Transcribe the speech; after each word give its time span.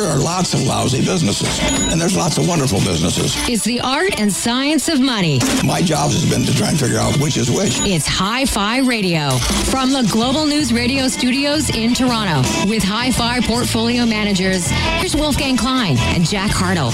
There 0.00 0.08
are 0.08 0.18
lots 0.18 0.54
of 0.54 0.62
lousy 0.62 1.04
businesses, 1.04 1.60
and 1.92 2.00
there's 2.00 2.16
lots 2.16 2.38
of 2.38 2.48
wonderful 2.48 2.78
businesses. 2.78 3.34
It's 3.46 3.64
the 3.64 3.82
art 3.82 4.18
and 4.18 4.32
science 4.32 4.88
of 4.88 4.98
money. 4.98 5.40
My 5.62 5.82
job 5.82 6.10
has 6.10 6.24
been 6.24 6.42
to 6.46 6.56
try 6.56 6.70
and 6.70 6.80
figure 6.80 6.96
out 6.96 7.18
which 7.18 7.36
is 7.36 7.50
which. 7.50 7.80
It's 7.80 8.06
Hi 8.06 8.46
Fi 8.46 8.78
Radio 8.78 9.28
from 9.68 9.92
the 9.92 10.08
Global 10.10 10.46
News 10.46 10.72
Radio 10.72 11.06
studios 11.06 11.68
in 11.76 11.92
Toronto 11.92 12.40
with 12.66 12.82
Hi 12.82 13.10
Fi 13.10 13.42
portfolio 13.42 14.06
managers. 14.06 14.70
Here's 14.70 15.14
Wolfgang 15.14 15.58
Klein 15.58 15.98
and 15.98 16.24
Jack 16.24 16.50
Hartle. 16.50 16.92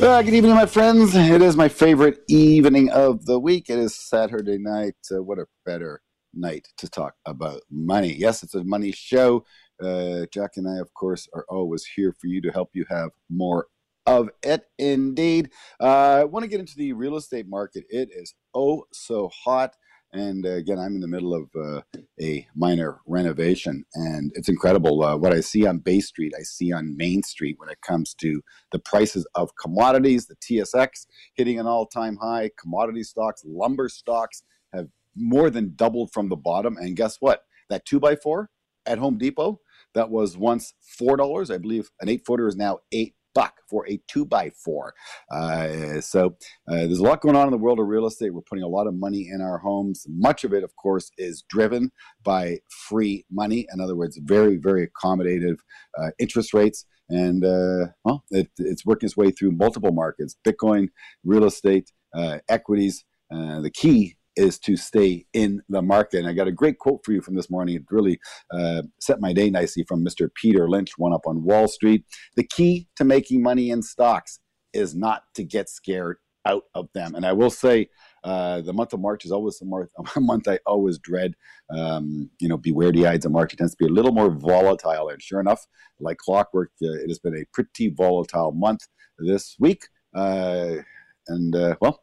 Uh, 0.00 0.22
good 0.22 0.32
evening, 0.32 0.54
my 0.54 0.64
friends. 0.64 1.14
It 1.14 1.42
is 1.42 1.56
my 1.58 1.68
favorite 1.68 2.20
evening 2.26 2.88
of 2.88 3.26
the 3.26 3.38
week. 3.38 3.68
It 3.68 3.78
is 3.78 3.94
Saturday 3.94 4.56
night. 4.56 4.96
Uh, 5.14 5.22
what 5.22 5.38
a 5.38 5.44
better 5.66 6.00
night 6.32 6.66
to 6.78 6.88
talk 6.88 7.16
about 7.26 7.60
money. 7.70 8.14
Yes, 8.14 8.42
it's 8.42 8.54
a 8.54 8.64
money 8.64 8.92
show. 8.92 9.44
Uh, 9.82 10.26
Jack 10.32 10.52
and 10.56 10.68
I, 10.68 10.78
of 10.78 10.92
course, 10.94 11.28
are 11.34 11.44
always 11.48 11.84
here 11.84 12.14
for 12.20 12.26
you 12.26 12.40
to 12.42 12.50
help 12.50 12.70
you 12.74 12.84
have 12.88 13.10
more 13.30 13.66
of 14.06 14.30
it. 14.42 14.64
Indeed. 14.78 15.50
Uh, 15.80 16.20
I 16.20 16.24
want 16.24 16.44
to 16.44 16.48
get 16.48 16.60
into 16.60 16.76
the 16.76 16.92
real 16.92 17.16
estate 17.16 17.48
market. 17.48 17.84
It 17.88 18.10
is 18.12 18.34
oh 18.54 18.84
so 18.92 19.30
hot. 19.44 19.74
And 20.14 20.44
uh, 20.44 20.50
again, 20.50 20.78
I'm 20.78 20.94
in 20.94 21.00
the 21.00 21.08
middle 21.08 21.34
of 21.34 21.48
uh, 21.58 21.80
a 22.20 22.46
minor 22.54 23.00
renovation, 23.06 23.86
and 23.94 24.30
it's 24.34 24.50
incredible 24.50 25.02
uh, 25.02 25.16
what 25.16 25.32
I 25.32 25.40
see 25.40 25.66
on 25.66 25.78
Bay 25.78 26.00
Street. 26.00 26.34
I 26.38 26.42
see 26.42 26.70
on 26.70 26.94
Main 26.98 27.22
Street 27.22 27.56
when 27.58 27.70
it 27.70 27.80
comes 27.80 28.12
to 28.16 28.42
the 28.72 28.78
prices 28.78 29.26
of 29.34 29.56
commodities. 29.56 30.26
The 30.26 30.36
TSX 30.36 31.06
hitting 31.34 31.58
an 31.58 31.66
all-time 31.66 32.18
high. 32.20 32.50
Commodity 32.60 33.04
stocks, 33.04 33.42
lumber 33.46 33.88
stocks 33.88 34.42
have 34.74 34.88
more 35.16 35.48
than 35.48 35.72
doubled 35.76 36.12
from 36.12 36.28
the 36.28 36.36
bottom. 36.36 36.76
And 36.76 36.94
guess 36.94 37.16
what? 37.20 37.44
That 37.70 37.86
two 37.86 37.98
by 37.98 38.16
four 38.16 38.50
at 38.84 38.98
Home 38.98 39.16
Depot 39.16 39.60
that 39.94 40.10
was 40.10 40.36
once 40.36 40.74
four 40.80 41.16
dollars. 41.16 41.50
I 41.50 41.58
believe 41.58 41.90
an 42.00 42.08
eight 42.08 42.24
footer 42.26 42.48
is 42.48 42.56
now 42.56 42.78
eight 42.92 43.14
buck 43.34 43.54
for 43.68 43.88
a 43.88 44.00
two 44.08 44.24
by 44.24 44.50
four. 44.50 44.94
Uh, 45.30 46.00
so 46.00 46.36
uh, 46.68 46.76
there's 46.76 46.98
a 46.98 47.02
lot 47.02 47.20
going 47.20 47.36
on 47.36 47.46
in 47.46 47.50
the 47.50 47.58
world 47.58 47.80
of 47.80 47.86
real 47.86 48.06
estate. 48.06 48.32
We're 48.34 48.42
putting 48.42 48.64
a 48.64 48.68
lot 48.68 48.86
of 48.86 48.94
money 48.94 49.28
in 49.32 49.40
our 49.40 49.58
homes. 49.58 50.04
Much 50.08 50.44
of 50.44 50.52
it, 50.52 50.64
of 50.64 50.74
course, 50.76 51.10
is 51.18 51.44
driven 51.48 51.90
by 52.22 52.58
free 52.88 53.24
money. 53.30 53.66
In 53.72 53.80
other 53.80 53.96
words, 53.96 54.18
very, 54.22 54.56
very 54.56 54.88
accommodative 54.88 55.56
uh, 55.98 56.10
interest 56.18 56.52
rates. 56.54 56.84
And 57.08 57.44
uh, 57.44 57.88
well, 58.04 58.24
it, 58.30 58.50
it's 58.58 58.86
working 58.86 59.06
its 59.06 59.16
way 59.16 59.30
through 59.30 59.52
multiple 59.52 59.92
markets: 59.92 60.36
Bitcoin, 60.46 60.88
real 61.24 61.44
estate, 61.44 61.90
uh, 62.14 62.38
equities. 62.48 63.04
Uh, 63.30 63.60
the 63.62 63.70
key 63.70 64.16
is 64.36 64.58
to 64.60 64.76
stay 64.76 65.26
in 65.32 65.62
the 65.68 65.82
market. 65.82 66.18
And 66.18 66.28
I 66.28 66.32
got 66.32 66.48
a 66.48 66.52
great 66.52 66.78
quote 66.78 67.04
for 67.04 67.12
you 67.12 67.20
from 67.20 67.34
this 67.34 67.50
morning. 67.50 67.76
It 67.76 67.82
really 67.90 68.18
uh, 68.52 68.82
set 69.00 69.20
my 69.20 69.32
day 69.32 69.50
nicely 69.50 69.84
from 69.84 70.04
Mr. 70.04 70.28
Peter 70.34 70.68
Lynch, 70.68 70.92
one 70.96 71.12
up 71.12 71.26
on 71.26 71.44
Wall 71.44 71.68
Street. 71.68 72.04
The 72.36 72.44
key 72.44 72.88
to 72.96 73.04
making 73.04 73.42
money 73.42 73.70
in 73.70 73.82
stocks 73.82 74.40
is 74.72 74.94
not 74.94 75.24
to 75.34 75.44
get 75.44 75.68
scared 75.68 76.16
out 76.46 76.64
of 76.74 76.88
them. 76.94 77.14
And 77.14 77.24
I 77.24 77.32
will 77.32 77.50
say, 77.50 77.88
uh, 78.24 78.60
the 78.60 78.72
month 78.72 78.92
of 78.92 79.00
March 79.00 79.24
is 79.24 79.32
always 79.32 79.60
a 80.16 80.20
month, 80.20 80.48
I 80.48 80.58
always 80.66 80.98
dread. 80.98 81.34
Um, 81.70 82.30
you 82.38 82.48
know, 82.48 82.56
beware 82.56 82.92
the 82.92 83.06
Ides 83.06 83.26
of 83.26 83.32
March. 83.32 83.52
It 83.52 83.56
tends 83.56 83.74
to 83.74 83.84
be 83.84 83.90
a 83.90 83.94
little 83.94 84.12
more 84.12 84.30
volatile. 84.30 85.08
And 85.08 85.22
sure 85.22 85.40
enough, 85.40 85.66
like 86.00 86.18
clockwork, 86.18 86.70
uh, 86.82 86.92
it 86.92 87.08
has 87.08 87.18
been 87.18 87.36
a 87.36 87.44
pretty 87.52 87.90
volatile 87.90 88.52
month 88.52 88.80
this 89.18 89.56
week. 89.58 89.82
Uh, 90.14 90.76
and 91.28 91.54
uh, 91.54 91.76
well, 91.80 92.00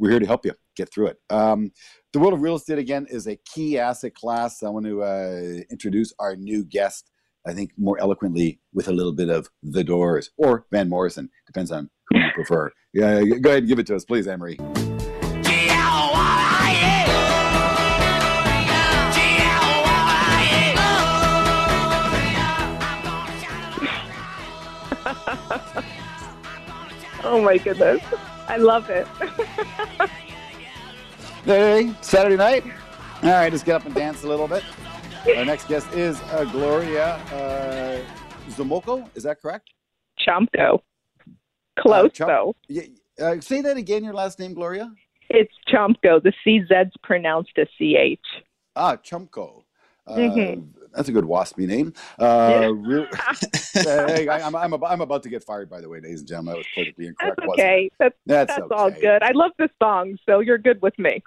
we're 0.00 0.10
here 0.10 0.18
to 0.18 0.26
help 0.26 0.44
you 0.46 0.52
get 0.76 0.92
through 0.92 1.08
it. 1.08 1.18
Um, 1.28 1.70
the 2.12 2.18
world 2.18 2.32
of 2.32 2.40
real 2.40 2.56
estate, 2.56 2.78
again, 2.78 3.06
is 3.10 3.28
a 3.28 3.36
key 3.36 3.78
asset 3.78 4.14
class. 4.14 4.62
I 4.62 4.70
want 4.70 4.86
to 4.86 5.02
uh, 5.02 5.60
introduce 5.70 6.12
our 6.18 6.34
new 6.34 6.64
guest, 6.64 7.10
I 7.46 7.52
think 7.52 7.72
more 7.76 8.00
eloquently 8.00 8.60
with 8.72 8.88
a 8.88 8.92
little 8.92 9.12
bit 9.12 9.28
of 9.28 9.48
The 9.62 9.84
Doors 9.84 10.30
or 10.38 10.66
Van 10.72 10.88
Morrison. 10.88 11.28
Depends 11.46 11.70
on 11.70 11.90
who 12.08 12.18
you 12.18 12.30
prefer. 12.34 12.72
Yeah, 12.94 13.22
go 13.22 13.50
ahead 13.50 13.60
and 13.60 13.68
give 13.68 13.78
it 13.78 13.86
to 13.88 13.94
us, 13.94 14.04
please, 14.06 14.26
Emery. 14.26 14.56
oh 27.22 27.40
my 27.44 27.58
goodness. 27.58 28.02
I 28.50 28.56
love 28.56 28.90
it. 28.90 29.06
Hey, 31.44 31.92
Saturday 32.02 32.36
night. 32.36 32.64
All 33.22 33.30
right, 33.30 33.50
just 33.50 33.64
get 33.64 33.74
up 33.76 33.86
and 33.86 33.94
dance 33.94 34.22
a 34.24 34.28
little 34.28 34.48
bit. 34.48 34.62
Our 35.36 35.44
next 35.44 35.68
guest 35.68 35.92
is 35.92 36.20
uh, 36.32 36.44
Gloria 36.44 37.14
uh, 37.32 38.00
Zomoko. 38.50 39.08
Is 39.14 39.22
that 39.24 39.40
correct? 39.40 39.68
Chomko. 40.26 40.80
Close, 41.78 42.10
Uh, 42.20 42.26
though. 42.26 42.56
Yeah, 42.68 42.82
uh, 43.20 43.40
say 43.40 43.60
that 43.62 43.76
again, 43.76 44.04
your 44.04 44.12
last 44.14 44.38
name, 44.38 44.54
Gloria? 44.54 44.92
It's 45.30 45.52
Chomko. 45.68 46.22
The 46.22 46.32
CZ's 46.46 46.92
pronounced 47.02 47.52
a 47.56 47.66
CH. 47.78 48.20
Ah, 48.76 48.96
Chumko. 48.96 49.64
Uh, 50.06 50.16
Mhm. 50.16 50.68
That's 50.94 51.08
a 51.08 51.12
good 51.12 51.24
waspy 51.24 51.66
name. 51.66 51.92
Uh, 52.18 52.72
real- 52.74 53.06
hey, 53.74 54.28
I, 54.28 54.46
I'm, 54.46 54.54
I'm, 54.56 54.72
about, 54.72 54.90
I'm 54.90 55.00
about 55.00 55.22
to 55.24 55.28
get 55.28 55.44
fired, 55.44 55.70
by 55.70 55.80
the 55.80 55.88
way, 55.88 56.00
ladies 56.00 56.20
and 56.20 56.28
gentlemen. 56.28 56.52
That 56.54 56.58
was 56.58 56.66
politically 56.74 57.06
incorrect. 57.06 57.36
That's 57.38 57.48
wasn't 57.48 57.60
okay. 57.66 57.90
That's, 57.98 58.14
That's, 58.26 58.56
that's 58.56 58.68
all 58.70 58.90
good. 58.90 59.22
I 59.22 59.30
love 59.32 59.52
this 59.58 59.70
song, 59.82 60.16
so 60.28 60.40
you're 60.40 60.58
good 60.58 60.80
with 60.82 60.98
me. 60.98 61.22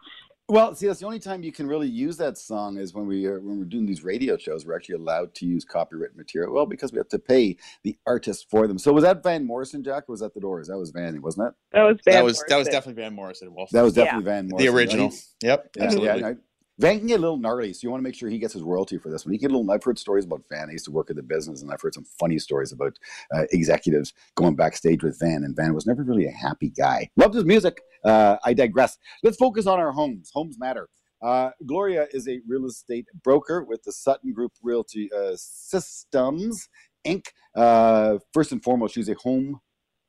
Well, 0.50 0.75
see, 0.75 0.88
that's 0.88 1.00
the 1.00 1.06
only 1.06 1.19
time 1.19 1.41
you 1.41 1.53
can 1.53 1.68
really 1.68 1.88
use 1.88 2.18
that 2.18 2.38
song 2.38 2.78
is 2.78 2.94
when 2.94 3.07
we 3.07 3.25
are 3.28 3.40
when 3.40 3.59
we're 3.59 3.63
doing 3.66 3.85
these 3.85 4.03
radio 4.03 4.35
shows. 4.38 4.66
We're 4.66 4.75
actually 4.75 4.96
allowed 4.96 5.34
to 5.35 5.46
use 5.46 5.63
copyrighted 5.63 6.18
material. 6.18 6.53
Well, 6.53 6.66
because 6.66 6.91
we 6.91 6.97
have 6.97 7.07
to 7.09 7.18
pay 7.19 7.56
the 7.84 7.97
artist 8.06 8.47
for 8.50 8.68
them. 8.68 8.78
So 8.78 8.91
was 8.91 9.06
that 9.06 9.23
Van 9.23 9.46
Morrison, 9.46 9.85
Jack, 9.85 10.03
or 10.09 10.12
was 10.12 10.19
that 10.19 10.34
the 10.34 10.41
Doors? 10.41 10.68
That 10.68 10.78
was 10.78 10.91
Van, 10.91 11.22
wasn't 11.22 11.47
it? 11.47 11.53
That 11.72 11.84
was 11.84 11.97
Van 12.03 12.13
that 12.16 12.23
was 12.25 12.44
that 12.50 12.57
was 12.57 12.68
definitely 12.68 13.02
Van 13.02 13.16
Morrison. 13.16 13.56
Wolf. 13.56 13.69
That 13.69 13.84
was 13.84 13.96
Yeah. 13.96 14.03
definitely 14.03 14.25
Van 14.31 14.50
Morrison. 14.50 14.68
the 14.73 14.78
original. 14.78 15.06
right? 15.07 15.23
Yep, 15.44 15.69
Yeah, 15.78 15.84
absolutely. 15.84 16.19
yeah. 16.19 16.34
Van 16.79 16.97
can 16.97 17.07
get 17.07 17.19
a 17.19 17.22
little 17.22 17.38
gnarly, 17.38 17.72
so 17.72 17.79
you 17.84 17.91
want 17.91 18.00
to 18.01 18.03
make 18.03 18.16
sure 18.16 18.29
he 18.29 18.39
gets 18.39 18.53
his 18.53 18.63
royalty 18.63 18.97
for 18.97 19.09
this 19.09 19.25
one. 19.25 19.34
He 19.34 19.38
get 19.38 19.51
a 19.51 19.56
little. 19.56 19.69
I've 19.72 19.84
heard 19.84 20.00
stories 20.00 20.25
about 20.25 20.44
Van. 20.50 20.69
I 20.69 20.72
used 20.72 20.85
to 20.85 20.91
work 20.91 21.09
in 21.09 21.16
the 21.16 21.23
business, 21.23 21.61
and 21.61 21.72
I've 21.72 21.81
heard 21.81 21.94
some 21.94 22.06
funny 22.19 22.39
stories 22.39 22.72
about 22.72 22.97
uh, 23.34 23.44
executives 23.51 24.13
going 24.35 24.56
backstage 24.56 25.03
with 25.03 25.19
Van, 25.19 25.44
and 25.44 25.56
Van 25.56 25.73
was 25.73 25.85
never 25.85 26.03
really 26.03 26.25
a 26.25 26.31
happy 26.31 26.69
guy. 26.69 27.09
Loved 27.16 27.35
his 27.35 27.45
music. 27.45 27.81
Uh, 28.03 28.38
I 28.44 28.53
digress. 28.53 28.97
Let's 29.22 29.38
focus 29.38 29.67
on 29.67 29.79
our 29.79 29.91
homes. 29.91 30.31
Homes 30.34 30.57
matter. 30.57 30.89
Uh, 31.22 31.51
Gloria 31.66 32.07
is 32.11 32.28
a 32.28 32.41
real 32.47 32.66
estate 32.66 33.07
broker 33.23 33.63
with 33.63 33.84
the 33.84 33.91
Sutton 33.91 34.34
Group 34.34 34.51
Realty 34.61 35.09
uh, 35.13 35.34
Systems 35.35 36.67
Inc. 37.05 37.28
Uh, 37.55 38.17
first 38.34 38.51
and 38.51 38.63
foremost, 38.63 38.95
she's 38.95 39.09
a 39.09 39.13
home. 39.16 39.61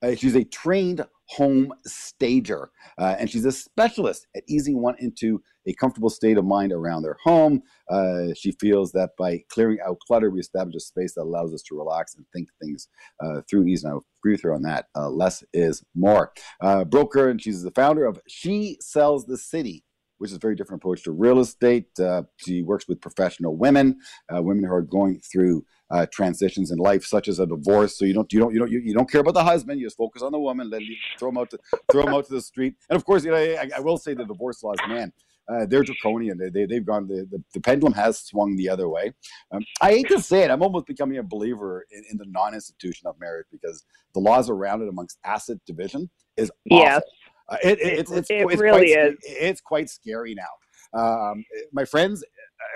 Uh, 0.02 0.14
she's 0.14 0.34
a 0.34 0.44
trained 0.44 1.04
home 1.26 1.72
stager, 1.86 2.70
uh, 2.98 3.16
and 3.18 3.30
she's 3.30 3.44
a 3.44 3.52
specialist 3.52 4.26
at 4.36 4.42
easing 4.48 4.80
one 4.80 4.94
into 4.98 5.42
a 5.66 5.72
comfortable 5.74 6.10
state 6.10 6.36
of 6.36 6.44
mind 6.44 6.72
around 6.72 7.02
their 7.02 7.16
home. 7.22 7.62
Uh, 7.90 8.28
she 8.36 8.52
feels 8.52 8.92
that 8.92 9.10
by 9.18 9.42
clearing 9.48 9.78
out 9.86 9.98
clutter, 10.06 10.30
we 10.30 10.40
establish 10.40 10.74
a 10.76 10.80
space 10.80 11.14
that 11.14 11.22
allows 11.22 11.54
us 11.54 11.62
to 11.62 11.76
relax 11.76 12.14
and 12.14 12.26
think 12.32 12.48
things 12.60 12.88
uh, 13.24 13.40
through 13.48 13.66
ease. 13.66 13.84
And 13.84 13.94
I 13.94 13.96
agree 14.20 14.32
with 14.32 14.42
her 14.42 14.54
on 14.54 14.62
that. 14.62 14.86
Uh, 14.94 15.08
less 15.08 15.42
is 15.52 15.82
more. 15.94 16.32
Uh, 16.60 16.84
broker, 16.84 17.28
and 17.28 17.40
she's 17.40 17.62
the 17.62 17.70
founder 17.70 18.04
of 18.04 18.20
She 18.28 18.76
Sells 18.80 19.24
the 19.24 19.38
City. 19.38 19.84
Which 20.18 20.30
is 20.30 20.36
a 20.36 20.40
very 20.40 20.54
different 20.54 20.80
approach 20.82 21.02
to 21.04 21.12
real 21.12 21.40
estate. 21.40 21.88
Uh, 21.98 22.22
she 22.36 22.62
works 22.62 22.86
with 22.86 23.00
professional 23.00 23.56
women, 23.56 23.98
uh, 24.34 24.42
women 24.42 24.64
who 24.64 24.72
are 24.72 24.82
going 24.82 25.20
through 25.20 25.64
uh, 25.90 26.06
transitions 26.12 26.70
in 26.70 26.78
life, 26.78 27.04
such 27.04 27.28
as 27.28 27.40
a 27.40 27.46
divorce. 27.46 27.98
So 27.98 28.04
you 28.04 28.14
don't, 28.14 28.32
you 28.32 28.38
don't, 28.38 28.52
you 28.52 28.60
don't, 28.60 28.70
you, 28.70 28.80
you 28.80 28.94
don't 28.94 29.10
care 29.10 29.20
about 29.20 29.34
the 29.34 29.44
husband. 29.44 29.80
You 29.80 29.86
just 29.86 29.96
focus 29.96 30.22
on 30.22 30.32
the 30.32 30.38
woman. 30.38 30.70
Let 30.70 30.82
throw 31.18 31.30
them 31.30 31.38
out 31.38 31.50
to 31.50 31.58
throw 31.90 32.04
them 32.04 32.14
out 32.14 32.26
to 32.26 32.34
the 32.34 32.40
street. 32.40 32.74
And 32.88 32.96
of 32.96 33.04
course, 33.04 33.24
you 33.24 33.32
know, 33.32 33.36
I, 33.36 33.68
I 33.76 33.80
will 33.80 33.98
say 33.98 34.14
the 34.14 34.24
divorce 34.24 34.62
laws, 34.62 34.76
man, 34.88 35.12
uh, 35.48 35.66
they're 35.66 35.82
draconian. 35.82 36.38
They, 36.38 36.48
they, 36.48 36.66
they've 36.66 36.84
gone, 36.84 37.06
the, 37.06 37.26
the, 37.30 37.42
the 37.52 37.60
pendulum 37.60 37.92
has 37.94 38.18
swung 38.18 38.56
the 38.56 38.68
other 38.68 38.88
way. 38.88 39.12
Um, 39.52 39.62
I 39.80 39.90
hate 39.90 40.08
to 40.08 40.20
say 40.20 40.42
it, 40.42 40.50
I'm 40.50 40.62
almost 40.62 40.86
becoming 40.86 41.18
a 41.18 41.22
believer 41.22 41.84
in, 41.90 42.02
in 42.12 42.18
the 42.18 42.26
non 42.28 42.54
institution 42.54 43.06
of 43.06 43.18
marriage 43.20 43.46
because 43.52 43.84
the 44.14 44.20
laws 44.20 44.48
around 44.48 44.82
it 44.82 44.88
amongst 44.88 45.18
asset 45.24 45.58
division 45.66 46.08
is 46.36 46.50
awful. 46.70 46.78
Yes. 46.78 47.02
Uh, 47.48 47.56
it, 47.62 47.78
it, 47.80 47.98
it's, 47.98 48.10
it's, 48.12 48.30
It 48.30 48.46
it's 48.48 48.60
really 48.60 48.92
quite, 48.92 49.06
is. 49.06 49.16
It's 49.22 49.60
quite 49.60 49.90
scary 49.90 50.34
now. 50.34 50.98
Um, 50.98 51.44
my 51.72 51.84
friends, 51.84 52.24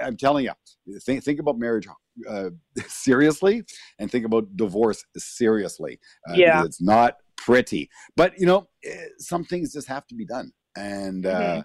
I'm 0.03 0.17
telling 0.17 0.44
you, 0.44 0.53
think, 1.00 1.25
think 1.25 1.41
about 1.41 1.59
marriage 1.59 1.87
uh, 2.29 2.50
seriously 2.88 3.62
and 3.99 4.11
think 4.11 4.26
about 4.26 4.56
divorce 4.56 5.05
seriously. 5.17 5.99
Uh, 6.29 6.35
Yeah. 6.35 6.65
It's 6.65 6.82
not 6.82 7.17
pretty. 7.37 7.88
But, 8.17 8.38
you 8.38 8.47
know, 8.47 8.69
eh, 8.85 9.06
some 9.19 9.44
things 9.44 9.73
just 9.73 9.88
have 9.88 10.06
to 10.09 10.15
be 10.15 10.25
done. 10.25 10.53
And 10.76 11.26
uh, 11.26 11.41
Mhm. 11.41 11.64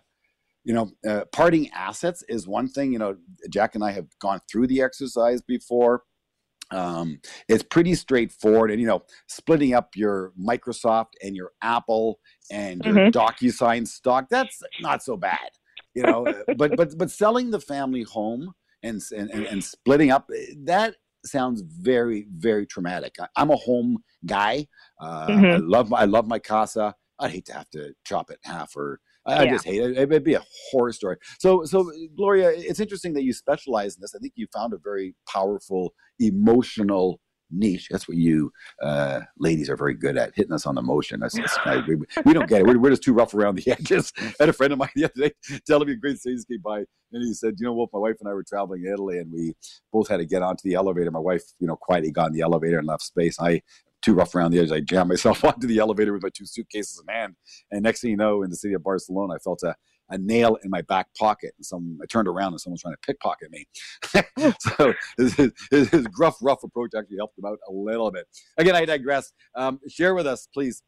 you 0.64 0.74
know, 0.74 0.92
uh, 1.08 1.26
parting 1.34 1.70
assets 1.72 2.24
is 2.30 2.48
one 2.48 2.70
thing. 2.70 2.94
You 2.94 3.00
know, 3.00 3.18
Jack 3.50 3.76
and 3.76 3.84
I 3.84 3.92
have 3.92 4.08
gone 4.20 4.40
through 4.50 4.68
the 4.68 4.82
exercise 4.82 5.42
before. 5.42 6.04
Um, 6.74 7.20
it's 7.48 7.64
pretty 7.64 7.96
straightforward, 7.96 8.72
and 8.72 8.82
you 8.82 8.88
know, 8.88 9.04
splitting 9.28 9.74
up 9.74 9.96
your 9.96 10.32
Microsoft 10.40 11.12
and 11.24 11.36
your 11.36 11.52
Apple 11.62 12.20
and 12.52 12.84
your 12.84 12.96
Mhm. 12.96 13.12
DocuSign 13.12 13.88
stock 13.88 14.28
that's 14.30 14.62
not 14.80 15.04
so 15.04 15.18
bad, 15.18 15.50
you 15.94 16.04
know. 16.04 16.30
but 16.54 16.76
but 16.76 16.98
but 16.98 17.12
selling 17.12 17.52
the 17.52 17.60
family 17.60 18.04
home 18.04 18.54
and 18.84 19.02
and 19.16 19.30
and, 19.32 19.64
splitting 19.64 20.12
up 20.12 20.30
eh, 20.36 20.54
that 20.64 20.96
sounds 21.26 21.62
very 21.62 22.28
very 22.36 22.66
traumatic. 22.66 23.16
I, 23.20 23.28
I'm 23.38 23.50
a 23.52 23.56
home 23.56 24.04
guy. 24.26 24.68
Uh, 25.00 25.44
I 25.52 25.58
Mhm. 25.58 25.60
love 25.60 25.90
my, 25.90 26.00
I 26.00 26.06
love 26.06 26.28
my 26.28 26.40
casa. 26.40 26.96
I'd 27.20 27.32
hate 27.32 27.46
to 27.46 27.54
have 27.54 27.70
to 27.72 27.94
chop 28.04 28.32
it 28.32 28.40
in 28.46 28.52
half 28.52 28.76
or 28.76 29.00
I, 29.26 29.44
I 29.44 29.48
just 29.48 29.66
hate 29.66 29.82
it. 29.82 29.98
It'd 29.98 30.24
be 30.24 30.34
a 30.34 30.44
horror 30.72 30.92
story. 30.92 31.18
So, 31.40 31.64
so 31.66 31.92
Gloria, 32.16 32.52
it's 32.54 32.80
interesting 32.80 33.14
that 33.14 33.24
you 33.24 33.34
specialize 33.34 33.96
in 33.96 34.02
this. 34.02 34.14
I 34.16 34.20
think 34.20 34.34
you 34.36 34.48
found 34.54 34.74
a 34.74 34.78
very 34.78 35.16
powerful 35.28 35.94
emotional 36.20 37.20
niche. 37.54 37.88
That's 37.90 38.08
what 38.08 38.18
you 38.18 38.52
uh, 38.82 39.22
ladies 39.38 39.70
are 39.70 39.78
very 39.78 39.94
good 39.94 40.18
at, 40.18 40.34
hitting 40.36 40.54
us 40.54 40.66
on 40.66 40.76
the 40.76 40.82
motion. 40.82 41.20
That's, 41.20 41.38
we, 41.88 41.96
we 42.26 42.34
don't 42.34 42.50
get 42.50 42.62
it. 42.62 42.68
We're, 42.68 42.80
we're 42.80 42.90
just 42.90 43.04
too 43.04 43.14
rough 43.14 43.34
around 43.34 43.56
the 43.56 43.72
edges. 43.72 44.12
I 44.18 44.34
had 44.40 44.50
a 44.50 44.54
friend 44.54 44.74
of 44.74 44.80
mine 44.80 44.90
the 44.96 45.06
other 45.06 45.30
day 45.30 45.32
telling 45.68 45.88
me 45.88 45.94
a 45.94 45.98
great 45.98 46.20
things 46.20 46.46
came 46.46 46.62
by, 46.62 46.80
and 46.80 47.24
he 47.24 47.34
said, 47.34 47.56
"You 47.58 47.68
know 47.68 47.74
what? 47.74 47.90
My 47.94 48.00
wife 48.00 48.16
and 48.20 48.30
I 48.30 48.34
were 48.34 48.44
traveling 48.44 48.84
in 48.86 48.92
Italy, 48.92 49.20
and 49.20 49.32
we 49.32 49.56
both 49.92 50.08
had 50.08 50.18
to 50.18 50.26
get 50.26 50.42
onto 50.42 50.68
the 50.68 50.76
elevator. 50.76 51.12
My 51.12 51.20
wife, 51.20 51.44
you 51.60 51.68
know, 51.68 51.76
quietly 51.76 52.12
got 52.12 52.28
in 52.28 52.34
the 52.34 52.42
elevator 52.42 52.80
and 52.80 52.88
left 52.88 53.04
space. 53.04 53.38
I." 53.40 53.62
Too 54.04 54.14
rough 54.14 54.36
around 54.36 54.52
the 54.52 54.60
edge. 54.60 54.72
I 54.72 54.82
jammed 54.82 55.10
myself 55.10 55.44
onto 55.46 55.68
the 55.68 55.80
elevator 55.80 56.14
with 56.14 56.24
my 56.24 56.30
two 56.30 56.46
suitcases 56.46 57.02
in 57.06 57.14
hand, 57.14 57.36
and 57.72 57.82
next 57.84 58.02
thing 58.02 58.12
you 58.12 58.18
know, 58.18 58.44
in 58.44 58.50
the 58.50 58.56
city 58.56 58.74
of 58.74 58.84
Barcelona, 58.84 59.36
I 59.36 59.38
felt 59.40 59.64
a, 59.64 59.76
a 60.10 60.18
nail 60.18 60.58
in 60.64 60.70
my 60.70 60.82
back 60.82 61.08
pocket, 61.18 61.54
and 61.58 61.66
some 61.66 62.00
I 62.02 62.06
turned 62.06 62.28
around 62.28 62.54
and 62.54 62.62
someone 62.62 62.76
was 62.76 62.82
trying 62.82 62.96
to 62.96 63.00
pickpocket 63.06 63.52
me. 63.52 63.66
so 64.60 64.94
his, 65.18 65.36
his, 65.72 65.90
his 65.90 66.08
gruff, 66.08 66.38
rough 66.42 66.64
approach 66.64 66.92
actually 66.98 67.18
helped 67.18 67.38
him 67.38 67.46
out 67.46 67.60
a 67.68 67.72
little 67.72 68.12
bit. 68.12 68.28
Again, 68.58 68.76
I 68.76 68.86
digress. 68.86 69.32
Um, 69.56 69.80
share 69.88 70.14
with 70.16 70.28
us, 70.28 70.48
please, 70.54 70.84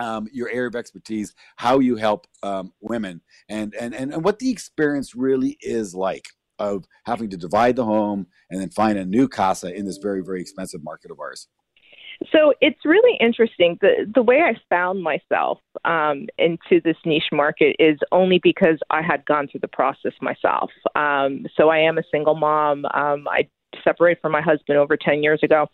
um, 0.00 0.28
your 0.32 0.50
area 0.50 0.68
of 0.68 0.76
expertise, 0.76 1.34
how 1.56 1.78
you 1.78 1.96
help 1.96 2.26
um, 2.42 2.72
women, 2.80 3.20
and, 3.48 3.74
and 3.78 3.94
and 3.94 4.12
and 4.12 4.24
what 4.24 4.38
the 4.38 4.50
experience 4.50 5.14
really 5.14 5.56
is 5.60 5.94
like 5.94 6.26
of 6.60 6.84
having 7.06 7.30
to 7.30 7.36
divide 7.36 7.74
the 7.74 7.84
home 7.84 8.26
and 8.50 8.60
then 8.60 8.70
find 8.70 8.98
a 8.98 9.04
new 9.04 9.26
casa 9.26 9.74
in 9.74 9.86
this 9.86 9.96
very, 9.96 10.22
very 10.22 10.40
expensive 10.40 10.84
market 10.84 11.10
of 11.10 11.18
ours. 11.18 11.48
So 12.32 12.52
it's 12.60 12.84
really 12.84 13.16
interesting. 13.18 13.78
The 13.80 14.10
the 14.14 14.22
way 14.22 14.42
I 14.42 14.54
found 14.68 15.02
myself 15.02 15.58
um, 15.84 16.26
into 16.36 16.80
this 16.84 16.96
niche 17.06 17.30
market 17.32 17.76
is 17.78 17.98
only 18.12 18.38
because 18.42 18.78
I 18.90 19.00
had 19.00 19.24
gone 19.24 19.48
through 19.48 19.60
the 19.60 19.68
process 19.68 20.12
myself. 20.20 20.70
Um, 20.94 21.46
so 21.56 21.70
I 21.70 21.78
am 21.78 21.96
a 21.96 22.02
single 22.12 22.34
mom. 22.34 22.84
Um, 22.92 23.26
I 23.26 23.48
separated 23.82 24.20
from 24.20 24.32
my 24.32 24.42
husband 24.42 24.78
over 24.78 24.98
ten 24.98 25.22
years 25.22 25.40
ago, 25.42 25.68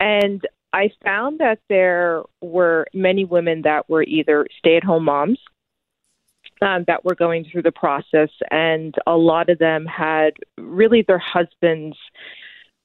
and 0.00 0.40
I 0.72 0.90
found 1.04 1.40
that 1.40 1.58
there 1.68 2.22
were 2.40 2.86
many 2.94 3.26
women 3.26 3.62
that 3.62 3.88
were 3.88 4.04
either 4.04 4.46
stay 4.58 4.76
at 4.76 4.84
home 4.84 5.04
moms. 5.04 5.38
Um, 6.62 6.84
that 6.86 7.04
were 7.04 7.16
going 7.16 7.44
through 7.44 7.62
the 7.62 7.72
process, 7.72 8.30
and 8.50 8.94
a 9.06 9.16
lot 9.16 9.50
of 9.50 9.58
them 9.58 9.84
had 9.86 10.34
really 10.56 11.02
their 11.02 11.18
husbands 11.18 11.96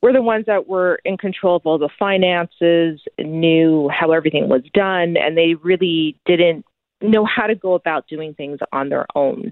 were 0.02 0.14
the 0.14 0.22
ones 0.22 0.46
that 0.48 0.68
were 0.68 1.00
in 1.04 1.18
control 1.18 1.56
of 1.56 1.66
all 1.66 1.78
the 1.78 1.90
finances, 1.98 3.02
knew 3.20 3.90
how 3.90 4.12
everything 4.12 4.48
was 4.50 4.64
done, 4.74 5.18
and 5.18 5.38
they 5.38 5.56
really 5.56 6.18
didn't 6.26 6.66
know 7.02 7.26
how 7.26 7.48
to 7.48 7.56
go 7.56 7.74
about 7.74 8.08
doing 8.08 8.34
things 8.34 8.60
on 8.72 8.90
their 8.90 9.06
own. 9.16 9.52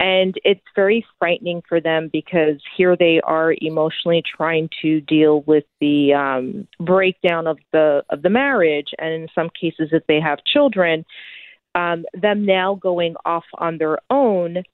And 0.00 0.34
it's 0.44 0.60
very 0.74 1.04
frightening 1.18 1.62
for 1.68 1.80
them 1.80 2.10
because 2.12 2.60
here 2.76 2.96
they 2.96 3.20
are 3.24 3.54
emotionally 3.60 4.22
trying 4.36 4.68
to 4.82 5.00
deal 5.00 5.42
with 5.42 5.64
the 5.80 6.12
um, 6.12 6.66
breakdown 6.80 7.46
of 7.46 7.58
the 7.72 8.02
of 8.10 8.22
the 8.22 8.30
marriage, 8.30 8.88
and 8.98 9.14
in 9.14 9.28
some 9.34 9.50
cases, 9.58 9.90
if 9.92 10.02
they 10.08 10.20
have 10.20 10.38
children, 10.44 11.04
um, 11.74 12.04
them 12.12 12.44
now 12.44 12.74
going 12.74 13.14
off 13.24 13.44
on 13.58 13.78
their 13.78 13.98
own 14.10 14.64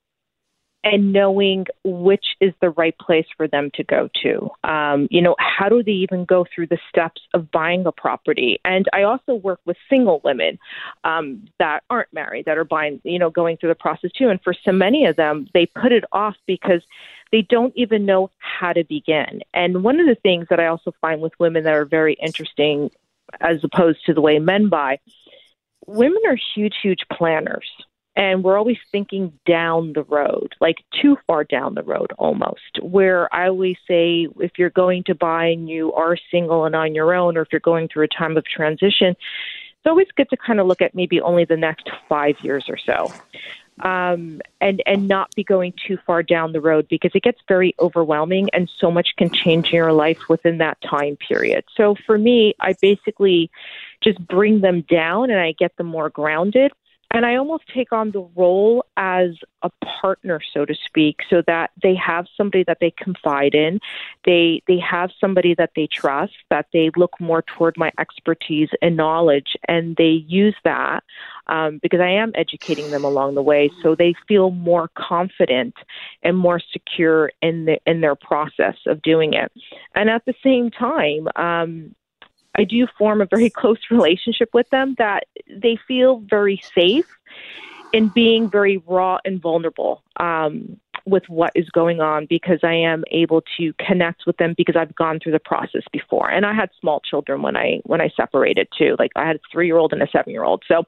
and 0.83 1.13
knowing 1.13 1.67
which 1.85 2.25
is 2.41 2.53
the 2.61 2.71
right 2.71 2.97
place 2.99 3.27
for 3.37 3.47
them 3.47 3.71
to 3.75 3.85
go 3.85 4.09
to. 4.23 4.51
Um, 4.65 5.09
you 5.11 5.21
know, 5.21 5.37
how 5.39 5.69
do 5.69 5.83
they 5.83 5.93
even 5.93 6.25
go 6.25 6.47
through 6.55 6.69
the 6.69 6.79
steps 6.89 7.21
of 7.35 7.51
buying 7.51 7.85
a 7.87 7.93
property? 7.93 8.59
And 8.65 8.87
I 8.93 9.03
also 9.03 9.35
work 9.35 9.61
with 9.67 9.77
single 9.91 10.21
women 10.25 10.59
um, 11.05 11.49
that 11.59 11.83
aren't 11.91 12.13
married 12.13 12.47
that 12.47 12.57
are 12.57 12.65
buying, 12.65 13.01
you 13.05 13.19
know, 13.19 13.31
going 13.31 13.59
through 13.59 13.69
the 13.69 13.75
process 13.75 14.11
too. 14.13 14.29
And 14.29 14.41
for 14.43 14.55
so 14.55 14.73
many 14.73 15.05
of 15.05 15.17
them, 15.17 15.49
they 15.53 15.67
put 15.67 15.93
it 15.93 16.05
off 16.13 16.37
because 16.47 16.83
they 17.31 17.43
don't 17.43 17.75
even 17.77 18.07
know 18.07 18.31
how 18.39 18.73
to 18.73 18.85
begin. 18.85 19.41
And 19.53 19.85
one 19.85 20.01
of 20.01 20.07
the 20.07 20.17
things 20.17 20.47
that 20.49 20.61
I 20.61 20.67
also 20.67 20.93
find 21.01 21.21
with 21.21 21.39
women 21.39 21.65
that 21.65 21.75
are 21.75 21.85
very 21.85 22.15
interesting, 22.15 22.91
as 23.41 23.63
opposed 23.63 24.05
to 24.07 24.15
the 24.15 24.21
way 24.21 24.39
men 24.39 24.69
buy, 24.69 24.99
women 25.87 26.23
are 26.27 26.39
huge, 26.55 26.77
huge 26.83 27.05
planners 27.13 27.69
and 28.17 28.43
we're 28.43 28.59
always 28.59 28.79
thinking 28.91 29.33
down 29.47 29.93
the 29.93 30.03
road, 30.03 30.55
like 30.61 30.77
too 31.01 31.17
far 31.27 31.45
down 31.45 31.75
the 31.75 31.83
road 31.83 32.13
almost. 32.19 32.83
Where 32.83 33.33
I 33.35 33.49
always 33.49 33.77
say, 33.87 34.27
if 34.41 34.53
you're 34.59 34.71
going 34.71 35.05
to 35.05 35.15
buy 35.15 35.47
and 35.47 35.69
you 35.69 35.93
are 35.93 36.17
single 36.31 36.65
and 36.65 36.75
on 36.75 36.95
your 36.95 37.15
own, 37.15 37.37
or 37.37 37.43
if 37.43 37.49
you're 37.53 37.61
going 37.61 37.89
through 37.89 38.05
a 38.05 38.09
time 38.09 38.37
of 38.37 38.45
transition, 38.45 39.09
it's 39.09 39.87
always 39.87 40.09
good 40.17 40.29
to 40.31 40.37
kind 40.37 40.61
of 40.61 40.67
look 40.67 40.83
at 40.83 40.95
maybe 40.95 41.21
only 41.21 41.45
the 41.45 41.57
next 41.57 41.89
five 42.09 42.35
years 42.43 42.67
or 42.69 42.77
so. 42.77 43.13
Um, 43.83 44.43
and 44.61 44.83
and 44.85 45.09
not 45.09 45.35
be 45.35 45.43
going 45.43 45.73
too 45.87 45.97
far 46.07 46.23
down 46.23 46.53
the 46.53 46.61
road 46.61 46.87
because 46.91 47.13
it 47.15 47.23
gets 47.23 47.41
very 47.49 47.75
overwhelming 47.81 48.51
and 48.53 48.71
so 48.79 48.91
much 48.91 49.15
can 49.17 49.31
change 49.33 49.69
in 49.69 49.77
your 49.77 49.95
life 49.95 50.29
within 50.29 50.59
that 50.59 50.79
time 50.83 51.17
period. 51.17 51.65
So 51.75 51.95
for 52.05 52.19
me, 52.19 52.55
I 52.61 52.75
basically 52.75 53.51
just 54.03 54.19
bring 54.27 54.61
them 54.61 54.83
down 54.83 55.31
and 55.31 55.41
I 55.41 55.53
get 55.53 55.75
them 55.79 55.87
more 55.87 56.11
grounded 56.11 56.73
and 57.13 57.27
I 57.27 57.37
almost 57.37 57.65
take 57.75 57.93
on 57.93 58.13
the 58.13 58.27
role 58.37 58.85
as 58.97 59.31
a 59.63 59.71
partner, 60.01 60.41
so 60.55 60.65
to 60.65 60.75
speak, 60.87 61.17
so 61.29 61.43
that 61.47 61.71
they 61.83 61.95
have 61.97 62.27
somebody 62.37 62.65
that 62.65 62.79
they 62.81 62.93
confide 62.93 63.55
in, 63.55 63.81
they 64.25 64.63
they 64.69 64.79
have 64.79 65.11
somebody 65.21 65.55
that 65.55 65.71
they 65.75 65.89
trust, 65.89 66.35
that 66.51 66.67
they 66.73 66.91
look 66.97 67.13
more 67.21 67.43
toward 67.43 67.77
my 67.77 67.91
expertise 67.99 68.69
and 68.81 68.97
knowledge, 68.97 69.57
and 69.67 69.97
they 69.97 70.25
use 70.29 70.57
that 70.65 71.03
um, 71.49 71.81
because 71.83 72.01
I 72.01 72.11
am 72.11 72.33
educating 72.37 72.91
them 72.91 73.05
along 73.05 73.35
the 73.35 73.43
way, 73.43 73.71
so 73.83 73.95
they 73.95 74.15
feel 74.29 74.51
more 74.51 74.89
confident 74.97 75.75
and 76.23 76.37
more 76.37 76.61
secure 76.73 77.33
in 77.43 77.65
the 77.65 77.79
in 77.87 78.01
their 78.01 78.15
process 78.15 78.77
of 78.87 79.03
doing 79.03 79.35
it. 79.35 79.51
And 79.95 80.09
at 80.09 80.25
the 80.27 80.35
same 80.43 80.71
time. 80.71 81.27
Um, 81.37 81.95
I 82.57 82.65
do 82.65 82.87
form 82.99 83.21
a 83.21 83.27
very 83.27 83.51
close 83.61 83.79
relationship 83.91 84.51
with 84.53 84.69
them 84.71 84.95
that 84.99 85.25
they 85.49 85.79
feel 85.89 86.21
very 86.21 86.63
safe 86.75 87.07
in 87.93 88.09
being 88.09 88.49
very 88.49 88.79
raw 88.87 89.19
and 89.25 89.41
vulnerable 89.41 90.03
um, 90.19 90.79
with 91.07 91.25
what 91.29 91.53
is 91.55 91.69
going 91.71 92.01
on 92.01 92.27
because 92.29 92.61
I 92.63 92.75
am 92.75 93.05
able 93.11 93.43
to 93.59 93.73
connect 93.85 94.23
with 94.27 94.37
them 94.37 94.55
because 94.57 94.77
I've 94.77 94.95
gone 94.95 95.19
through 95.21 95.33
the 95.33 95.41
process 95.41 95.83
before. 95.93 96.31
And 96.31 96.47
I 96.47 96.55
had 96.55 96.71
small 96.81 97.01
children 97.01 97.43
when 97.43 97.57
I 97.57 97.81
when 97.85 98.01
I 98.01 98.11
separated 98.17 98.69
too. 98.77 98.97
Like 98.99 99.11
I 99.17 99.27
had 99.27 99.37
a 99.37 99.41
three 99.51 99.67
year 99.67 99.77
old 99.77 99.93
and 99.93 100.03
a 100.03 100.09
seven 100.13 100.33
year 100.33 100.45
old. 100.45 100.63
So 100.69 100.85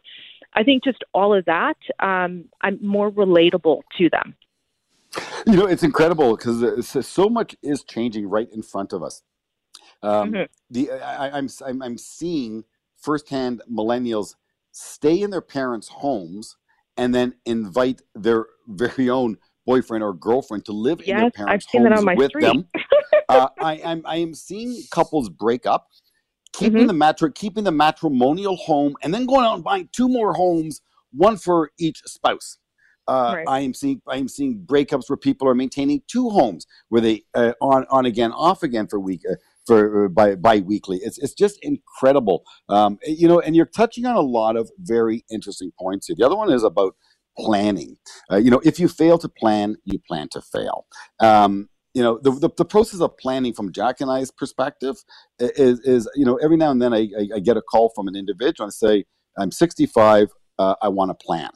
I 0.54 0.62
think 0.62 0.84
just 0.84 1.02
all 1.12 1.34
of 1.34 1.44
that, 1.46 1.76
um, 1.98 2.44
I'm 2.60 2.78
more 2.82 3.10
relatable 3.10 3.82
to 3.98 4.10
them. 4.10 4.36
You 5.46 5.56
know, 5.56 5.66
it's 5.66 5.82
incredible 5.82 6.36
because 6.36 7.06
so 7.06 7.28
much 7.28 7.56
is 7.62 7.82
changing 7.82 8.28
right 8.28 8.50
in 8.52 8.62
front 8.62 8.92
of 8.92 9.02
us. 9.02 9.22
Um, 10.02 10.32
Mhm. 10.32 10.48
the 10.70 10.90
I, 10.92 11.36
I'm 11.36 11.48
I'm 11.64 11.82
I'm 11.82 11.98
seeing 11.98 12.64
firsthand 12.98 13.62
millennials 13.70 14.34
stay 14.72 15.20
in 15.20 15.30
their 15.30 15.40
parents' 15.42 15.88
homes 15.88 16.56
and 16.96 17.14
then 17.14 17.34
invite 17.46 18.02
their 18.14 18.46
very 18.66 19.08
own 19.10 19.38
boyfriend 19.66 20.02
or 20.02 20.12
girlfriend 20.12 20.64
to 20.66 20.72
live 20.72 21.00
in 21.00 21.16
their 21.16 21.26
Yes, 21.26 21.32
I've 21.36 21.36
parents' 21.36 21.66
seen 21.66 21.82
that 21.84 21.92
homes 21.92 21.98
on 21.98 22.04
my 22.04 22.16
with 22.16 22.30
street. 22.30 22.44
them. 22.44 22.68
uh, 23.28 23.48
I, 23.60 23.80
I'm 23.84 24.02
I 24.06 24.16
am 24.16 24.34
seeing 24.34 24.82
couples 24.90 25.28
break 25.28 25.66
up, 25.66 25.88
keeping 26.52 26.84
Mhm. 26.84 26.86
the 26.88 26.92
matri- 26.92 27.32
keeping 27.32 27.64
the 27.64 27.72
matrimonial 27.72 28.56
home, 28.56 28.94
and 29.02 29.12
then 29.12 29.26
going 29.26 29.44
out 29.44 29.54
and 29.54 29.64
buying 29.64 29.88
two 29.92 30.08
more 30.08 30.34
homes, 30.34 30.80
one 31.12 31.36
for 31.36 31.70
each 31.78 32.02
spouse. 32.06 32.58
Uh, 33.08 33.34
Right. 33.34 33.48
I 33.48 33.60
am 33.60 33.74
seeing 33.74 34.00
I 34.06 34.16
am 34.16 34.28
seeing 34.28 34.64
breakups 34.64 35.08
where 35.08 35.16
people 35.16 35.48
are 35.48 35.54
maintaining 35.54 36.02
two 36.06 36.30
homes 36.30 36.66
where 36.88 37.00
they 37.00 37.24
uh, 37.34 37.52
on 37.60 37.84
on 37.90 38.06
again 38.06 38.32
off 38.32 38.62
again 38.62 38.86
for 38.86 39.00
week 39.00 39.22
uh, 39.28 39.34
for 39.66 40.06
uh, 40.06 40.08
by 40.08 40.34
bi-weekly. 40.34 40.98
It's 41.02 41.18
it's 41.18 41.34
just 41.34 41.58
incredible. 41.62 42.42
Um, 42.68 42.98
you 43.06 43.28
know, 43.28 43.40
and 43.40 43.54
you're 43.56 43.66
touching 43.66 44.06
on 44.06 44.16
a 44.16 44.20
lot 44.20 44.56
of 44.56 44.70
very 44.78 45.24
interesting 45.30 45.72
points 45.78 46.06
here. 46.06 46.16
The 46.18 46.26
other 46.26 46.36
one 46.36 46.52
is 46.52 46.64
about 46.64 46.94
planning. 47.38 47.96
Uh, 48.30 48.36
you 48.36 48.50
know, 48.50 48.60
if 48.64 48.78
you 48.78 48.88
fail 48.88 49.18
to 49.18 49.28
plan, 49.28 49.76
you 49.84 49.98
plan 50.06 50.28
to 50.32 50.40
fail. 50.40 50.86
Um, 51.20 51.68
you 51.94 52.02
know, 52.02 52.18
the, 52.22 52.30
the 52.30 52.50
the 52.56 52.64
process 52.64 53.00
of 53.00 53.16
planning 53.18 53.52
from 53.52 53.72
Jack 53.72 54.00
and 54.00 54.10
I's 54.10 54.30
perspective 54.30 54.96
is 55.38 55.80
is 55.80 56.08
you 56.14 56.24
know 56.24 56.36
every 56.36 56.56
now 56.56 56.70
and 56.70 56.80
then 56.80 56.92
I 56.94 57.08
I, 57.18 57.28
I 57.36 57.38
get 57.40 57.56
a 57.56 57.62
call 57.62 57.92
from 57.94 58.08
an 58.08 58.16
individual 58.16 58.64
and 58.64 58.72
say 58.74 59.04
I'm 59.38 59.50
65, 59.50 60.28
uh, 60.58 60.74
I 60.82 60.88
want 60.88 61.10
to 61.10 61.14
plan 61.26 61.50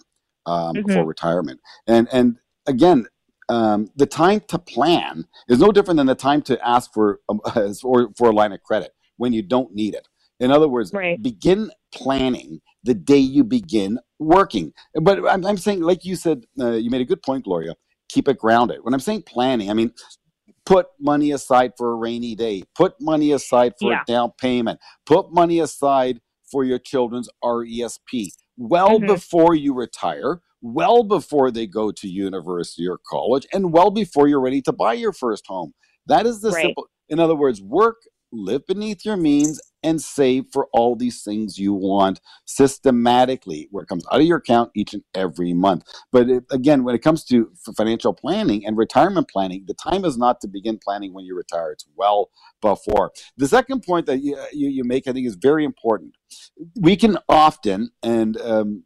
um, 0.46 0.76
Mhm. 0.76 0.92
for 0.94 1.04
retirement, 1.04 1.60
and 1.86 2.08
and 2.12 2.36
again, 2.66 3.06
um, 3.48 3.90
the 3.96 4.06
time 4.06 4.40
to 4.48 4.58
plan 4.58 5.26
is 5.48 5.60
no 5.60 5.70
different 5.72 5.98
than 5.98 6.06
the 6.06 6.14
time 6.14 6.42
to 6.42 6.68
ask 6.68 6.92
for 6.92 7.20
um, 7.28 7.40
for, 7.80 8.10
for 8.16 8.30
a 8.30 8.32
line 8.32 8.52
of 8.52 8.62
credit 8.62 8.92
when 9.16 9.32
you 9.32 9.42
don't 9.42 9.74
need 9.74 9.94
it. 9.94 10.08
In 10.40 10.50
other 10.50 10.68
words, 10.68 10.92
Right. 10.92 11.20
begin 11.22 11.70
planning 11.94 12.60
the 12.84 12.94
day 12.94 13.18
you 13.18 13.42
begin 13.44 13.98
working. 14.18 14.72
But 14.94 15.26
I'm, 15.28 15.44
I'm 15.46 15.56
saying, 15.56 15.80
like 15.80 16.04
you 16.04 16.14
said, 16.16 16.44
uh, 16.60 16.72
you 16.72 16.90
made 16.90 17.00
a 17.00 17.06
good 17.06 17.22
point, 17.22 17.44
Gloria. 17.44 17.74
Keep 18.10 18.28
it 18.28 18.38
grounded. 18.38 18.80
When 18.82 18.92
I'm 18.94 19.00
saying 19.00 19.22
planning, 19.22 19.70
I 19.70 19.74
mean 19.74 19.92
put 20.64 20.86
money 21.00 21.30
aside 21.32 21.72
for 21.78 21.92
a 21.92 21.94
rainy 21.94 22.34
day. 22.34 22.64
Put 22.74 23.00
money 23.00 23.32
aside 23.32 23.74
for 23.80 23.92
Yeah. 23.92 24.02
a 24.02 24.04
down 24.04 24.32
payment. 24.38 24.80
Put 25.06 25.32
money 25.32 25.60
aside 25.60 26.20
for 26.50 26.64
your 26.64 26.78
children's 26.78 27.28
RESP. 27.42 28.32
Well 28.56 29.00
Mhm. 29.00 29.06
before 29.06 29.54
you 29.54 29.74
retire, 29.74 30.40
well 30.60 31.02
before 31.02 31.50
they 31.50 31.66
go 31.66 31.90
to 31.92 32.08
university 32.08 32.86
or 32.88 32.98
college, 33.08 33.46
and 33.52 33.72
well 33.72 33.90
before 33.90 34.28
you're 34.28 34.40
ready 34.40 34.62
to 34.62 34.72
buy 34.72 34.94
your 34.94 35.12
first 35.12 35.46
home. 35.46 35.74
That 36.06 36.26
is 36.26 36.40
the 36.40 36.52
Right. 36.52 36.62
simple. 36.62 36.88
In 37.08 37.20
other 37.20 37.34
words, 37.34 37.62
work, 37.62 37.96
live 38.32 38.66
beneath 38.66 39.04
your 39.04 39.16
means, 39.16 39.60
and 39.82 40.02
save 40.02 40.46
for 40.52 40.66
all 40.72 40.96
these 40.96 41.22
things 41.22 41.58
you 41.58 41.72
want 41.72 42.20
systematically, 42.44 43.68
where 43.70 43.84
it 43.84 43.88
comes 43.88 44.04
out 44.10 44.20
of 44.20 44.26
your 44.26 44.38
account 44.38 44.70
each 44.74 44.92
and 44.92 45.04
every 45.14 45.52
month. 45.52 45.84
But 46.10 46.28
it, 46.28 46.44
again, 46.50 46.82
when 46.82 46.96
it 46.96 47.02
comes 47.02 47.24
to 47.26 47.52
financial 47.76 48.12
planning 48.12 48.66
and 48.66 48.76
retirement 48.76 49.28
planning, 49.30 49.64
the 49.68 49.74
time 49.74 50.04
is 50.04 50.18
not 50.18 50.40
to 50.40 50.48
begin 50.48 50.78
planning 50.82 51.14
when 51.14 51.24
you 51.24 51.36
retire. 51.36 51.70
It's 51.70 51.86
well 51.94 52.30
before. 52.60 53.12
The 53.36 53.46
second 53.46 53.84
point 53.84 54.06
that 54.06 54.18
you, 54.18 54.36
you, 54.52 54.68
you 54.68 54.82
make, 54.82 55.06
I 55.06 55.12
think, 55.12 55.26
is 55.26 55.36
very 55.36 55.64
important. 55.64 56.14
We 56.74 56.96
can 56.96 57.18
often, 57.28 57.90
and 58.02 58.40
um, 58.40 58.82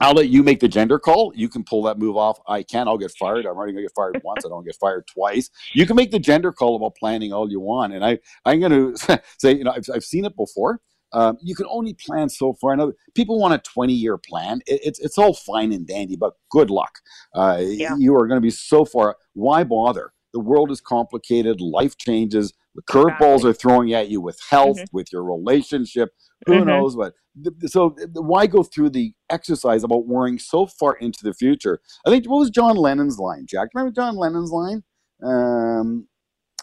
I'll 0.00 0.14
let 0.14 0.28
you 0.28 0.42
make 0.42 0.60
the 0.60 0.68
gender 0.68 0.98
call. 0.98 1.32
You 1.34 1.48
can 1.48 1.64
pull 1.64 1.82
that 1.84 1.98
move 1.98 2.16
off. 2.16 2.38
I 2.46 2.62
can. 2.62 2.88
I'll 2.88 2.98
get 2.98 3.12
fired. 3.12 3.46
I'm 3.46 3.56
already 3.56 3.72
going 3.72 3.84
to 3.84 3.88
get 3.88 3.94
fired 3.94 4.20
once. 4.24 4.44
I 4.44 4.48
don't 4.48 4.64
get 4.64 4.76
fired 4.76 5.06
twice. 5.06 5.50
You 5.72 5.86
can 5.86 5.96
make 5.96 6.10
the 6.10 6.18
gender 6.18 6.52
call 6.52 6.76
about 6.76 6.96
planning 6.96 7.32
all 7.32 7.50
you 7.50 7.60
want. 7.60 7.92
And 7.92 8.04
I, 8.04 8.18
I'm 8.44 8.60
going 8.60 8.72
to 8.96 9.20
say, 9.38 9.54
you 9.54 9.64
know, 9.64 9.72
I've, 9.72 9.84
I've 9.92 10.04
seen 10.04 10.24
it 10.24 10.36
before. 10.36 10.80
Um, 11.12 11.38
you 11.40 11.54
can 11.54 11.66
only 11.68 11.94
plan 11.94 12.28
so 12.28 12.54
far. 12.54 12.72
Another 12.72 12.94
people 13.14 13.38
want 13.38 13.54
a 13.54 13.58
20 13.58 13.92
year 13.92 14.18
plan. 14.18 14.60
It, 14.66 14.80
it's 14.84 14.98
it's 14.98 15.16
all 15.16 15.32
fine 15.32 15.72
and 15.72 15.86
dandy, 15.86 16.16
but 16.16 16.34
good 16.50 16.70
luck. 16.70 16.98
Uh, 17.32 17.58
Yeah. 17.62 17.96
You 17.96 18.16
are 18.16 18.26
going 18.26 18.38
to 18.38 18.42
be 18.42 18.50
so 18.50 18.84
far. 18.84 19.16
Why 19.34 19.62
bother? 19.62 20.12
The 20.32 20.40
world 20.40 20.72
is 20.72 20.80
complicated. 20.80 21.60
Life 21.60 21.96
changes. 21.96 22.52
The 22.74 22.82
curveballs 22.82 23.36
Exactly. 23.36 23.50
are 23.50 23.54
throwing 23.54 23.92
at 23.94 24.08
you 24.08 24.20
with 24.20 24.38
health, 24.50 24.78
Mhm. 24.78 24.86
with 24.92 25.12
your 25.12 25.22
relationship. 25.24 26.10
Who 26.46 26.54
Mhm. 26.54 26.66
knows 26.66 26.96
what? 26.96 27.14
th- 27.42 27.58
th- 27.58 27.72
So 27.72 27.96
why 28.14 28.46
go 28.46 28.62
through 28.62 28.90
the 28.90 29.12
exercise 29.28 29.82
about 29.82 30.06
worrying 30.06 30.38
so 30.38 30.66
far 30.66 30.94
into 30.94 31.24
the 31.24 31.34
future? 31.34 31.80
I 32.06 32.10
think 32.10 32.26
what 32.26 32.38
was 32.38 32.50
John 32.50 32.76
Lennon's 32.76 33.18
line, 33.18 33.46
Jack? 33.48 33.70
Remember 33.74 33.92
John 33.92 34.14
Lennon's 34.16 34.50
line 34.52 34.84
um, 35.24 36.06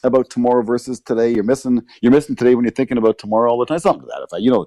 about 0.04 0.30
tomorrow 0.30 0.64
versus 0.64 1.00
today? 1.02 1.34
You're 1.34 1.44
missing. 1.44 1.82
You're 2.02 2.12
missing 2.12 2.36
today 2.36 2.56
when 2.56 2.64
you're 2.66 2.72
thinking 2.72 2.98
about 2.98 3.18
tomorrow 3.18 3.52
all 3.52 3.60
the 3.60 3.66
time. 3.66 3.80
Something 3.80 4.02
to 4.04 4.08
that 4.08 4.24
effect. 4.24 4.42
You 4.44 4.52
know. 4.52 4.66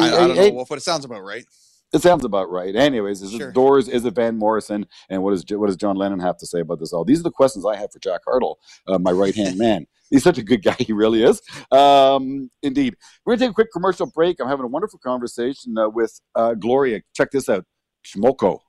I, 0.00 0.06
I 0.06 0.26
don't 0.28 0.36
hey, 0.36 0.50
know, 0.50 0.56
Wolf, 0.56 0.68
but 0.68 0.78
it 0.78 0.82
sounds 0.82 1.04
about 1.04 1.22
right. 1.24 1.44
it 1.92 2.02
sounds 2.02 2.24
about 2.24 2.48
right. 2.50 2.74
Anyways, 2.76 3.20
is 3.22 3.32
Sure. 3.32 3.48
it 3.48 3.54
Doors? 3.54 3.88
Is 3.88 4.04
it 4.04 4.14
Van 4.14 4.38
Morrison? 4.38 4.86
And 5.10 5.22
what 5.22 5.30
does 5.32 5.44
what 5.58 5.66
does 5.66 5.76
John 5.76 5.96
Lennon 5.96 6.20
have 6.20 6.36
to 6.38 6.46
say 6.46 6.60
about 6.60 6.78
this 6.78 6.92
all? 6.92 7.04
These 7.04 7.20
are 7.20 7.24
the 7.24 7.30
questions 7.30 7.66
I 7.66 7.76
have 7.76 7.90
for 7.92 7.98
Jack 7.98 8.20
Hartle, 8.28 8.56
uh, 8.86 8.98
my 8.98 9.10
right 9.12 9.34
hand 9.34 9.58
man. 9.58 9.86
He's 10.12 10.22
such 10.22 10.38
a 10.38 10.42
good 10.42 10.62
guy. 10.68 10.76
He 10.78 10.92
really 10.92 11.24
is. 11.24 11.40
Um, 11.72 12.50
indeed. 12.62 12.94
We're 13.24 13.34
gonna 13.34 13.46
take 13.46 13.50
a 13.50 13.54
quick 13.54 13.72
commercial 13.72 14.06
break. 14.14 14.38
I'm 14.40 14.48
having 14.48 14.64
a 14.64 14.68
wonderful 14.68 15.00
conversation 15.00 15.76
uh, 15.76 15.88
with 15.88 16.20
uh, 16.36 16.54
Gloria. 16.54 17.00
Check 17.14 17.30
this 17.32 17.48
out. 17.48 17.64
Chmoko. 18.06 18.60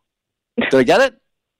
Did 0.57 0.73
I 0.73 0.83
get 0.83 1.01
it? 1.01 1.15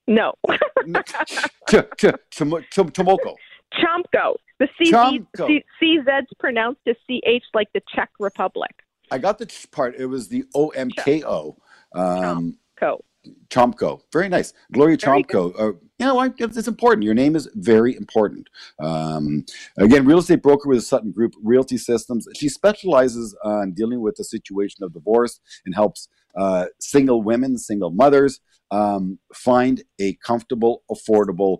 No. 0.08 0.34
Ch- 0.50 1.76
ch- 1.98 2.16
chmo- 2.32 2.64
ch- 2.70 2.94
Chmoko. 2.94 3.36
Chomko. 3.74 4.36
The 4.60 4.68
CZ, 4.80 5.26
C, 5.38 5.64
CZ's 5.82 6.28
pronounced 6.40 6.82
as 6.88 6.96
CH 7.10 7.44
like 7.54 7.68
the 7.74 7.82
Czech 7.94 8.10
Republic. 8.20 8.72
I 9.12 9.18
got 9.18 9.38
the 9.38 9.46
ch 9.46 9.70
part. 9.72 9.96
It 9.98 10.06
was 10.06 10.28
the 10.28 10.46
O 10.56 10.70
M 10.70 10.90
K 10.92 11.24
O. 11.26 11.58
Um, 11.96 12.58
Co. 12.80 13.04
Chomko. 13.50 14.02
Very 14.12 14.30
nice. 14.30 14.54
Gloria 14.72 14.98
Very 14.98 15.24
Chomko. 15.24 15.54
Uh, 15.60 15.74
you 16.00 16.06
know, 16.06 16.22
it's, 16.22 16.58
it's 16.58 16.68
important. 16.68 17.04
Your 17.04 17.14
name 17.14 17.36
is 17.36 17.50
very 17.56 17.96
important. 17.96 18.50
Um, 18.80 19.46
again, 19.78 20.06
real 20.06 20.20
estate 20.20 20.42
broker 20.42 20.68
with 20.68 20.80
the 20.80 20.82
Sutton 20.82 21.12
Group 21.12 21.34
Realty 21.42 21.78
Systems. 21.78 22.28
She 22.36 22.50
specializes 22.50 23.36
on 23.44 23.74
dealing 23.74 24.02
with 24.02 24.16
the 24.16 24.24
situation 24.24 24.84
of 24.84 24.94
divorce 24.94 25.40
and 25.66 25.76
helps 25.76 26.10
uh, 26.36 26.66
single 26.80 27.22
women, 27.22 27.58
single 27.58 27.92
mothers 27.92 28.40
um, 28.72 29.20
find 29.34 29.84
a 30.00 30.16
comfortable, 30.26 30.84
affordable, 30.92 31.60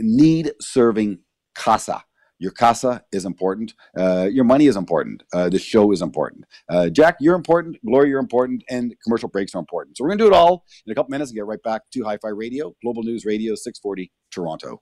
need 0.00 0.52
serving 0.60 1.18
casa. 1.54 2.02
Your 2.38 2.50
casa 2.50 3.02
is 3.12 3.24
important. 3.24 3.74
Uh, 3.96 4.28
your 4.30 4.44
money 4.44 4.66
is 4.66 4.76
important. 4.76 5.22
Uh, 5.32 5.48
the 5.48 5.58
show 5.58 5.92
is 5.92 6.02
important. 6.02 6.44
Uh, 6.68 6.88
Jack, 6.88 7.16
you're 7.20 7.36
important. 7.36 7.76
Gloria, 7.86 8.10
you're 8.10 8.20
important. 8.20 8.64
And 8.70 8.94
commercial 9.02 9.28
breaks 9.28 9.54
are 9.54 9.58
important. 9.58 9.96
So 9.96 10.04
we're 10.04 10.10
going 10.10 10.18
to 10.18 10.24
do 10.24 10.28
it 10.28 10.36
all 10.36 10.64
in 10.86 10.92
a 10.92 10.94
couple 10.94 11.10
minutes 11.10 11.30
and 11.30 11.36
get 11.36 11.46
right 11.46 11.62
back 11.62 11.82
to 11.92 12.04
Hi 12.04 12.18
Fi 12.18 12.28
Radio, 12.28 12.74
Global 12.82 13.02
News 13.02 13.24
Radio 13.24 13.54
640 13.54 14.10
Toronto. 14.30 14.80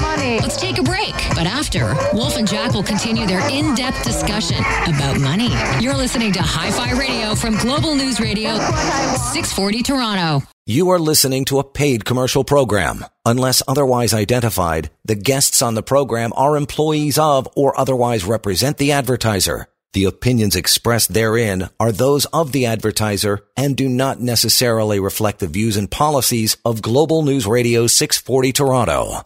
Money. 0.00 0.40
Let's 0.40 0.56
take 0.60 0.78
a 0.78 0.82
break. 0.82 1.14
But 1.34 1.46
after, 1.46 1.94
Wolf 2.12 2.36
and 2.36 2.46
Jack 2.48 2.74
will 2.74 2.82
continue 2.82 3.26
their 3.26 3.46
in 3.50 3.74
depth 3.74 4.02
discussion 4.04 4.58
about 4.86 5.20
money. 5.20 5.50
You're 5.80 5.96
listening 5.96 6.32
to 6.32 6.42
Hi 6.42 6.70
Fi 6.70 6.92
Radio 6.98 7.34
from 7.34 7.56
Global 7.58 7.94
News 7.94 8.20
Radio 8.20 8.54
640 8.58 9.82
Toronto. 9.82 10.46
You 10.66 10.90
are 10.90 10.98
listening 10.98 11.44
to 11.46 11.58
a 11.58 11.64
paid 11.64 12.04
commercial 12.04 12.44
program. 12.44 13.04
Unless 13.24 13.62
otherwise 13.66 14.12
identified, 14.12 14.90
the 15.04 15.14
guests 15.14 15.62
on 15.62 15.74
the 15.74 15.82
program 15.82 16.32
are 16.36 16.56
employees 16.56 17.18
of 17.18 17.48
or 17.56 17.78
otherwise 17.78 18.24
represent 18.24 18.76
the 18.76 18.92
advertiser. 18.92 19.66
The 19.94 20.04
opinions 20.04 20.54
expressed 20.54 21.14
therein 21.14 21.70
are 21.80 21.92
those 21.92 22.26
of 22.26 22.52
the 22.52 22.66
advertiser 22.66 23.46
and 23.56 23.74
do 23.74 23.88
not 23.88 24.20
necessarily 24.20 25.00
reflect 25.00 25.38
the 25.38 25.46
views 25.46 25.78
and 25.78 25.90
policies 25.90 26.58
of 26.62 26.82
Global 26.82 27.22
News 27.22 27.46
Radio 27.46 27.86
640 27.86 28.52
Toronto. 28.52 29.22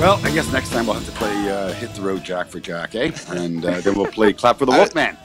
Well, 0.00 0.18
I 0.24 0.32
guess 0.34 0.50
next 0.50 0.70
time 0.70 0.86
we'll 0.86 0.96
have 0.96 1.04
to 1.04 1.12
play 1.12 1.50
uh, 1.50 1.72
Hit 1.74 1.94
the 1.94 2.00
Road 2.00 2.24
Jack 2.24 2.48
for 2.48 2.58
Jack, 2.58 2.94
eh? 2.94 3.12
And 3.28 3.64
uh, 3.64 3.80
then 3.82 3.94
we'll 3.94 4.06
play 4.10 4.32
Clap 4.32 4.58
for 4.58 4.66
the 4.66 4.72
Wolfman. 4.72 5.16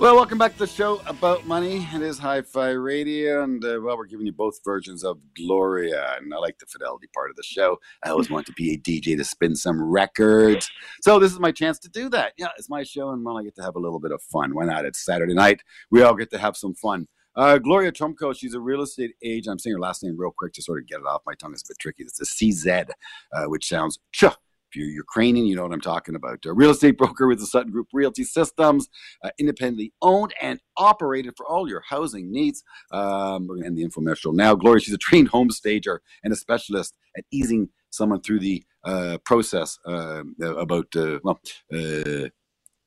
Well, 0.00 0.16
welcome 0.16 0.38
back 0.38 0.54
to 0.54 0.58
the 0.60 0.66
show 0.66 1.02
about 1.04 1.46
money. 1.46 1.86
It 1.94 2.00
is 2.00 2.18
Hi 2.20 2.40
Fi 2.40 2.70
Radio, 2.70 3.44
and 3.44 3.62
uh, 3.62 3.80
well, 3.82 3.98
we're 3.98 4.06
giving 4.06 4.24
you 4.24 4.32
both 4.32 4.58
versions 4.64 5.04
of 5.04 5.18
Gloria. 5.36 6.16
And 6.16 6.32
I 6.32 6.38
like 6.38 6.58
the 6.58 6.64
fidelity 6.64 7.06
part 7.12 7.28
of 7.28 7.36
the 7.36 7.42
show. 7.42 7.78
I 8.02 8.08
always 8.08 8.30
want 8.30 8.46
to 8.46 8.54
be 8.54 8.72
a 8.72 8.78
DJ 8.78 9.14
to 9.14 9.24
spin 9.24 9.54
some 9.54 9.78
records. 9.78 10.70
So 11.02 11.18
this 11.18 11.32
is 11.32 11.38
my 11.38 11.52
chance 11.52 11.78
to 11.80 11.90
do 11.90 12.08
that. 12.08 12.32
Yeah, 12.38 12.48
it's 12.56 12.70
my 12.70 12.82
show, 12.82 13.10
and 13.10 13.22
well, 13.22 13.36
I 13.36 13.42
get 13.42 13.54
to 13.56 13.62
have 13.62 13.76
a 13.76 13.78
little 13.78 14.00
bit 14.00 14.10
of 14.10 14.22
fun. 14.22 14.54
Why 14.54 14.64
not? 14.64 14.86
It's 14.86 15.04
Saturday 15.04 15.34
night. 15.34 15.60
We 15.90 16.00
all 16.00 16.14
get 16.14 16.30
to 16.30 16.38
have 16.38 16.56
some 16.56 16.74
fun. 16.74 17.06
Uh, 17.36 17.58
Gloria 17.58 17.92
Trumko, 17.92 18.34
she's 18.34 18.54
a 18.54 18.60
real 18.60 18.80
estate 18.80 19.10
agent. 19.22 19.52
I'm 19.52 19.58
saying 19.58 19.76
her 19.76 19.80
last 19.80 20.02
name 20.02 20.18
real 20.18 20.32
quick 20.34 20.54
to 20.54 20.62
sort 20.62 20.80
of 20.80 20.86
get 20.86 21.00
it 21.00 21.06
off 21.06 21.20
my 21.26 21.34
tongue. 21.34 21.52
It's 21.52 21.62
a 21.62 21.68
bit 21.68 21.78
tricky. 21.78 22.04
It's 22.04 22.18
a 22.22 22.24
CZ, 22.24 22.88
uh, 23.34 23.44
which 23.48 23.68
sounds 23.68 23.98
ch. 24.12 24.24
If 24.70 24.76
you're 24.76 24.88
Ukrainian, 24.88 25.46
you 25.46 25.56
know 25.56 25.64
what 25.64 25.72
I'm 25.72 25.80
talking 25.80 26.14
about. 26.14 26.44
A 26.46 26.52
real 26.52 26.70
estate 26.70 26.96
broker 26.98 27.26
with 27.26 27.40
the 27.40 27.46
Sutton 27.46 27.72
Group 27.72 27.88
Realty 27.92 28.22
Systems, 28.22 28.88
uh, 29.24 29.30
independently 29.38 29.92
owned 30.00 30.32
and 30.40 30.60
operated 30.76 31.34
for 31.36 31.46
all 31.46 31.68
your 31.68 31.82
housing 31.88 32.30
needs. 32.30 32.62
Um, 32.92 33.46
we're 33.46 33.56
going 33.56 33.62
to 33.62 33.66
end 33.66 33.78
the 33.78 33.88
infomercial 33.88 34.32
now. 34.32 34.54
Gloria, 34.54 34.80
she's 34.80 34.94
a 34.94 34.98
trained 34.98 35.28
home 35.28 35.50
stager 35.50 36.02
and 36.22 36.32
a 36.32 36.36
specialist 36.36 36.94
at 37.16 37.24
easing 37.32 37.68
someone 37.90 38.20
through 38.20 38.38
the 38.38 38.62
uh, 38.84 39.18
process 39.24 39.78
uh, 39.86 40.22
about, 40.40 40.86
well, 41.24 41.40
uh, 41.74 42.28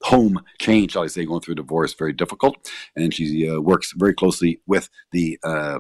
home 0.03 0.39
change, 0.59 0.93
shall 0.93 1.03
I 1.03 1.07
say, 1.07 1.25
going 1.25 1.41
through 1.41 1.53
a 1.53 1.55
divorce, 1.55 1.93
very 1.93 2.13
difficult. 2.13 2.55
And 2.95 3.13
she 3.13 3.49
uh, 3.49 3.59
works 3.59 3.93
very 3.95 4.13
closely 4.13 4.61
with 4.67 4.89
the, 5.11 5.37
uh, 5.43 5.79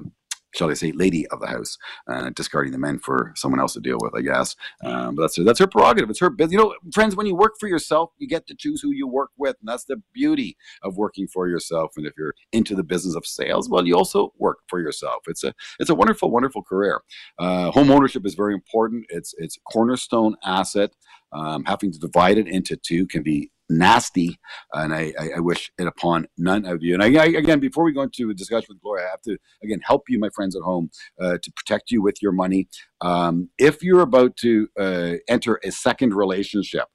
shall 0.53 0.69
I 0.69 0.73
say, 0.73 0.91
lady 0.91 1.27
of 1.27 1.39
the 1.39 1.47
house, 1.47 1.77
uh, 2.07 2.29
discarding 2.31 2.71
the 2.71 2.77
men 2.77 2.99
for 2.99 3.33
someone 3.35 3.59
else 3.59 3.73
to 3.73 3.79
deal 3.79 3.97
with, 4.01 4.13
I 4.15 4.21
guess. 4.21 4.55
Um, 4.83 5.15
but 5.15 5.23
that's 5.23 5.37
her, 5.37 5.43
that's 5.43 5.59
her 5.59 5.67
prerogative. 5.67 6.09
It's 6.09 6.19
her 6.19 6.29
business. 6.29 6.53
You 6.53 6.57
know, 6.59 6.75
friends, 6.93 7.15
when 7.15 7.25
you 7.25 7.35
work 7.35 7.53
for 7.59 7.67
yourself, 7.67 8.11
you 8.17 8.27
get 8.27 8.47
to 8.47 8.55
choose 8.55 8.81
who 8.81 8.91
you 8.91 9.07
work 9.07 9.31
with. 9.37 9.55
And 9.59 9.67
that's 9.67 9.85
the 9.85 10.01
beauty 10.13 10.57
of 10.83 10.97
working 10.97 11.27
for 11.27 11.47
yourself. 11.47 11.93
And 11.97 12.05
if 12.05 12.13
you're 12.17 12.35
into 12.51 12.75
the 12.75 12.83
business 12.83 13.15
of 13.15 13.25
sales, 13.25 13.69
well, 13.69 13.85
you 13.85 13.95
also 13.95 14.33
work 14.37 14.59
for 14.67 14.79
yourself. 14.79 15.23
It's 15.27 15.43
a, 15.43 15.53
it's 15.79 15.89
a 15.89 15.95
wonderful, 15.95 16.29
wonderful 16.31 16.63
career. 16.63 17.01
Uh, 17.39 17.71
home 17.71 17.91
ownership 17.91 18.25
is 18.25 18.35
very 18.35 18.53
important. 18.53 19.05
It's, 19.09 19.33
it's 19.37 19.57
cornerstone 19.71 20.35
asset. 20.43 20.91
Um, 21.31 21.65
having 21.65 21.91
to 21.91 21.97
divide 21.97 22.37
it 22.37 22.47
into 22.47 22.75
two 22.75 23.07
can 23.07 23.23
be 23.23 23.49
nasty, 23.69 24.39
and 24.73 24.93
I, 24.93 25.13
I, 25.19 25.29
I 25.37 25.39
wish 25.39 25.71
it 25.77 25.87
upon 25.87 26.27
none 26.37 26.65
of 26.65 26.81
you. 26.81 26.93
And 26.93 27.03
I, 27.03 27.23
I, 27.23 27.25
again, 27.25 27.59
before 27.59 27.83
we 27.83 27.93
go 27.93 28.01
into 28.01 28.29
a 28.29 28.33
discussion 28.33 28.67
with 28.69 28.81
Gloria, 28.81 29.05
I 29.05 29.09
have 29.09 29.21
to 29.21 29.37
again 29.63 29.79
help 29.83 30.03
you, 30.09 30.19
my 30.19 30.29
friends 30.35 30.55
at 30.55 30.61
home, 30.61 30.89
uh, 31.21 31.37
to 31.41 31.51
protect 31.51 31.91
you 31.91 32.01
with 32.01 32.21
your 32.21 32.31
money. 32.31 32.67
Um, 33.01 33.49
if 33.57 33.83
you're 33.83 34.01
about 34.01 34.37
to 34.37 34.67
uh, 34.79 35.13
enter 35.27 35.59
a 35.63 35.71
second 35.71 36.13
relationship, 36.13 36.85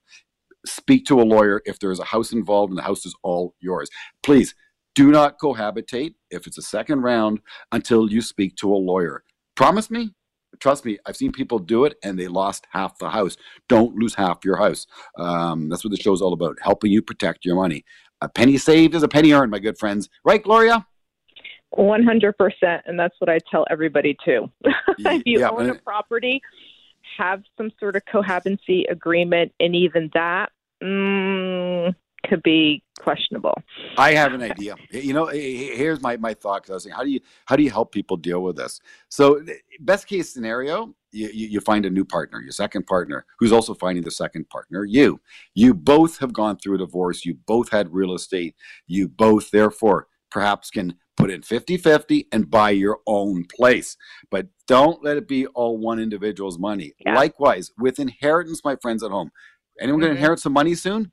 speak 0.66 1.06
to 1.06 1.20
a 1.20 1.22
lawyer 1.22 1.62
if 1.64 1.78
there 1.78 1.90
is 1.90 2.00
a 2.00 2.04
house 2.04 2.32
involved 2.32 2.70
and 2.70 2.78
the 2.78 2.82
house 2.82 3.06
is 3.06 3.14
all 3.22 3.54
yours. 3.60 3.88
Please 4.22 4.54
do 4.94 5.10
not 5.10 5.38
cohabitate 5.38 6.14
if 6.30 6.46
it's 6.46 6.58
a 6.58 6.62
second 6.62 7.02
round 7.02 7.40
until 7.72 8.10
you 8.10 8.20
speak 8.20 8.56
to 8.56 8.72
a 8.72 8.76
lawyer. 8.76 9.22
Promise 9.54 9.90
me? 9.90 10.12
Trust 10.60 10.84
me, 10.84 10.98
I've 11.06 11.16
seen 11.16 11.32
people 11.32 11.58
do 11.58 11.84
it 11.84 11.96
and 12.02 12.18
they 12.18 12.28
lost 12.28 12.66
half 12.70 12.98
the 12.98 13.10
house. 13.10 13.36
Don't 13.68 13.96
lose 13.96 14.14
half 14.14 14.44
your 14.44 14.56
house. 14.56 14.86
Um, 15.18 15.68
that's 15.68 15.84
what 15.84 15.90
the 15.90 15.96
show's 15.96 16.22
all 16.22 16.32
about, 16.32 16.58
helping 16.62 16.92
you 16.92 17.02
protect 17.02 17.44
your 17.44 17.56
money. 17.56 17.84
A 18.20 18.28
penny 18.28 18.58
saved 18.58 18.94
is 18.94 19.02
a 19.02 19.08
penny 19.08 19.32
earned, 19.32 19.50
my 19.50 19.58
good 19.58 19.78
friends. 19.78 20.08
Right, 20.24 20.42
Gloria? 20.42 20.86
100%. 21.76 22.80
And 22.86 22.98
that's 22.98 23.14
what 23.18 23.28
I 23.28 23.38
tell 23.50 23.66
everybody 23.70 24.16
too. 24.24 24.50
if 24.98 25.22
you 25.24 25.40
Yeah, 25.40 25.48
own 25.48 25.70
a 25.70 25.74
property, 25.74 26.40
have 27.16 27.42
some 27.56 27.70
sort 27.78 27.96
of 27.96 28.02
cohabitancy 28.10 28.84
agreement, 28.84 29.52
and 29.60 29.74
even 29.74 30.10
that 30.14 30.50
mm, 30.82 31.94
could 32.26 32.42
be 32.42 32.82
questionable. 33.00 33.54
I 33.96 34.12
have 34.12 34.32
an 34.34 34.42
idea. 34.42 34.74
You 34.90 35.12
know, 35.12 35.26
he- 35.26 35.56
he- 35.56 35.76
here's 35.76 36.00
my, 36.02 36.16
my 36.16 36.34
thought. 36.34 36.62
'cause 36.64 36.70
I 36.70 36.74
was 36.74 36.82
saying, 36.84 36.96
how 36.96 37.04
do 37.04 37.10
you 37.10 37.20
how 37.46 37.56
do 37.56 37.62
you 37.62 37.70
help 37.70 37.92
people 37.92 38.16
deal 38.16 38.42
with 38.42 38.56
this? 38.56 38.80
So, 39.08 39.40
best 39.80 40.06
case 40.08 40.32
scenario, 40.32 40.94
you, 41.12 41.28
you, 41.28 41.60
find 41.60 41.86
a 41.86 41.90
new 41.90 42.04
partner, 42.04 42.40
your 42.42 42.52
second 42.52 42.86
partner, 42.86 43.24
who's 43.38 43.52
also 43.52 43.72
finding 43.74 44.04
the 44.04 44.10
second 44.10 44.48
partner. 44.50 44.84
You, 44.84 45.20
you 45.54 45.72
both 45.74 46.18
have 46.18 46.32
gone 46.32 46.58
through 46.58 46.74
a 46.74 46.78
divorce. 46.78 47.24
You 47.24 47.34
both 47.46 47.70
had 47.70 47.92
real 47.92 48.14
estate. 48.14 48.56
You 48.86 49.08
both, 49.08 49.50
therefore, 49.50 50.08
perhaps 50.30 50.70
can 50.70 50.96
put 51.16 51.30
in 51.30 51.40
50-50 51.40 52.26
and 52.32 52.50
buy 52.50 52.70
your 52.70 52.98
own 53.06 53.44
place. 53.56 53.96
But 54.30 54.48
don't 54.66 55.02
let 55.02 55.16
it 55.16 55.26
be 55.26 55.46
all 55.46 55.78
one 55.78 55.98
individual's 55.98 56.58
money. 56.58 56.92
Yeah. 56.98 57.14
Likewise, 57.14 57.70
with 57.78 57.98
inheritance, 57.98 58.60
my 58.62 58.76
friends 58.76 59.02
at 59.02 59.10
home, 59.10 59.30
anyone 59.80 60.00
going 60.00 60.10
Mhm. 60.12 60.16
to 60.16 60.18
inherit 60.20 60.40
some 60.40 60.52
money 60.52 60.74
soon? 60.74 61.10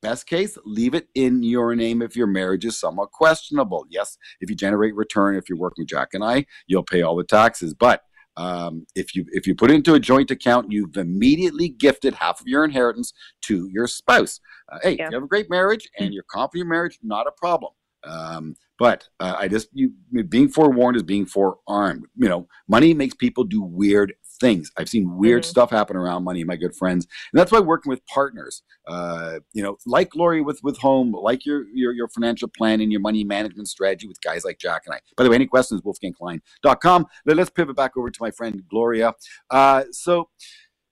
Best 0.00 0.26
case, 0.26 0.56
leave 0.64 0.94
it 0.94 1.08
in 1.14 1.42
your 1.42 1.74
name 1.74 2.02
if 2.02 2.14
your 2.16 2.28
marriage 2.28 2.64
is 2.64 2.78
somewhat 2.78 3.10
questionable. 3.10 3.84
Yes, 3.90 4.16
if 4.40 4.48
you 4.48 4.54
generate 4.54 4.94
return, 4.94 5.34
if 5.34 5.48
you're 5.48 5.58
working 5.58 5.82
with 5.82 5.88
Jack 5.88 6.10
and 6.14 6.22
I, 6.22 6.46
you'll 6.68 6.84
pay 6.84 7.02
all 7.02 7.16
the 7.16 7.24
taxes. 7.24 7.74
But 7.74 8.02
um, 8.36 8.86
if 8.94 9.16
you 9.16 9.24
if 9.32 9.48
you 9.48 9.56
put 9.56 9.70
it 9.72 9.74
into 9.74 9.94
a 9.94 10.00
joint 10.00 10.30
account, 10.30 10.70
you've 10.70 10.96
immediately 10.96 11.68
gifted 11.68 12.14
half 12.14 12.40
of 12.40 12.46
your 12.46 12.64
inheritance 12.64 13.12
to 13.42 13.68
your 13.72 13.88
spouse. 13.88 14.38
Uh, 14.70 14.78
hey, 14.82 14.96
Yeah. 14.96 15.08
you 15.08 15.14
have 15.16 15.24
a 15.24 15.28
great 15.28 15.50
marriage 15.50 15.88
and 15.98 16.14
you're 16.14 16.24
confident 16.30 16.62
in 16.62 16.66
your 16.68 16.74
marriage, 16.76 16.98
not 17.02 17.26
a 17.26 17.32
problem. 17.32 17.72
Um, 18.04 18.54
but 18.78 19.08
uh, 19.18 19.34
I 19.36 19.48
just 19.48 19.68
you 19.72 19.92
being 20.28 20.48
forewarned 20.48 20.96
is 20.96 21.02
being 21.02 21.26
forearmed. 21.26 22.06
You 22.14 22.28
know, 22.28 22.46
money 22.68 22.94
makes 22.94 23.14
people 23.16 23.42
do 23.42 23.60
weird 23.60 24.14
things. 24.40 24.70
I've 24.76 24.88
seen 24.88 25.16
weird 25.16 25.42
Mhm. 25.42 25.46
stuff 25.46 25.70
happen 25.70 25.96
around 25.96 26.24
money, 26.24 26.44
my 26.44 26.56
good 26.56 26.74
friends, 26.76 27.06
and 27.32 27.38
that's 27.38 27.50
why 27.52 27.60
working 27.60 27.90
with 27.90 28.04
partners, 28.06 28.62
uh, 28.86 29.40
you 29.52 29.62
know, 29.62 29.76
like 29.86 30.14
Lori 30.14 30.40
with 30.40 30.60
with 30.62 30.78
home, 30.78 31.12
like 31.12 31.44
your 31.46 31.66
your 31.74 31.92
your 31.92 32.08
financial 32.08 32.48
plan 32.48 32.80
and 32.80 32.90
your 32.92 33.00
money 33.00 33.24
management 33.24 33.68
strategy 33.68 34.06
with 34.06 34.20
guys 34.22 34.44
like 34.44 34.58
Jack 34.58 34.82
and 34.86 34.94
I. 34.94 35.00
By 35.16 35.24
the 35.24 35.30
way, 35.30 35.36
any 35.36 35.46
questions? 35.46 35.80
WolfgangKlein.com. 35.82 37.06
Let, 37.26 37.36
let's 37.36 37.50
pivot 37.50 37.76
back 37.76 37.96
over 37.96 38.10
to 38.10 38.18
my 38.20 38.30
friend 38.30 38.62
Gloria. 38.68 39.14
Uh, 39.50 39.84
so, 39.92 40.28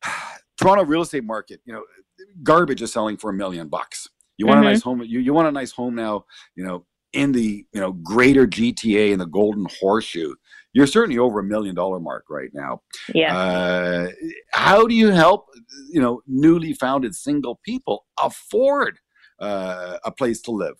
Toronto 0.58 0.84
real 0.84 1.02
estate 1.02 1.24
market, 1.24 1.60
you 1.64 1.72
know, 1.72 1.82
garbage 2.42 2.80
is 2.82 2.92
selling 2.92 3.16
for 3.16 3.30
a 3.30 3.34
million 3.34 3.68
bucks. 3.68 4.08
You 4.38 4.46
want 4.46 4.58
Mhm. 4.58 4.62
a 4.62 4.64
nice 4.64 4.82
home. 4.82 5.02
You, 5.02 5.20
you 5.20 5.32
want 5.34 5.48
a 5.48 5.52
nice 5.52 5.72
home 5.72 5.94
now. 5.94 6.24
You 6.54 6.64
know, 6.64 6.86
in 7.12 7.32
the 7.32 7.64
you 7.72 7.80
know 7.80 7.92
greater 7.92 8.46
GTA 8.46 9.12
in 9.12 9.18
the 9.18 9.26
Golden 9.26 9.66
Horseshoe, 9.80 10.34
you're 10.76 10.86
certainly 10.86 11.18
over 11.18 11.40
a 11.40 11.42
million 11.42 11.74
dollar 11.74 11.98
mark 11.98 12.26
right 12.28 12.50
now. 12.52 12.82
Yeah. 13.14 13.34
Uh, 13.34 14.08
how 14.52 14.86
do 14.86 14.94
you 14.94 15.08
help 15.08 15.46
you 15.90 16.02
know 16.02 16.20
newly 16.26 16.74
founded 16.74 17.14
single 17.14 17.58
people 17.64 18.04
afford 18.22 18.98
uh, 19.40 19.96
a 20.04 20.10
place 20.10 20.42
to 20.42 20.50
live? 20.50 20.74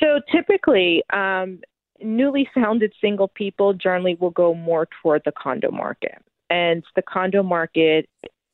So 0.00 0.20
typically, 0.32 1.04
um, 1.12 1.60
newly 2.02 2.48
founded 2.52 2.92
single 3.00 3.28
people 3.28 3.72
generally 3.72 4.16
will 4.18 4.30
go 4.30 4.52
more 4.52 4.88
toward 5.00 5.22
the 5.24 5.32
condo 5.40 5.70
market. 5.70 6.18
And 6.50 6.82
the 6.96 7.02
condo 7.02 7.44
market 7.44 8.08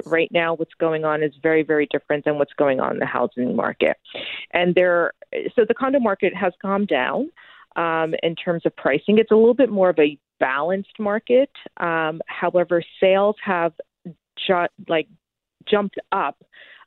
right 0.04 0.30
now, 0.30 0.52
what's 0.52 0.74
going 0.78 1.06
on 1.06 1.22
is 1.22 1.32
very, 1.42 1.62
very 1.62 1.88
different 1.90 2.26
than 2.26 2.36
what's 2.36 2.52
going 2.58 2.80
on 2.80 2.92
in 2.92 2.98
the 2.98 3.06
housing 3.06 3.56
market. 3.56 3.96
And 4.50 4.74
there, 4.74 5.12
so 5.54 5.64
the 5.66 5.74
condo 5.74 6.00
market 6.00 6.34
has 6.34 6.52
calmed 6.60 6.88
down 6.88 7.30
um, 7.76 8.14
in 8.22 8.34
terms 8.34 8.62
of 8.66 8.74
pricing. 8.76 9.18
It's 9.18 9.30
a 9.30 9.36
little 9.36 9.54
bit 9.54 9.70
more 9.70 9.90
of 9.90 9.98
a 9.98 10.18
balanced 10.40 10.98
market. 10.98 11.50
Um, 11.78 12.20
however, 12.26 12.82
sales 13.00 13.36
have 13.44 13.72
ju- 14.46 14.66
like 14.88 15.08
jumped 15.68 15.98
up 16.10 16.42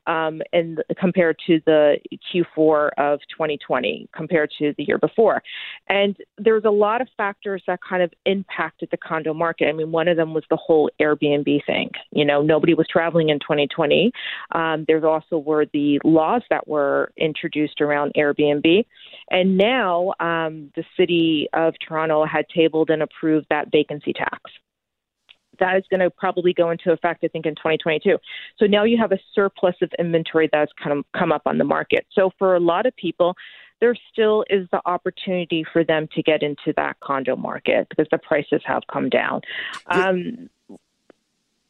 um, 0.07 0.41
and 0.53 0.83
compared 0.99 1.37
to 1.47 1.59
the 1.65 1.97
Q4 2.33 2.89
of 2.97 3.19
2020 3.29 4.09
compared 4.15 4.51
to 4.59 4.73
the 4.77 4.83
year 4.83 4.97
before. 4.97 5.41
And 5.87 6.15
there's 6.37 6.65
a 6.65 6.69
lot 6.69 7.01
of 7.01 7.07
factors 7.17 7.63
that 7.67 7.79
kind 7.87 8.03
of 8.03 8.11
impacted 8.25 8.89
the 8.91 8.97
condo 8.97 9.33
market. 9.33 9.67
I 9.67 9.71
mean, 9.71 9.91
one 9.91 10.07
of 10.07 10.17
them 10.17 10.33
was 10.33 10.43
the 10.49 10.57
whole 10.57 10.89
Airbnb 11.01 11.65
thing. 11.65 11.91
You 12.11 12.25
know, 12.25 12.41
nobody 12.41 12.73
was 12.73 12.87
traveling 12.87 13.29
in 13.29 13.39
2020. 13.39 14.11
Um, 14.51 14.85
there's 14.87 15.03
also 15.03 15.37
were 15.37 15.65
the 15.73 15.99
laws 16.03 16.41
that 16.49 16.67
were 16.67 17.11
introduced 17.17 17.81
around 17.81 18.13
Airbnb. 18.15 18.85
And 19.29 19.57
now 19.57 20.13
um, 20.19 20.71
the 20.75 20.83
city 20.97 21.47
of 21.53 21.73
Toronto 21.85 22.25
had 22.25 22.45
tabled 22.53 22.89
and 22.89 23.01
approved 23.01 23.47
that 23.49 23.71
vacancy 23.71 24.13
tax 24.13 24.39
that 25.59 25.77
is 25.77 25.83
going 25.89 25.99
to 25.99 26.09
probably 26.09 26.53
go 26.53 26.69
into 26.71 26.91
effect, 26.91 27.23
I 27.23 27.27
think, 27.27 27.45
in 27.45 27.55
2022. 27.55 28.17
So 28.57 28.65
now 28.65 28.83
you 28.83 28.97
have 28.97 29.11
a 29.11 29.19
surplus 29.33 29.75
of 29.81 29.91
inventory 29.99 30.49
that's 30.51 30.71
kind 30.81 30.97
of 30.97 31.05
come 31.17 31.31
up 31.31 31.43
on 31.45 31.57
the 31.57 31.63
market. 31.63 32.05
So 32.13 32.31
for 32.37 32.55
a 32.55 32.59
lot 32.59 32.85
of 32.85 32.95
people, 32.95 33.35
there 33.81 33.95
still 34.11 34.45
is 34.49 34.67
the 34.71 34.81
opportunity 34.85 35.65
for 35.71 35.83
them 35.83 36.07
to 36.15 36.23
get 36.23 36.43
into 36.43 36.73
that 36.77 36.97
condo 37.01 37.35
market 37.35 37.87
because 37.89 38.07
the 38.11 38.17
prices 38.17 38.61
have 38.65 38.83
come 38.91 39.09
down. 39.09 39.41
Um, 39.87 40.49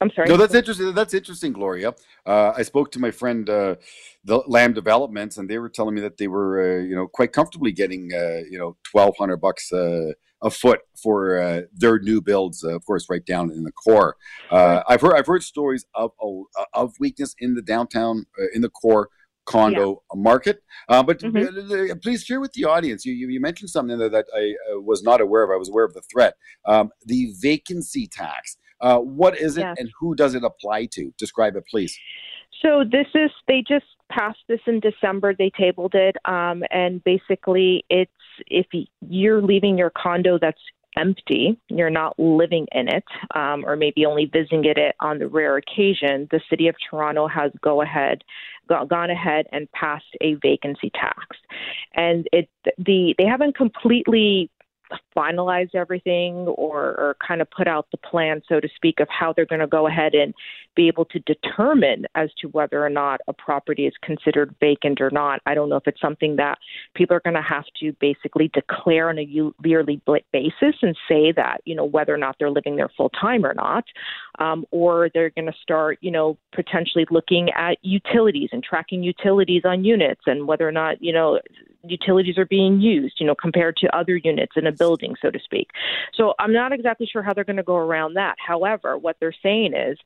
I'm 0.01 0.11
sorry. 0.13 0.27
No, 0.27 0.37
that's 0.37 0.53
interesting. 0.53 0.93
That's 0.93 1.13
interesting, 1.13 1.53
Gloria. 1.53 1.93
Uh, 2.25 2.53
I 2.55 2.63
spoke 2.63 2.91
to 2.91 2.99
my 2.99 3.11
friend, 3.11 3.49
uh, 3.49 3.75
the 4.23 4.37
Lamb 4.45 4.73
Developments, 4.73 5.37
and 5.37 5.49
they 5.49 5.57
were 5.57 5.69
telling 5.69 5.95
me 5.95 6.01
that 6.01 6.17
they 6.17 6.27
were, 6.27 6.79
uh, 6.79 6.83
you 6.83 6.95
know, 6.95 7.07
quite 7.07 7.31
comfortably 7.31 7.71
getting, 7.71 8.11
uh, 8.13 8.41
you 8.49 8.57
know, 8.57 8.75
twelve 8.83 9.15
hundred 9.17 9.37
bucks 9.37 9.71
uh, 10.45 10.47
a 10.47 10.51
foot 10.51 10.81
for 11.01 11.39
uh, 11.39 11.61
their 11.73 11.99
new 11.99 12.21
builds. 12.21 12.63
Uh, 12.63 12.75
of 12.75 12.85
course, 12.85 13.09
right 13.09 13.25
down 13.25 13.51
in 13.51 13.63
the 13.63 13.71
core. 13.71 14.15
Uh, 14.51 14.81
I've 14.87 15.01
heard 15.01 15.13
I've 15.15 15.27
heard 15.27 15.43
stories 15.43 15.85
of 15.95 16.11
of 16.73 16.93
weakness 16.99 17.35
in 17.39 17.55
the 17.55 17.61
downtown 17.61 18.25
uh, 18.39 18.45
in 18.53 18.61
the 18.61 18.69
core 18.69 19.09
condo 19.45 20.01
market. 20.15 20.63
Uh, 20.89 21.03
but 21.03 21.19
Mhm. 21.19 21.91
uh, 21.91 21.95
please 22.01 22.23
share 22.23 22.39
with 22.39 22.53
the 22.53 22.65
audience. 22.65 23.05
You, 23.05 23.13
you 23.13 23.27
you 23.27 23.39
mentioned 23.39 23.69
something 23.69 23.97
that, 23.99 24.11
that 24.11 24.25
I 24.35 24.55
was 24.77 25.03
not 25.03 25.21
aware 25.21 25.43
of. 25.43 25.51
I 25.51 25.57
was 25.57 25.69
aware 25.69 25.85
of 25.85 25.93
the 25.93 26.01
threat. 26.01 26.35
Um, 26.65 26.91
the 27.05 27.33
vacancy 27.39 28.07
tax. 28.07 28.57
Uh, 28.81 28.99
what 28.99 29.39
is 29.39 29.57
it 29.57 29.61
Yes. 29.61 29.77
and 29.79 29.89
who 29.99 30.15
does 30.15 30.35
it 30.35 30.43
apply 30.43 30.87
to? 30.87 31.13
Describe 31.17 31.55
it, 31.55 31.65
please. 31.69 31.97
So 32.61 32.83
this 32.83 33.07
is 33.13 33.31
they 33.47 33.61
just 33.61 33.85
passed 34.11 34.39
this 34.47 34.59
in 34.67 34.79
December. 34.79 35.33
They 35.33 35.51
tabled 35.57 35.95
it, 35.95 36.15
um, 36.25 36.63
and 36.71 37.03
basically, 37.03 37.85
it's 37.89 38.11
if 38.47 38.67
you're 39.01 39.41
leaving 39.41 39.77
your 39.77 39.91
condo 39.91 40.37
that's 40.39 40.61
empty, 40.97 41.59
you're 41.69 41.89
not 41.89 42.17
living 42.17 42.67
in 42.71 42.87
it, 42.87 43.03
um, 43.35 43.65
or 43.65 43.75
maybe 43.75 44.05
only 44.05 44.25
visiting 44.25 44.63
it 44.65 44.77
on 44.99 45.19
the 45.19 45.27
rare 45.27 45.57
occasion. 45.57 46.27
The 46.31 46.41
city 46.49 46.67
of 46.67 46.75
Toronto 46.89 47.27
has 47.27 47.51
go 47.61 47.81
ahead, 47.81 48.23
gone 48.67 49.09
ahead 49.09 49.45
and 49.51 49.71
passed 49.71 50.05
a 50.21 50.35
vacancy 50.35 50.91
tax, 50.91 51.37
and 51.93 52.27
it 52.31 52.49
the 52.77 53.15
they 53.17 53.25
haven't 53.25 53.55
completely 53.55 54.49
finalized 55.15 55.75
everything 55.75 56.47
or, 56.47 56.81
or 56.81 57.15
kind 57.25 57.41
of 57.41 57.49
put 57.51 57.67
out 57.67 57.87
the 57.91 57.97
plan, 57.97 58.41
so 58.47 58.59
to 58.59 58.67
speak, 58.75 58.99
of 58.99 59.07
how 59.09 59.33
they're 59.33 59.45
going 59.45 59.61
to 59.61 59.67
go 59.67 59.87
ahead 59.87 60.13
and 60.13 60.33
be 60.75 60.87
able 60.87 61.05
to 61.05 61.19
determine 61.19 62.05
as 62.15 62.29
to 62.41 62.47
whether 62.49 62.85
or 62.85 62.89
not 62.89 63.21
a 63.27 63.33
property 63.33 63.85
is 63.85 63.93
considered 64.01 64.53
vacant 64.59 64.99
or 64.99 65.09
not. 65.09 65.39
I 65.45 65.53
don't 65.53 65.69
know 65.69 65.77
if 65.77 65.87
it's 65.87 66.01
something 66.01 66.35
that 66.35 66.57
people 66.95 67.15
are 67.15 67.21
going 67.21 67.35
to 67.35 67.41
have 67.41 67.63
to 67.79 67.93
basically 68.01 68.49
declare 68.53 69.09
on 69.09 69.17
a 69.17 69.21
yearly 69.63 70.01
basis 70.33 70.75
and 70.81 70.97
say 71.07 71.31
that, 71.31 71.61
you 71.65 71.75
know, 71.75 71.85
whether 71.85 72.13
or 72.13 72.17
not 72.17 72.35
they're 72.39 72.51
living 72.51 72.75
there 72.75 72.89
full 72.97 73.09
time 73.09 73.45
or 73.45 73.53
not, 73.53 73.85
um, 74.39 74.65
or 74.71 75.09
they're 75.13 75.29
going 75.29 75.45
to 75.45 75.57
start, 75.61 75.97
you 76.01 76.11
know, 76.11 76.37
potentially 76.53 77.05
looking 77.09 77.49
at 77.51 77.77
utilities 77.81 78.49
and 78.51 78.63
tracking 78.63 79.01
utilities 79.01 79.63
on 79.63 79.85
units 79.85 80.21
and 80.25 80.47
whether 80.47 80.67
or 80.67 80.71
not, 80.71 81.01
you 81.01 81.13
know, 81.13 81.39
utilities 81.89 82.37
are 82.37 82.45
being 82.45 82.81
used, 82.81 83.15
you 83.19 83.25
know, 83.25 83.35
compared 83.35 83.77
to 83.77 83.95
other 83.95 84.17
units 84.17 84.53
in 84.55 84.67
a 84.67 84.71
building, 84.71 85.15
so 85.21 85.31
to 85.31 85.39
speak. 85.39 85.69
So 86.13 86.33
I'm 86.39 86.53
not 86.53 86.71
exactly 86.71 87.07
sure 87.11 87.21
how 87.21 87.33
they're 87.33 87.43
going 87.43 87.57
to 87.57 87.63
go 87.63 87.75
around 87.75 88.15
that. 88.15 88.35
However, 88.45 88.97
what 88.97 89.17
they're 89.19 89.33
saying 89.43 89.73
is, 89.73 89.97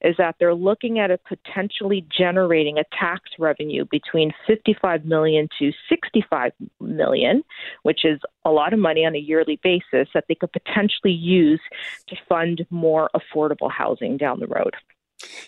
is 0.00 0.16
that 0.18 0.36
they're 0.38 0.54
looking 0.54 0.98
at 0.98 1.10
it 1.10 1.20
potentially 1.26 2.06
generating 2.16 2.78
a 2.78 2.84
tax 2.98 3.30
revenue 3.38 3.84
between 3.90 4.32
55 4.46 5.04
million 5.04 5.48
to 5.58 5.72
65 5.88 6.52
million, 6.80 7.42
which 7.82 8.04
is 8.04 8.20
a 8.44 8.50
lot 8.50 8.72
of 8.72 8.78
money 8.78 9.04
on 9.04 9.14
a 9.14 9.18
yearly 9.18 9.60
basis 9.62 10.08
that 10.14 10.24
they 10.28 10.34
could 10.34 10.52
potentially 10.52 11.12
use 11.12 11.60
to 12.08 12.16
fund 12.28 12.66
more 12.70 13.10
affordable 13.14 13.70
housing 13.70 14.16
down 14.16 14.40
the 14.40 14.46
road. 14.46 14.74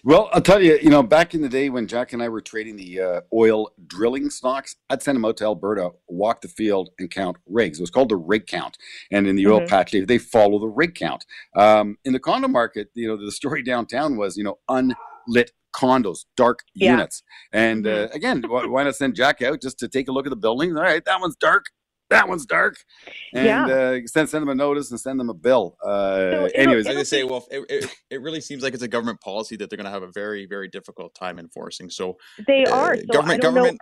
Well, 0.05 0.29
I'll 0.33 0.40
tell 0.40 0.62
you, 0.62 0.79
you 0.83 0.90
know, 0.90 1.03
back 1.03 1.35
in 1.35 1.42
the 1.42 1.48
day 1.48 1.70
when 1.70 1.87
Jack 1.87 2.12
and 2.12 2.22
I 2.22 2.29
were 2.29 2.40
trading 2.40 2.77
the 2.77 3.01
uh, 3.01 3.20
oil 3.33 3.70
drilling 3.87 4.31
stocks, 4.31 4.77
I'd 4.90 5.03
send 5.03 5.16
them 5.16 5.24
out 5.24 5.37
to 5.38 5.44
Alberta, 5.44 5.90
walk 6.09 6.40
the 6.40 6.48
field, 6.48 6.90
and 6.98 7.11
count 7.11 7.37
rigs. 7.46 7.79
It 7.79 7.83
was 7.83 7.90
called 7.90 8.09
the 8.09 8.16
rig 8.16 8.46
count. 8.46 8.79
And 9.11 9.27
in 9.27 9.37
the 9.37 9.46
oil 9.46 9.61
Mhm. 9.61 9.68
patch, 9.68 9.92
they, 9.92 10.01
they 10.01 10.18
follow 10.18 10.59
the 10.59 10.68
rig 10.68 10.94
count. 10.94 11.24
Um, 11.57 11.96
in 12.05 12.12
the 12.12 12.20
condo 12.20 12.48
market, 12.48 12.88
you 12.94 13.09
know, 13.09 13.16
the 13.16 13.33
story 13.33 13.62
downtown 13.64 14.16
was, 14.16 14.37
you 14.37 14.44
know, 14.44 14.59
unlit 14.68 15.53
condos, 15.74 16.24
dark 16.37 16.61
Yeah. 16.74 16.92
units. 16.92 17.22
And 17.53 17.87
uh, 17.87 18.09
again, 18.12 18.42
why, 18.48 18.66
why 18.66 18.85
not 18.85 18.96
send 18.96 19.14
Jack 19.14 19.42
out 19.42 19.61
just 19.61 19.79
to 19.81 19.88
take 19.88 20.09
a 20.09 20.12
look 20.12 20.27
at 20.27 20.31
the 20.31 20.37
buildings? 20.37 20.77
All 20.77 20.83
right, 20.83 21.05
that 21.05 21.20
one's 21.20 21.37
dark. 21.37 21.66
That 22.10 22.28
one's 22.28 22.46
dark, 22.46 22.76
and 23.34 23.44
Yeah. 23.44 23.66
uh, 23.66 23.98
send 24.06 24.30
send 24.30 24.42
them 24.42 24.48
a 24.48 24.54
notice 24.54 24.90
and 24.90 24.98
send 24.98 25.20
them 25.20 25.28
a 25.28 25.34
bill. 25.34 25.76
Uh, 25.84 26.30
it'll- 26.32 26.50
anyways, 26.54 26.86
I 26.86 26.90
it'll 26.90 27.00
just 27.02 27.10
say, 27.10 27.24
well, 27.24 27.46
it, 27.50 27.64
it, 27.68 27.94
it 28.10 28.22
really 28.22 28.40
seems 28.40 28.62
like 28.62 28.72
it's 28.72 28.82
a 28.82 28.88
government 28.88 29.20
policy 29.20 29.56
that 29.56 29.68
they're 29.68 29.76
going 29.76 29.84
to 29.84 29.90
have 29.90 30.02
a 30.02 30.10
very, 30.12 30.46
very 30.46 30.68
difficult 30.68 31.14
time 31.14 31.38
enforcing. 31.38 31.90
So, 31.90 32.16
They 32.46 32.64
uh, 32.64 32.74
are. 32.74 32.96
So 32.96 33.02
government, 33.12 33.40
I 33.40 33.42
don't 33.42 33.54
government. 33.54 33.74
know. 33.74 33.78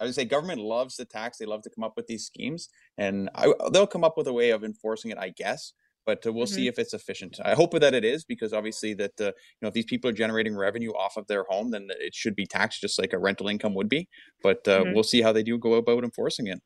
I 0.00 0.04
would 0.04 0.14
say 0.14 0.24
government 0.24 0.60
loves 0.60 0.96
the 0.96 1.04
tax. 1.04 1.38
They 1.38 1.46
love 1.46 1.62
to 1.62 1.70
come 1.70 1.82
up 1.84 1.94
with 1.96 2.06
these 2.06 2.24
schemes, 2.26 2.68
and 2.98 3.30
I, 3.34 3.52
they'll 3.72 3.86
come 3.86 4.04
up 4.04 4.16
with 4.16 4.26
a 4.28 4.32
way 4.32 4.50
of 4.50 4.62
enforcing 4.64 5.10
it, 5.10 5.18
I 5.18 5.30
guess. 5.30 5.72
But 6.06 6.26
uh, 6.26 6.32
we'll 6.34 6.46
see 6.46 6.68
if 6.68 6.78
it's 6.78 6.92
efficient. 6.92 7.40
I 7.42 7.54
hope 7.54 7.70
that 7.80 7.94
it 7.94 8.04
is 8.04 8.24
because 8.26 8.52
obviously 8.52 8.92
that 8.94 9.12
uh, 9.18 9.24
you 9.24 9.32
know 9.62 9.68
if 9.68 9.74
these 9.74 9.86
people 9.86 10.10
are 10.10 10.12
generating 10.12 10.54
revenue 10.54 10.90
off 10.90 11.16
of 11.16 11.26
their 11.28 11.44
home, 11.48 11.70
then 11.70 11.88
it 11.98 12.14
should 12.14 12.36
be 12.36 12.44
taxed 12.44 12.80
just 12.82 12.98
like 12.98 13.12
a 13.14 13.18
rental 13.18 13.48
income 13.48 13.74
would 13.74 13.88
be. 13.88 14.08
But 14.42 14.68
uh, 14.68 14.82
Mhm. 14.84 14.94
we'll 14.94 15.02
see 15.04 15.22
how 15.22 15.32
they 15.32 15.42
do 15.42 15.56
go 15.58 15.74
about 15.74 16.04
enforcing 16.04 16.48
it. 16.48 16.60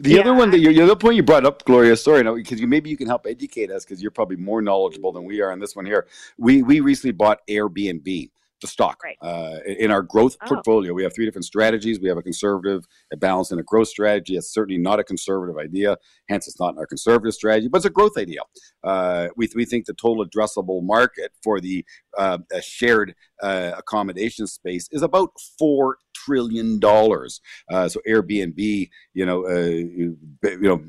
The 0.00 0.20
other 0.20 0.34
one 0.34 0.50
that 0.52 0.60
you, 0.60 0.72
the 0.72 0.82
other 0.82 0.96
point 0.96 1.16
you 1.16 1.24
brought 1.24 1.46
up, 1.46 1.64
Gloria, 1.64 1.96
sorry, 1.96 2.22
because 2.36 2.60
you 2.60 2.68
maybe 2.68 2.90
you 2.90 2.96
can 2.96 3.08
help 3.08 3.26
educate 3.26 3.70
us 3.70 3.84
because 3.84 4.02
you're 4.02 4.12
probably 4.12 4.36
more 4.36 4.62
knowledgeable 4.62 5.12
than 5.12 5.24
we 5.24 5.40
are 5.40 5.52
on 5.52 5.58
this 5.58 5.76
one 5.76 5.86
here. 5.86 6.06
We 6.38 6.62
we 6.62 6.80
recently 6.80 7.12
bought 7.12 7.40
Airbnb, 7.48 8.30
the 8.60 8.66
stock, 8.66 9.02
Right. 9.04 9.16
uh, 9.22 9.58
in 9.66 9.90
our 9.90 10.02
growth 10.02 10.36
Oh. 10.42 10.46
portfolio. 10.48 10.92
We 10.92 11.02
have 11.04 11.14
three 11.14 11.24
different 11.24 11.44
strategies. 11.44 12.00
We 12.00 12.08
have 12.08 12.18
a 12.18 12.22
conservative, 12.22 12.86
a 13.12 13.16
balanced, 13.16 13.52
and 13.52 13.60
a 13.60 13.64
growth 13.64 13.88
strategy. 13.88 14.36
It's 14.36 14.52
certainly 14.52 14.80
not 14.80 14.98
a 14.98 15.04
conservative 15.04 15.56
idea, 15.56 15.96
hence 16.28 16.48
it's 16.48 16.58
not 16.58 16.76
our 16.76 16.86
conservative 16.86 17.34
strategy, 17.34 17.68
but 17.68 17.78
it's 17.78 17.86
a 17.86 17.90
growth 17.90 18.16
idea. 18.16 18.40
Uh, 18.82 19.28
we 19.36 19.48
we 19.54 19.64
think 19.64 19.86
the 19.86 19.94
total 19.94 20.24
addressable 20.26 20.82
market 20.82 21.32
for 21.42 21.60
the 21.60 21.84
uh, 22.16 22.38
a 22.52 22.60
shared 22.62 23.14
uh, 23.42 23.72
accommodation 23.76 24.46
space 24.46 24.88
is 24.90 25.02
about 25.02 25.30
four 25.58 25.98
trillion 26.14 26.78
dollars. 26.80 27.40
Uh, 27.70 27.88
so 27.88 28.00
Airbnb, 28.08 28.90
you 29.14 29.24
know, 29.24 29.46
uh, 29.46 29.66
you, 29.68 30.16
you 30.42 30.58
know, 30.60 30.82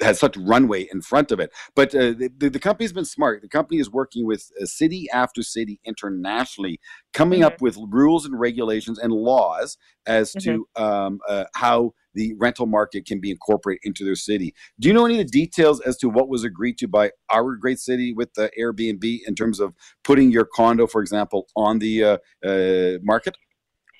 has 0.00 0.18
such 0.18 0.36
runway 0.36 0.86
in 0.92 1.00
front 1.00 1.30
of 1.32 1.40
it. 1.40 1.50
But 1.74 1.94
uh, 1.94 2.12
the, 2.12 2.50
the, 2.50 2.58
company's 2.58 2.92
been 2.92 3.04
smart. 3.04 3.42
The 3.42 3.48
company 3.48 3.80
is 3.80 3.90
working 3.90 4.26
with 4.26 4.50
uh, 4.60 4.66
city 4.66 5.08
after 5.12 5.42
city 5.42 5.80
internationally, 5.84 6.80
coming 7.12 7.44
up 7.44 7.60
with 7.60 7.76
rules 7.88 8.24
and 8.24 8.38
regulations 8.38 8.98
and 8.98 9.12
laws 9.12 9.76
as 10.06 10.32
to 10.32 10.66
um, 10.76 11.20
uh, 11.28 11.44
how 11.54 11.94
the 12.14 12.34
rental 12.38 12.66
market 12.66 13.06
can 13.06 13.20
be 13.20 13.30
incorporated 13.30 13.80
into 13.84 14.04
their 14.04 14.14
city. 14.14 14.54
Do 14.78 14.88
you 14.88 14.94
know 14.94 15.04
any 15.04 15.20
of 15.20 15.26
the 15.26 15.30
details 15.30 15.80
as 15.80 15.96
to 15.98 16.08
what 16.08 16.28
was 16.28 16.44
agreed 16.44 16.78
to 16.78 16.88
by 16.88 17.10
our 17.30 17.56
great 17.56 17.78
city 17.78 18.12
with 18.12 18.34
the 18.34 18.50
Airbnb 18.58 19.20
in 19.26 19.34
terms 19.34 19.60
of 19.60 19.74
putting 20.04 20.30
your 20.30 20.44
condo, 20.44 20.86
for 20.86 21.00
example, 21.00 21.48
on 21.56 21.78
the 21.78 22.04
uh, 22.04 22.18
uh, 22.44 22.98
market? 23.02 23.36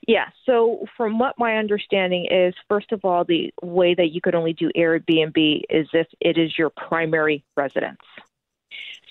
Yeah. 0.06 0.26
So, 0.44 0.86
from 0.96 1.18
what 1.18 1.38
my 1.38 1.56
understanding 1.56 2.26
is, 2.30 2.54
first 2.68 2.92
of 2.92 3.04
all, 3.04 3.24
the 3.24 3.52
way 3.62 3.94
that 3.94 4.12
you 4.12 4.20
could 4.20 4.34
only 4.34 4.52
do 4.52 4.70
Airbnb 4.76 5.62
is 5.70 5.88
if 5.92 6.06
it 6.20 6.36
is 6.36 6.58
your 6.58 6.70
primary 6.70 7.44
residence. 7.56 8.00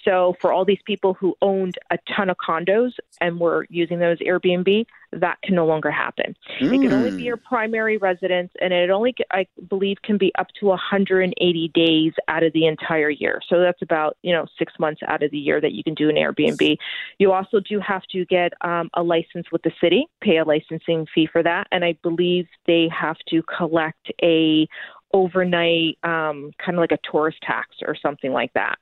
So, 0.06 0.36
for 0.42 0.52
all 0.52 0.66
these 0.66 0.82
people 0.86 1.14
who 1.14 1.36
owned 1.42 1.78
a 1.92 1.98
ton 2.16 2.30
of 2.30 2.38
condos 2.38 2.92
and 3.22 3.40
were 3.40 3.66
using 3.70 4.00
those 4.00 4.18
Airbnb, 4.20 4.86
that 5.14 5.38
can 5.44 5.56
no 5.56 5.66
longer 5.66 5.92
happen. 5.92 6.36
It 6.60 6.82
can 6.82 6.92
only 6.92 7.12
be 7.12 7.24
Mm. 7.24 7.26
your 7.28 7.38
primary 7.38 7.98
residence, 7.98 8.52
and 8.60 8.74
it 8.74 8.90
only, 8.90 9.14
I 9.32 9.46
believe, 9.70 9.98
can 10.02 10.18
be 10.18 10.34
up 10.40 10.48
to 10.60 10.68
180 10.68 11.68
days 11.76 12.14
out 12.28 12.44
of 12.44 12.52
the 12.54 12.66
entire 12.66 13.10
year. 13.10 13.40
So 13.48 13.60
that's 13.60 13.82
about 13.82 14.18
you 14.24 14.34
know 14.34 14.46
six 14.58 14.74
months 14.80 15.02
out 15.08 15.24
of 15.24 15.32
the 15.32 15.38
year 15.38 15.62
that 15.62 15.74
you 15.74 15.84
can 15.84 15.94
do 15.94 16.10
an 16.10 16.16
Airbnb. 16.16 16.78
You 17.20 17.32
also 17.32 17.60
do 17.60 17.80
have 17.80 18.04
to 18.12 18.26
get 18.26 18.54
um, 18.62 18.90
a 18.96 19.04
license 19.04 19.52
with 19.52 19.62
the 19.62 19.72
city, 19.80 20.08
pay 20.22 20.38
a 20.38 20.44
licensing 20.46 21.06
fee 21.14 21.28
for 21.32 21.44
that, 21.44 21.68
and 21.72 21.86
I 21.86 21.94
believe 22.02 22.48
they 22.66 22.90
have 22.90 23.18
to 23.30 23.44
collect 23.44 24.12
a 24.22 24.68
overnight 25.14 26.00
um, 26.04 26.52
kind 26.58 26.76
of 26.76 26.80
like 26.80 26.92
a 26.92 26.98
tourist 27.10 27.38
tax 27.44 27.70
or 27.86 27.96
something 27.96 28.32
like 28.34 28.52
that. 28.54 28.80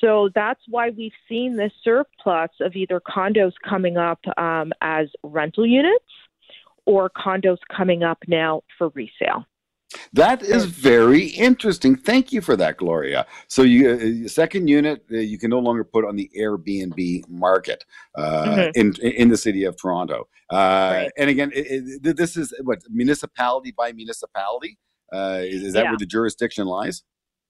So 0.00 0.30
that's 0.34 0.60
why 0.68 0.90
we've 0.90 1.12
seen 1.28 1.56
this 1.56 1.72
surplus 1.84 2.50
of 2.60 2.74
either 2.74 3.00
condos 3.00 3.52
coming 3.68 3.96
up 3.96 4.18
um, 4.36 4.72
as 4.80 5.08
rental 5.22 5.66
units 5.66 6.04
or 6.86 7.10
condos 7.10 7.58
coming 7.74 8.02
up 8.02 8.18
now 8.26 8.62
for 8.78 8.88
resale. 8.90 9.44
That 10.12 10.42
is 10.42 10.66
very 10.66 11.24
interesting. 11.26 11.96
Thank 11.96 12.32
you 12.32 12.40
for 12.40 12.56
that, 12.56 12.76
Gloria. 12.76 13.26
So, 13.48 13.62
you 13.62 14.24
uh, 14.24 14.28
second 14.28 14.68
unit 14.68 15.04
uh, 15.10 15.16
you 15.16 15.36
can 15.36 15.50
no 15.50 15.58
longer 15.58 15.82
put 15.82 16.04
on 16.04 16.14
the 16.14 16.30
Airbnb 16.38 17.28
market 17.28 17.84
uh, 18.16 18.44
Mhm. 18.44 18.72
in 18.76 18.94
in 19.22 19.28
the 19.30 19.36
city 19.36 19.64
of 19.64 19.76
Toronto. 19.76 20.28
Uh, 20.48 20.90
Right. 20.92 21.10
And 21.18 21.28
again, 21.28 21.50
it, 21.52 21.66
it, 22.04 22.16
this 22.16 22.36
is 22.36 22.54
what 22.62 22.78
municipality 22.88 23.72
by 23.76 23.92
municipality. 23.92 24.78
Uh, 25.12 25.40
is, 25.42 25.62
is 25.64 25.72
that 25.72 25.82
Yeah. 25.84 25.90
where 25.90 25.98
the 25.98 26.06
jurisdiction 26.06 26.66
lies? 26.66 27.02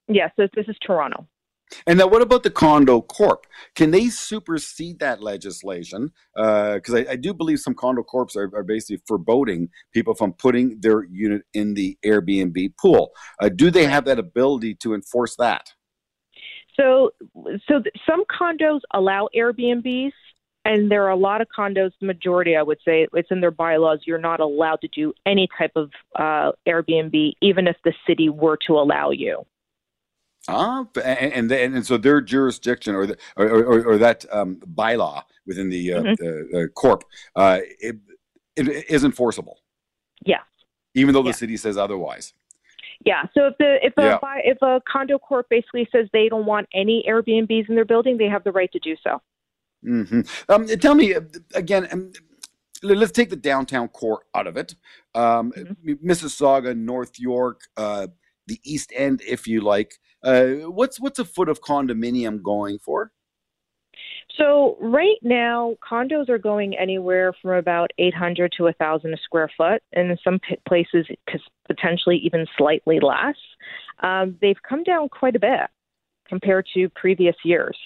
Yes, 0.08 0.32
so 0.36 0.48
this 0.54 0.66
is 0.66 0.76
Toronto. 0.80 1.28
And 1.87 1.98
now, 1.98 2.06
what 2.06 2.22
about 2.22 2.42
the 2.42 2.50
condo 2.50 3.00
corp? 3.00 3.46
Can 3.74 3.90
they 3.90 4.09
supersede 4.09 4.98
that 4.98 5.22
legislation? 5.22 6.12
Because 6.35 6.94
I, 6.94 7.06
I 7.11 7.16
do 7.16 7.33
believe 7.33 7.61
some 7.61 7.74
condo 7.74 8.02
corps 8.02 8.37
are, 8.37 8.50
are 8.54 8.62
basically 8.62 9.00
foreboding 9.06 9.68
people 9.92 10.14
from 10.14 10.33
putting 10.33 10.80
their 10.80 11.04
unit 11.04 11.42
in 11.54 11.74
the 11.74 11.96
Airbnb 12.04 12.76
pool. 12.76 13.12
Uh, 13.40 13.48
do 13.48 13.70
they 13.70 13.87
have 13.87 14.04
that 14.06 14.18
ability 14.18 14.74
to 14.76 14.94
enforce 14.94 15.37
that? 15.37 15.72
So, 16.76 17.11
so 17.68 17.80
th- 17.80 17.94
some 18.09 18.24
condos 18.24 18.80
allow 18.94 19.28
Airbnbs, 19.37 20.12
and 20.64 20.90
there 20.90 21.04
are 21.04 21.11
a 21.11 21.16
lot 21.16 21.40
of 21.40 21.48
condos. 21.56 21.90
The 22.00 22.06
majority, 22.06 22.56
I 22.56 22.62
would 22.62 22.78
say, 22.85 23.06
it's 23.12 23.30
in 23.30 23.40
their 23.40 23.50
bylaws. 23.50 24.00
You're 24.06 24.18
not 24.18 24.40
allowed 24.40 24.80
to 24.83 24.88
do 24.88 25.12
any 25.26 25.48
type 25.59 25.72
of 25.76 25.90
uh, 26.16 26.52
Airbnb, 26.66 27.33
even 27.42 27.66
if 27.66 27.76
the 27.85 27.92
city 28.06 28.28
were 28.28 28.59
to 28.66 28.74
allow 28.74 29.11
you. 29.11 29.44
Ah, 30.50 30.84
and 31.04 31.50
and, 31.50 31.74
and 31.74 31.86
so 31.86 31.96
their 31.96 32.20
jurisdiction 32.20 32.94
or 32.94 33.06
the, 33.06 33.16
or, 33.36 33.46
or, 33.48 33.84
or 33.90 33.98
that 33.98 34.24
um, 34.32 34.56
bylaw 34.74 35.22
within 35.46 35.68
the 35.70 35.92
uh, 35.94 36.02
Mhm. 36.02 36.16
uh, 36.54 36.58
uh, 36.58 36.66
corp 36.68 37.04
uh, 37.36 37.58
it, 37.80 37.96
it 38.56 38.68
is 38.90 39.04
enforceable, 39.04 39.58
Yes. 40.24 40.42
even 40.94 41.14
though 41.14 41.22
Yeah. 41.24 41.30
the 41.32 41.38
city 41.38 41.56
says 41.56 41.76
otherwise. 41.76 42.34
Yeah. 43.04 43.24
So 43.34 43.46
if 43.46 43.58
the 43.58 43.84
if 43.84 43.94
a 43.96 44.02
Yeah. 44.02 44.18
buy, 44.20 44.42
if 44.44 44.58
a 44.62 44.80
condo 44.86 45.18
corp 45.18 45.48
basically 45.48 45.88
says 45.92 46.08
they 46.12 46.28
don't 46.28 46.46
want 46.46 46.68
any 46.74 47.04
Airbnbs 47.08 47.68
in 47.68 47.74
their 47.74 47.84
building, 47.84 48.18
they 48.18 48.28
have 48.28 48.44
the 48.44 48.52
right 48.52 48.70
to 48.72 48.78
do 48.78 48.96
so. 49.02 49.22
hmm 49.82 50.20
Um, 50.48 50.66
tell 50.66 50.94
me 50.94 51.14
again. 51.54 51.88
Um, 51.92 52.12
let's 52.82 53.12
take 53.12 53.28
the 53.30 53.36
downtown 53.36 53.88
core 53.88 54.22
out 54.34 54.46
of 54.46 54.56
it. 54.56 54.74
Um, 55.14 55.52
Mhm. 55.52 55.98
Mississauga, 56.02 56.76
North 56.76 57.18
York, 57.18 57.62
uh, 57.76 58.06
the 58.46 58.58
East 58.64 58.92
End, 58.94 59.22
if 59.26 59.46
you 59.46 59.60
like. 59.60 59.98
Uh, 60.22 60.70
what's 60.70 61.00
what's 61.00 61.18
a 61.18 61.24
foot 61.24 61.48
of 61.48 61.61
condominium 61.61 62.42
going 62.42 62.78
for? 62.78 63.12
So 64.37 64.76
right 64.80 65.18
now, 65.22 65.76
condos 65.88 66.28
are 66.28 66.38
going 66.38 66.76
anywhere 66.76 67.33
from 67.42 67.52
about 67.52 67.90
800 67.98 68.52
to 68.56 68.64
1,000 68.64 69.12
a 69.12 69.16
square 69.18 69.50
foot, 69.56 69.83
and 69.92 70.11
in 70.11 70.18
some 70.22 70.38
p- 70.38 70.56
places, 70.66 71.06
potentially 71.66 72.16
even 72.18 72.46
slightly 72.56 73.00
less. 73.00 73.37
Um, 74.02 74.37
they've 74.40 74.61
come 74.66 74.83
down 74.83 75.09
quite 75.09 75.37
a 75.37 75.40
bit 75.40 75.68
compared 76.28 76.66
to 76.74 76.88
previous 76.90 77.37
years. 77.44 77.76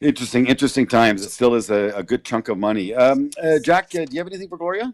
Interesting, 0.00 0.46
interesting 0.46 0.86
times. 0.86 1.24
It 1.24 1.30
still 1.30 1.54
is 1.54 1.70
a, 1.70 1.92
a 1.94 2.02
good 2.02 2.24
chunk 2.24 2.48
of 2.48 2.58
money. 2.58 2.94
Um, 2.94 3.30
uh, 3.42 3.58
Jack, 3.62 3.94
uh, 3.94 4.04
do 4.04 4.12
you 4.12 4.18
have 4.18 4.26
anything 4.26 4.48
for 4.48 4.58
Gloria? 4.58 4.92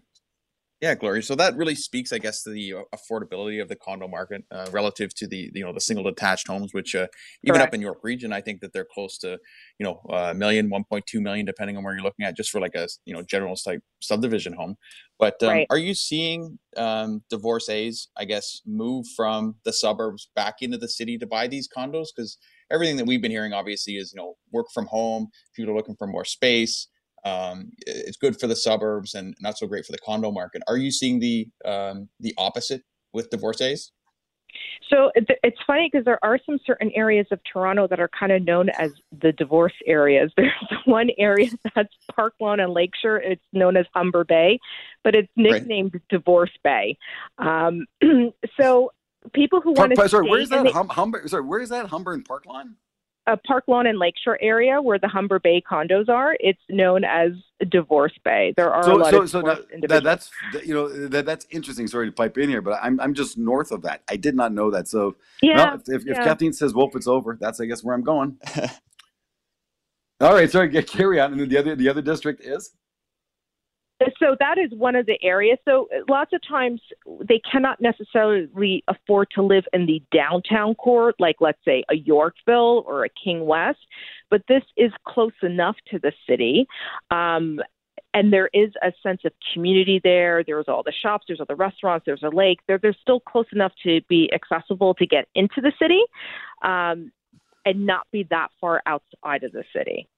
Yeah, 0.82 0.96
Gloria. 0.96 1.22
So 1.22 1.36
that 1.36 1.56
really 1.56 1.76
speaks, 1.76 2.12
I 2.12 2.18
guess, 2.18 2.42
to 2.42 2.50
the 2.50 2.74
uh, 2.74 2.82
affordability 2.92 3.62
of 3.62 3.68
the 3.68 3.76
condo 3.76 4.08
market 4.08 4.42
uh, 4.50 4.66
relative 4.72 5.14
to 5.14 5.28
the 5.28 5.48
you 5.54 5.64
know 5.64 5.72
the 5.72 5.80
single 5.80 6.02
detached 6.02 6.48
homes, 6.48 6.74
which 6.74 6.96
uh, 6.96 7.06
even 7.44 7.60
up 7.60 7.72
in 7.72 7.80
York 7.80 8.00
Region, 8.02 8.32
I 8.32 8.40
think 8.40 8.60
that 8.62 8.72
they're 8.72 8.88
close 8.92 9.16
to 9.18 9.38
you 9.78 9.84
know 9.84 10.00
a 10.10 10.34
million, 10.34 10.68
one 10.68 10.82
point 10.82 11.06
two 11.06 11.20
million, 11.20 11.46
depending 11.46 11.76
on 11.76 11.84
where 11.84 11.94
you're 11.94 12.02
looking 12.02 12.26
at, 12.26 12.36
just 12.36 12.50
for 12.50 12.60
like 12.60 12.74
a 12.74 12.88
you 13.04 13.14
know 13.14 13.22
general 13.22 13.54
type 13.54 13.80
subdivision 14.00 14.54
home. 14.54 14.74
But 15.20 15.40
um, 15.44 15.50
Right. 15.50 15.66
are 15.70 15.78
you 15.78 15.94
seeing 15.94 16.58
um, 16.76 17.22
divorcees, 17.30 18.08
I 18.16 18.24
guess, 18.24 18.60
move 18.66 19.06
from 19.14 19.54
the 19.64 19.72
suburbs 19.72 20.30
back 20.34 20.62
into 20.62 20.78
the 20.78 20.88
city 20.88 21.16
to 21.18 21.28
buy 21.28 21.46
these 21.46 21.68
condos? 21.68 22.08
Because 22.14 22.38
everything 22.72 22.96
that 22.96 23.06
we've 23.06 23.22
been 23.22 23.30
hearing, 23.30 23.52
obviously, 23.52 23.98
is 23.98 24.12
you 24.12 24.20
know 24.20 24.34
work 24.50 24.66
from 24.74 24.86
home. 24.86 25.28
People 25.54 25.74
are 25.74 25.76
looking 25.76 25.94
for 25.94 26.08
more 26.08 26.24
space 26.24 26.88
um, 27.24 27.72
it's 27.86 28.16
good 28.16 28.38
for 28.38 28.46
the 28.46 28.56
suburbs 28.56 29.14
and 29.14 29.34
not 29.40 29.58
so 29.58 29.66
great 29.66 29.86
for 29.86 29.92
the 29.92 29.98
condo 29.98 30.30
market. 30.30 30.62
Are 30.66 30.76
you 30.76 30.90
seeing 30.90 31.20
the 31.20 31.48
um, 31.64 32.08
the 32.20 32.34
opposite 32.38 32.82
with 33.12 33.30
divorcees? 33.30 33.92
So 34.90 35.10
it's 35.14 35.58
funny 35.66 35.88
because 35.90 36.04
there 36.04 36.22
are 36.22 36.38
some 36.44 36.58
certain 36.66 36.90
areas 36.94 37.26
of 37.30 37.40
Toronto 37.50 37.86
that 37.88 37.98
are 37.98 38.10
kind 38.18 38.30
of 38.30 38.42
known 38.42 38.68
as 38.70 38.90
the 39.22 39.32
divorce 39.32 39.72
areas. 39.86 40.30
There's 40.36 40.52
one 40.84 41.08
area 41.18 41.48
that's 41.74 41.94
Park 42.14 42.34
Lawn 42.40 42.60
and 42.60 42.74
Lakeshore. 42.74 43.16
It's 43.18 43.42
known 43.52 43.76
as 43.76 43.86
Humber 43.94 44.24
Bay, 44.24 44.58
but 45.02 45.14
it's 45.14 45.32
nicknamed 45.36 45.94
right. 45.94 46.02
Divorce 46.10 46.50
Bay. 46.62 46.98
Um, 47.38 47.86
so 48.60 48.92
people 49.32 49.60
who 49.60 49.72
want 49.72 49.94
to 49.94 50.08
sorry, 50.08 50.28
where 50.28 50.40
is 50.40 50.50
that? 50.50 50.66
Hum, 50.68 50.88
Humber, 50.88 51.26
sorry, 51.26 51.44
where 51.44 51.60
is 51.60 51.70
that? 51.70 51.86
Humber 51.86 52.12
and 52.12 52.24
Park 52.24 52.44
Lawn? 52.46 52.76
A 53.26 53.36
Park 53.36 53.64
Lawn 53.68 53.86
and 53.86 53.98
Lakeshore 53.98 54.38
area 54.40 54.82
where 54.82 54.98
the 54.98 55.06
Humber 55.06 55.38
Bay 55.38 55.62
condos 55.62 56.08
are. 56.08 56.36
It's 56.40 56.60
known 56.68 57.04
as 57.04 57.30
Divorce 57.68 58.12
Bay. 58.24 58.52
There 58.56 58.72
are 58.72 58.82
so, 58.82 58.96
a 58.96 58.98
lot 58.98 59.10
so, 59.10 59.22
of 59.22 59.30
so 59.30 59.42
that, 59.42 60.02
that's 60.02 60.30
you 60.64 60.74
know 60.74 60.88
that, 61.08 61.24
that's 61.24 61.46
interesting. 61.50 61.86
Sorry 61.86 62.06
to 62.06 62.12
pipe 62.12 62.36
in 62.38 62.48
here, 62.48 62.62
but 62.62 62.80
I'm 62.82 62.98
I'm 63.00 63.14
just 63.14 63.38
north 63.38 63.70
of 63.70 63.82
that. 63.82 64.02
I 64.08 64.16
did 64.16 64.34
not 64.34 64.52
know 64.52 64.70
that. 64.72 64.88
So 64.88 65.14
yeah, 65.40 65.74
if, 65.74 65.82
if, 65.88 66.04
yeah. 66.04 66.12
if 66.12 66.18
Kathleen 66.18 66.52
says 66.52 66.74
Wolf, 66.74 66.96
it's 66.96 67.06
over. 67.06 67.38
That's 67.40 67.60
I 67.60 67.66
guess 67.66 67.84
where 67.84 67.94
I'm 67.94 68.02
going. 68.02 68.38
All 70.20 70.34
right, 70.34 70.50
sorry, 70.50 70.68
get 70.68 70.88
carry 70.88 71.20
on. 71.20 71.32
And 71.32 71.40
then 71.40 71.48
the 71.48 71.58
other 71.58 71.76
the 71.76 71.88
other 71.88 72.02
district 72.02 72.42
is 72.44 72.72
so 74.18 74.36
that 74.38 74.58
is 74.58 74.70
one 74.72 74.96
of 74.96 75.06
the 75.06 75.18
areas. 75.22 75.58
So 75.64 75.88
lots 76.08 76.32
of 76.32 76.40
times 76.48 76.80
they 77.28 77.40
cannot 77.50 77.80
necessarily 77.80 78.84
afford 78.88 79.28
to 79.34 79.42
live 79.42 79.64
in 79.72 79.86
the 79.86 80.02
downtown 80.14 80.74
core, 80.74 81.14
like 81.18 81.36
let's 81.40 81.58
say 81.64 81.84
a 81.90 81.96
Yorkville 81.96 82.84
or 82.86 83.04
a 83.04 83.08
King 83.08 83.46
West, 83.46 83.78
but 84.30 84.42
this 84.48 84.62
is 84.76 84.92
close 85.06 85.32
enough 85.42 85.76
to 85.90 85.98
the 85.98 86.12
city. 86.28 86.66
Um, 87.10 87.60
and 88.14 88.32
there 88.32 88.50
is 88.52 88.70
a 88.82 88.92
sense 89.02 89.22
of 89.24 89.32
community 89.52 90.00
there. 90.02 90.44
There's 90.44 90.66
all 90.68 90.82
the 90.82 90.92
shops, 90.92 91.24
there's 91.28 91.40
all 91.40 91.46
the 91.48 91.54
restaurants, 91.54 92.04
there's 92.04 92.22
a 92.22 92.28
lake. 92.28 92.58
They're, 92.66 92.78
they're 92.78 92.96
still 93.00 93.20
close 93.20 93.46
enough 93.52 93.72
to 93.84 94.00
be 94.08 94.30
accessible 94.34 94.94
to 94.94 95.06
get 95.06 95.28
into 95.34 95.60
the 95.60 95.72
city 95.80 96.00
um, 96.62 97.10
and 97.64 97.86
not 97.86 98.06
be 98.12 98.26
that 98.30 98.48
far 98.60 98.82
outside 98.86 99.44
of 99.44 99.52
the 99.52 99.64
city. 99.74 100.08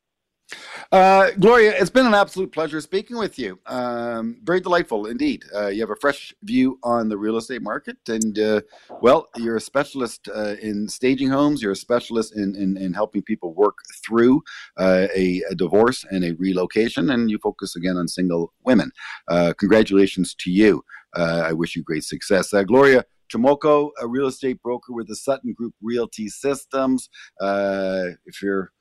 Uh, 0.92 1.30
Gloria, 1.40 1.74
it's 1.76 1.90
been 1.90 2.07
an 2.07 2.14
absolute 2.14 2.52
pleasure 2.52 2.80
speaking 2.80 3.16
with 3.16 3.38
you. 3.38 3.59
Um, 3.66 4.37
very 4.42 4.61
delightful 4.61 5.07
indeed. 5.07 5.44
Uh, 5.54 5.68
you 5.68 5.80
have 5.80 5.90
a 5.90 5.96
fresh 5.96 6.33
view 6.42 6.78
on 6.83 7.09
the 7.09 7.16
real 7.16 7.37
estate 7.37 7.62
market, 7.62 7.96
and 8.09 8.38
uh, 8.38 8.61
well, 9.00 9.28
you're 9.37 9.57
a 9.57 9.61
specialist 9.61 10.28
uh, 10.35 10.54
in 10.61 10.88
staging 10.88 11.30
homes. 11.30 11.62
You're 11.62 11.72
a 11.72 11.76
specialist 11.76 12.37
in, 12.37 12.54
in, 12.54 12.76
in 12.76 12.92
helping 12.92 13.22
people 13.22 13.54
work 13.54 13.78
through 14.07 14.42
uh, 14.78 15.09
a, 15.14 15.42
a, 15.50 15.54
divorce 15.54 16.04
and 16.11 16.24
a 16.24 16.35
relocation, 16.35 17.11
and 17.11 17.30
you 17.30 17.38
focus 17.38 17.76
again 17.76 17.96
on 17.96 18.07
single 18.07 18.52
women. 18.64 18.90
Uh, 19.28 19.52
congratulations 19.59 20.35
to 20.37 20.50
you. 20.50 20.85
I 21.16 21.52
wish 21.52 21.76
you 21.76 21.83
great 21.83 22.02
success. 22.02 22.52
Gloria, 22.66 23.04
Chomoko, 23.33 23.90
a 24.00 24.07
real 24.07 24.26
estate 24.26 24.61
broker 24.62 24.92
with 24.92 25.07
the 25.07 25.14
Sutton 25.14 25.52
Group 25.52 25.72
Realty 25.80 26.28
Systems. 26.28 27.09
if 27.40 28.42
you're 28.42 28.72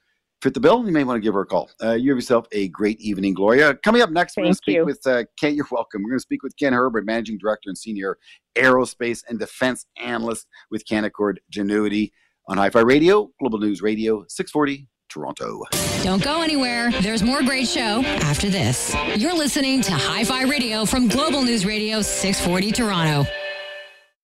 fit 0.43 0.53
the 0.53 0.59
bill, 0.59 0.85
you 0.85 0.91
may 0.91 1.05
want 1.05 1.15
to 1.15 1.21
give 1.21 1.33
her 1.33 1.41
a 1.41 1.45
call. 1.45 1.69
Uh, 1.81 1.93
you 1.93 2.11
have 2.11 2.17
yourself 2.17 2.45
a 2.51 2.67
great 2.67 2.99
evening, 2.99 3.33
Gloria. 3.33 3.73
Coming 3.75 4.01
up 4.01 4.11
next, 4.11 4.35
we're 4.35 4.43
going 4.43 4.53
to 4.53 4.57
speak 4.57 4.75
you. 4.75 4.85
with 4.85 5.05
uh, 5.07 5.23
Ken. 5.39 5.55
You're 5.55 5.65
welcome. 5.71 6.03
We're 6.03 6.09
going 6.09 6.19
to 6.19 6.23
speak 6.23 6.43
with 6.43 6.55
Ken 6.57 6.73
Herbert, 6.73 7.05
Managing 7.05 7.37
Director 7.37 7.69
and 7.69 7.77
Senior 7.77 8.17
Aerospace 8.55 9.23
and 9.27 9.39
Defense 9.39 9.85
Analyst 9.97 10.45
with 10.69 10.85
Canaccord 10.85 11.37
Genuity 11.51 12.11
on 12.47 12.57
Hi 12.57 12.69
Fi 12.69 12.81
Radio, 12.81 13.31
Global 13.39 13.59
News 13.59 13.81
Radio, 13.81 14.25
640. 14.27 14.87
Toronto. 15.09 15.61
Don't 16.01 16.23
go 16.23 16.41
anywhere. 16.41 16.89
There's 17.01 17.21
more 17.21 17.43
great 17.43 17.67
show 17.67 18.01
after 18.03 18.49
this. 18.49 18.95
You're 19.15 19.35
listening 19.35 19.81
to 19.83 19.91
Hi 19.91 20.23
Fi 20.23 20.41
Radio 20.43 20.85
from 20.85 21.07
Global 21.07 21.43
News 21.43 21.67
Radio 21.67 22.01
640 22.01 22.71
Toronto. 22.71 23.29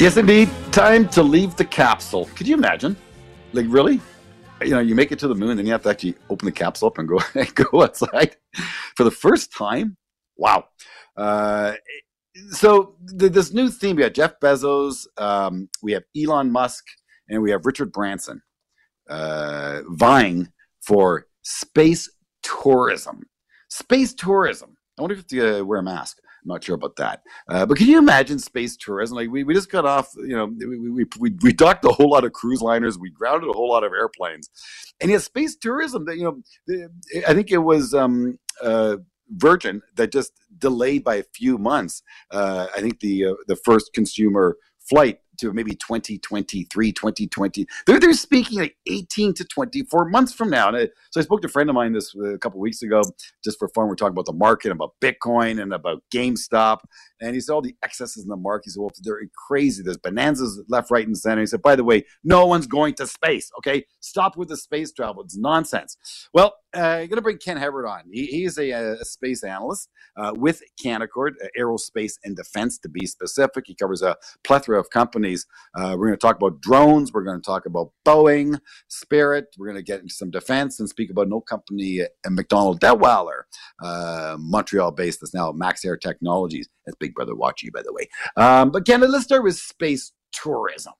Yes, 0.00 0.16
indeed. 0.16 0.48
Time 0.72 1.06
to 1.10 1.22
leave 1.22 1.56
the 1.56 1.64
capsule. 1.66 2.24
Could 2.34 2.48
you 2.48 2.54
imagine? 2.54 2.96
Like, 3.52 3.66
really? 3.68 4.00
You 4.62 4.70
know, 4.70 4.78
you 4.80 4.94
make 4.94 5.12
it 5.12 5.18
to 5.18 5.28
the 5.28 5.34
moon, 5.34 5.58
then 5.58 5.66
you 5.66 5.72
have 5.72 5.82
to 5.82 5.90
actually 5.90 6.14
open 6.30 6.46
the 6.46 6.52
capsule 6.52 6.88
up 6.88 6.96
and 6.96 7.06
go 7.06 7.20
and 7.34 7.54
go 7.54 7.82
outside 7.82 8.36
for 8.96 9.04
the 9.04 9.10
first 9.10 9.52
time. 9.52 9.98
Wow. 10.38 10.68
Uh, 11.18 11.74
so 12.48 12.96
th- 13.18 13.30
this 13.30 13.52
new 13.52 13.68
theme, 13.68 13.96
we 13.96 14.02
have 14.02 14.14
Jeff 14.14 14.40
Bezos, 14.40 15.06
um, 15.18 15.68
we 15.82 15.92
have 15.92 16.04
Elon 16.16 16.50
Musk, 16.50 16.86
and 17.28 17.42
we 17.42 17.50
have 17.50 17.66
Richard 17.66 17.92
Branson 17.92 18.40
uh, 19.10 19.82
vying 19.86 20.48
for 20.80 21.26
space 21.42 22.10
tourism. 22.42 23.24
Space 23.68 24.14
tourism. 24.14 24.78
I 24.98 25.02
wonder 25.02 25.16
if 25.16 25.30
you 25.30 25.42
have 25.42 25.56
to 25.56 25.60
uh, 25.60 25.64
wear 25.64 25.80
a 25.80 25.82
mask. 25.82 26.16
I'm 26.42 26.48
not 26.48 26.64
sure 26.64 26.74
about 26.74 26.96
that. 26.96 27.22
Uh, 27.48 27.66
but 27.66 27.76
can 27.76 27.86
you 27.86 27.98
imagine 27.98 28.38
space 28.38 28.76
tourism? 28.76 29.16
Like 29.16 29.30
we, 29.30 29.44
we 29.44 29.54
just 29.54 29.70
got 29.70 29.84
off, 29.84 30.10
you 30.16 30.36
know, 30.36 30.46
we, 30.46 30.90
we, 30.90 31.04
we, 31.18 31.36
we 31.42 31.52
docked 31.52 31.84
a 31.84 31.90
whole 31.90 32.10
lot 32.10 32.24
of 32.24 32.32
cruise 32.32 32.62
liners, 32.62 32.98
we 32.98 33.10
grounded 33.10 33.50
a 33.50 33.52
whole 33.52 33.68
lot 33.68 33.84
of 33.84 33.92
airplanes, 33.92 34.48
and 35.00 35.10
yet 35.10 35.22
space 35.22 35.56
tourism. 35.56 36.06
You 36.08 36.42
know, 36.68 36.82
I 37.26 37.34
think 37.34 37.50
it 37.50 37.58
was 37.58 37.94
um, 37.94 38.38
uh, 38.62 38.96
Virgin 39.30 39.82
that 39.96 40.12
just 40.12 40.32
delayed 40.58 41.04
by 41.04 41.16
a 41.16 41.24
few 41.34 41.58
months. 41.58 42.02
Uh, 42.30 42.66
I 42.74 42.80
think 42.80 43.00
the 43.00 43.26
uh, 43.26 43.34
the 43.46 43.56
first 43.56 43.92
consumer 43.92 44.56
flight 44.88 45.20
to 45.40 45.52
maybe 45.52 45.72
2023, 45.72 46.92
2020. 46.92 47.66
They're, 47.86 48.00
they're 48.00 48.12
speaking 48.12 48.60
like 48.60 48.76
18 48.86 49.34
to 49.34 49.44
24 49.44 50.08
months 50.08 50.32
from 50.32 50.50
now. 50.50 50.68
And 50.68 50.76
I, 50.76 50.88
so 51.10 51.20
I 51.20 51.22
spoke 51.22 51.42
to 51.42 51.48
a 51.48 51.50
friend 51.50 51.68
of 51.68 51.74
mine 51.74 51.92
this 51.92 52.14
uh, 52.16 52.34
a 52.34 52.38
couple 52.38 52.60
weeks 52.60 52.82
ago, 52.82 53.02
just 53.42 53.58
for 53.58 53.68
fun. 53.68 53.88
We're 53.88 53.96
talking 53.96 54.12
about 54.12 54.26
the 54.26 54.32
market, 54.32 54.72
about 54.72 54.94
Bitcoin, 55.00 55.60
and 55.60 55.72
about 55.72 56.02
GameStop. 56.12 56.80
And 57.20 57.34
he 57.34 57.40
said 57.40 57.52
all 57.52 57.62
the 57.62 57.76
excesses 57.82 58.22
in 58.22 58.28
the 58.28 58.36
market. 58.36 58.66
He 58.66 58.70
said, 58.70 58.80
well, 58.80 58.90
they're 59.02 59.20
crazy. 59.48 59.82
There's 59.82 59.98
bonanzas 59.98 60.60
left, 60.68 60.90
right, 60.90 61.06
and 61.06 61.16
center. 61.16 61.40
He 61.40 61.46
said, 61.46 61.62
by 61.62 61.76
the 61.76 61.84
way, 61.84 62.04
no 62.24 62.46
one's 62.46 62.66
going 62.66 62.94
to 62.94 63.06
space. 63.06 63.50
Okay, 63.58 63.84
stop 64.00 64.36
with 64.36 64.48
the 64.48 64.56
space 64.56 64.92
travel. 64.92 65.22
It's 65.22 65.36
nonsense. 65.36 65.96
Well, 66.32 66.54
uh, 66.76 66.80
I'm 66.80 67.08
going 67.08 67.16
to 67.16 67.22
bring 67.22 67.38
Ken 67.38 67.56
Herbert 67.56 67.86
on. 67.86 68.02
He, 68.12 68.26
he's 68.26 68.58
a, 68.58 68.70
a, 68.70 69.04
space 69.04 69.42
analyst 69.42 69.88
uh, 70.16 70.32
with 70.36 70.62
Canaccord, 70.82 71.32
uh, 71.42 71.48
Aerospace 71.58 72.14
and 72.24 72.36
Defense 72.36 72.78
to 72.78 72.88
be 72.88 73.06
specific. 73.06 73.64
He 73.66 73.74
covers 73.74 74.02
a 74.02 74.16
plethora 74.44 74.78
of 74.78 74.88
companies. 74.90 75.29
Uh, 75.74 75.96
we're 75.98 76.08
going 76.08 76.18
to 76.18 76.26
talk 76.26 76.36
about 76.36 76.60
drones. 76.60 77.12
We're 77.12 77.24
going 77.24 77.40
to 77.40 77.44
talk 77.46 77.66
about 77.66 77.92
Boeing, 78.04 78.58
Spirit. 78.88 79.46
We're 79.58 79.66
going 79.66 79.76
to 79.76 79.82
get 79.82 80.00
into 80.00 80.14
some 80.14 80.30
defense 80.30 80.80
and 80.80 80.88
speak 80.88 81.10
about 81.10 81.28
no 81.28 81.40
company, 81.40 82.02
uh, 82.02 82.30
MacDonald 82.30 82.80
Dettwiler, 82.80 83.42
uh, 83.82 84.36
Montreal 84.38 84.92
based, 84.92 85.20
that's 85.20 85.34
now 85.34 85.52
Maxar 85.52 86.00
Technologies. 86.00 86.68
That's 86.86 86.96
Big 86.96 87.14
Brother 87.14 87.34
watching 87.34 87.68
you, 87.68 87.72
by 87.72 87.82
the 87.82 87.92
way. 87.92 88.08
Um, 88.36 88.70
but 88.70 88.86
Ken, 88.86 89.00
let's 89.00 89.24
start 89.24 89.44
with 89.44 89.56
space 89.56 90.12
tourism 90.32 90.92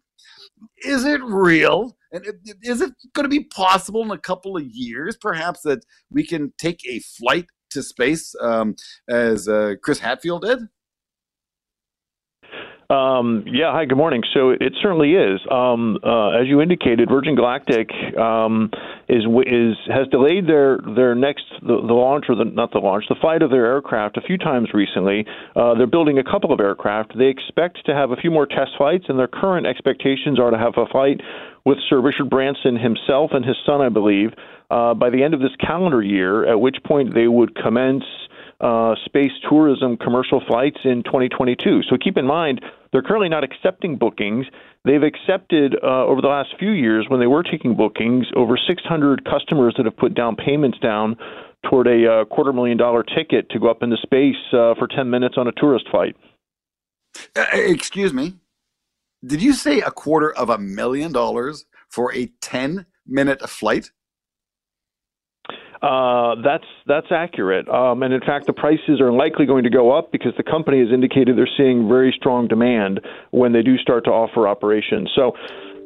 is 0.85 1.05
it 1.05 1.23
real? 1.23 1.97
And 2.13 2.27
is 2.63 2.81
it 2.81 2.93
going 3.15 3.25
to 3.25 3.29
be 3.29 3.45
possible 3.45 4.03
in 4.03 4.11
a 4.11 4.19
couple 4.19 4.57
of 4.57 4.65
years, 4.65 5.17
perhaps, 5.17 5.61
that 5.63 5.85
we 6.11 6.27
can 6.27 6.53
take 6.59 6.81
a 6.87 6.99
flight 7.01 7.47
to 7.71 7.83
space 7.83 8.35
um, 8.41 8.75
as 9.09 9.49
uh, 9.49 9.75
Chris 9.83 10.01
Hadfield 10.01 10.43
did? 10.43 10.61
Um, 12.91 13.45
yeah. 13.47 13.71
Hi. 13.71 13.85
Good 13.85 13.97
morning. 13.97 14.23
So 14.35 14.51
it 14.51 14.75
certainly 14.83 15.13
is. 15.13 15.41
Um, 15.49 15.99
uh, 16.03 16.31
as 16.31 16.49
you 16.49 16.61
indicated, 16.61 17.09
Virgin 17.09 17.37
Galactic 17.37 17.89
um, 18.19 18.69
is 19.09 19.23
is 19.47 19.77
has 19.87 20.09
delayed 20.11 20.49
their 20.49 20.81
their 20.97 21.15
next 21.15 21.45
the, 21.63 21.77
the, 21.87 21.95
launch 21.95 22.25
or 22.29 22.35
the 22.35 22.45
not 22.45 22.73
the 22.73 22.81
launch 22.81 23.05
the 23.09 23.15
flight 23.21 23.43
of 23.43 23.51
their 23.51 23.65
aircraft 23.65 24.17
a 24.17 24.21
few 24.21 24.37
times 24.37 24.71
recently. 24.75 25.25
Uh, 25.55 25.75
they're 25.75 25.87
building 25.87 26.19
a 26.19 26.25
couple 26.25 26.53
of 26.53 26.59
aircraft. 26.59 27.17
They 27.17 27.27
expect 27.27 27.87
to 27.87 27.95
have 27.95 28.11
a 28.11 28.17
few 28.17 28.33
more 28.33 28.45
test 28.47 28.73
flights, 28.77 29.05
and 29.09 29.17
their 29.17 29.29
current 29.29 29.69
expectations 29.69 30.41
are 30.41 30.51
to 30.51 30.59
have 30.59 30.75
a 30.77 30.87
flight 30.87 31.21
with 31.65 31.79
Sir 31.89 32.01
Richard 32.01 32.29
Branson 32.29 32.75
himself 32.77 33.31
and 33.35 33.45
his 33.45 33.57
son, 33.65 33.81
I 33.81 33.89
believe, 33.89 34.31
uh, 34.69 34.95
by 34.95 35.11
the 35.11 35.23
end 35.23 35.35
of 35.35 35.41
this 35.41 35.55
calendar 35.65 36.03
year. 36.03 36.45
At 36.45 36.61
which 36.61 36.79
point 36.85 37.15
they 37.15 37.29
would 37.29 37.55
commence 37.55 38.03
uh, 38.61 38.95
space 39.07 39.33
tourism 39.49 39.97
commercial 39.97 40.43
flights 40.47 40.79
in 40.85 41.03
2022. 41.05 41.83
So 41.89 41.97
keep 41.97 42.17
in 42.19 42.27
mind, 42.27 42.61
they're 42.93 43.03
currently 43.03 43.29
not 43.29 43.45
accepting 43.45 43.97
bookings. 43.97 44.47
They've 44.85 45.03
accepted 45.03 45.77
uh, 45.83 46.07
over 46.07 46.21
the 46.21 46.29
last 46.29 46.51
few 46.59 46.73
years, 46.73 47.07
when 47.09 47.21
they 47.21 47.27
were 47.27 47.43
taking 47.43 47.77
bookings, 47.77 48.27
over 48.35 48.57
600 48.57 49.25
customers 49.25 49.75
that 49.77 49.87
have 49.87 49.97
put 49.97 50.15
down 50.15 50.37
payments 50.37 50.79
down 50.79 51.17
toward 51.69 51.87
a 51.87 52.11
uh, 52.11 52.25
quarter 52.25 52.53
million 52.53 52.79
dollar 52.79 53.03
ticket 53.03 53.49
to 53.51 53.59
go 53.59 53.71
up 53.71 53.83
into 53.83 53.97
space 54.03 54.37
uh, 54.53 54.75
for 54.75 54.89
10 54.89 55.11
minutes 55.11 55.37
on 55.37 55.47
a 55.47 55.53
tourist 55.53 55.87
flight. 55.91 56.17
Uh, 57.37 57.45
excuse 57.53 58.13
me. 58.13 58.35
Did 59.25 59.43
you 59.43 59.53
say 59.53 59.81
a 59.81 59.91
quarter 59.91 60.33
of 60.33 60.49
a 60.49 60.59
million 60.59 61.13
dollars 61.13 61.67
for 61.89 62.15
a 62.15 62.27
10 62.41 62.87
minute 63.07 63.49
flight? 63.49 63.91
Uh, 65.83 66.35
that's 66.45 66.67
that's 66.87 67.07
accurate, 67.11 67.67
um, 67.71 68.03
and 68.03 68.13
in 68.13 68.21
fact, 68.21 68.47
the 68.47 68.53
prices 68.53 69.01
are 69.01 69.11
likely 69.11 69.47
going 69.47 69.65
to 69.65 69.71
go 69.71 69.97
up 69.97 70.13
because 70.13 70.33
the 70.37 70.43
company 70.43 70.79
has 70.81 70.89
indicated 70.93 71.39
they're 71.39 71.49
seeing 71.57 71.89
very 71.89 72.15
strong 72.15 72.47
demand 72.47 73.01
when 73.31 73.55
they 73.55 73.63
do 73.63 73.79
start 73.79 74.05
to 74.05 74.11
offer 74.11 74.47
operations. 74.47 75.11
So, 75.17 75.33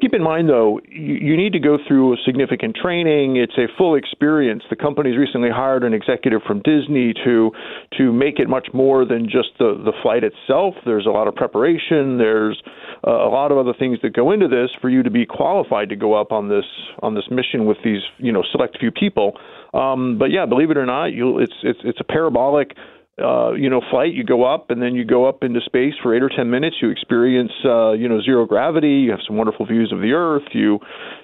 Keep 0.00 0.14
in 0.14 0.22
mind, 0.22 0.48
though, 0.48 0.80
you, 0.88 1.14
you 1.14 1.37
need 1.37 1.52
to 1.52 1.59
go 1.59 1.78
through 1.87 2.14
a 2.14 2.16
significant 2.26 2.76
training. 2.80 3.37
It's 3.37 3.57
a 3.57 3.66
full 3.78 3.94
experience. 3.94 4.62
The 4.68 4.76
company's 4.76 5.16
recently 5.16 5.50
hired 5.50 5.85
an 5.85 5.94
executive 5.94 6.42
from 6.46 6.62
Disney 6.62 7.14
to 7.24 7.50
to 7.98 8.12
make 8.12 8.38
it 8.38 8.48
much 8.48 8.68
more 8.74 9.04
than 9.04 9.24
just 9.24 9.50
the 9.59 9.80
the 9.85 9.92
flight 10.02 10.22
itself. 10.24 10.74
There's 10.85 11.07
a 11.07 11.11
lot 11.11 11.28
of 11.28 11.35
preparation. 11.35 12.18
There's 12.18 12.61
uh, 13.07 13.11
a 13.11 13.30
lot 13.30 13.52
of 13.52 13.59
other 13.59 13.72
things 13.78 13.98
that 14.02 14.14
go 14.14 14.33
into 14.33 14.48
this 14.48 14.70
for 14.80 14.90
you 14.90 15.02
to 15.02 15.11
be 15.11 15.26
qualified 15.26 15.88
to 15.90 15.96
go 15.96 16.14
up 16.14 16.33
on 16.33 16.48
this 16.48 16.66
on 17.02 17.14
this 17.14 17.24
mission 17.30 17.66
with 17.66 17.78
these 17.85 18.02
you 18.18 18.33
know 18.33 18.42
select 18.52 18.78
few 18.78 18.90
people. 18.90 19.38
Um, 19.72 20.18
but 20.18 20.30
yeah, 20.30 20.46
believe 20.46 20.70
it 20.70 20.76
or 20.76 20.87
not, 20.87 21.07
you 21.07 21.38
it's 21.38 21.57
it's 21.62 21.80
it's 21.85 22.00
a 22.00 22.04
parabolic 22.04 22.76
uh, 23.22 23.53
you 23.53 23.70
know, 23.70 23.81
flight. 23.90 24.12
You 24.12 24.24
go 24.24 24.42
up 24.42 24.70
and 24.70 24.83
then 24.83 24.94
you 24.94 25.05
go 25.05 25.29
up 25.29 25.44
into 25.44 25.61
space 25.64 25.94
for 26.03 26.14
eight 26.16 26.22
or 26.22 26.29
ten 26.29 26.50
minutes. 26.50 26.77
You 26.83 26.90
experience, 26.90 27.53
uh, 27.64 27.92
you 27.92 28.09
know, 28.09 28.20
zero 28.20 28.44
gravity. 28.44 29.07
You 29.07 29.12
have 29.12 29.20
some 29.27 29.37
wonderful 29.37 29.66
views 29.66 29.92
of 29.92 30.00
the 30.00 30.12
Earth. 30.12 30.48
You 30.53 30.81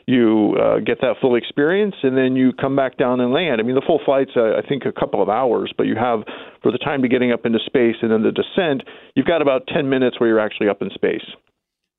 you 0.06 0.56
uh, 0.60 0.78
get 0.78 1.00
that 1.00 1.16
full 1.20 1.34
experience, 1.34 1.96
and 2.02 2.16
then 2.16 2.36
you 2.36 2.52
come 2.52 2.76
back 2.76 2.96
down 2.96 3.20
and 3.20 3.32
land. 3.32 3.60
I 3.60 3.64
mean, 3.64 3.74
the 3.74 3.82
full 3.84 4.00
flight's 4.04 4.32
uh, 4.36 4.56
I 4.56 4.62
think 4.68 4.84
a 4.84 4.92
couple 4.92 5.20
of 5.20 5.28
hours, 5.28 5.72
but 5.76 5.86
you 5.86 5.96
have 5.96 6.20
for 6.62 6.70
the 6.70 6.78
time 6.78 7.02
to 7.02 7.08
getting 7.08 7.32
up 7.32 7.44
into 7.44 7.58
space 7.66 7.96
and 8.02 8.10
then 8.10 8.22
the 8.22 8.32
descent, 8.32 8.82
you've 9.16 9.26
got 9.26 9.42
about 9.42 9.66
ten 9.66 9.88
minutes 9.88 10.20
where 10.20 10.28
you're 10.28 10.40
actually 10.40 10.68
up 10.68 10.82
in 10.82 10.90
space. 10.90 11.24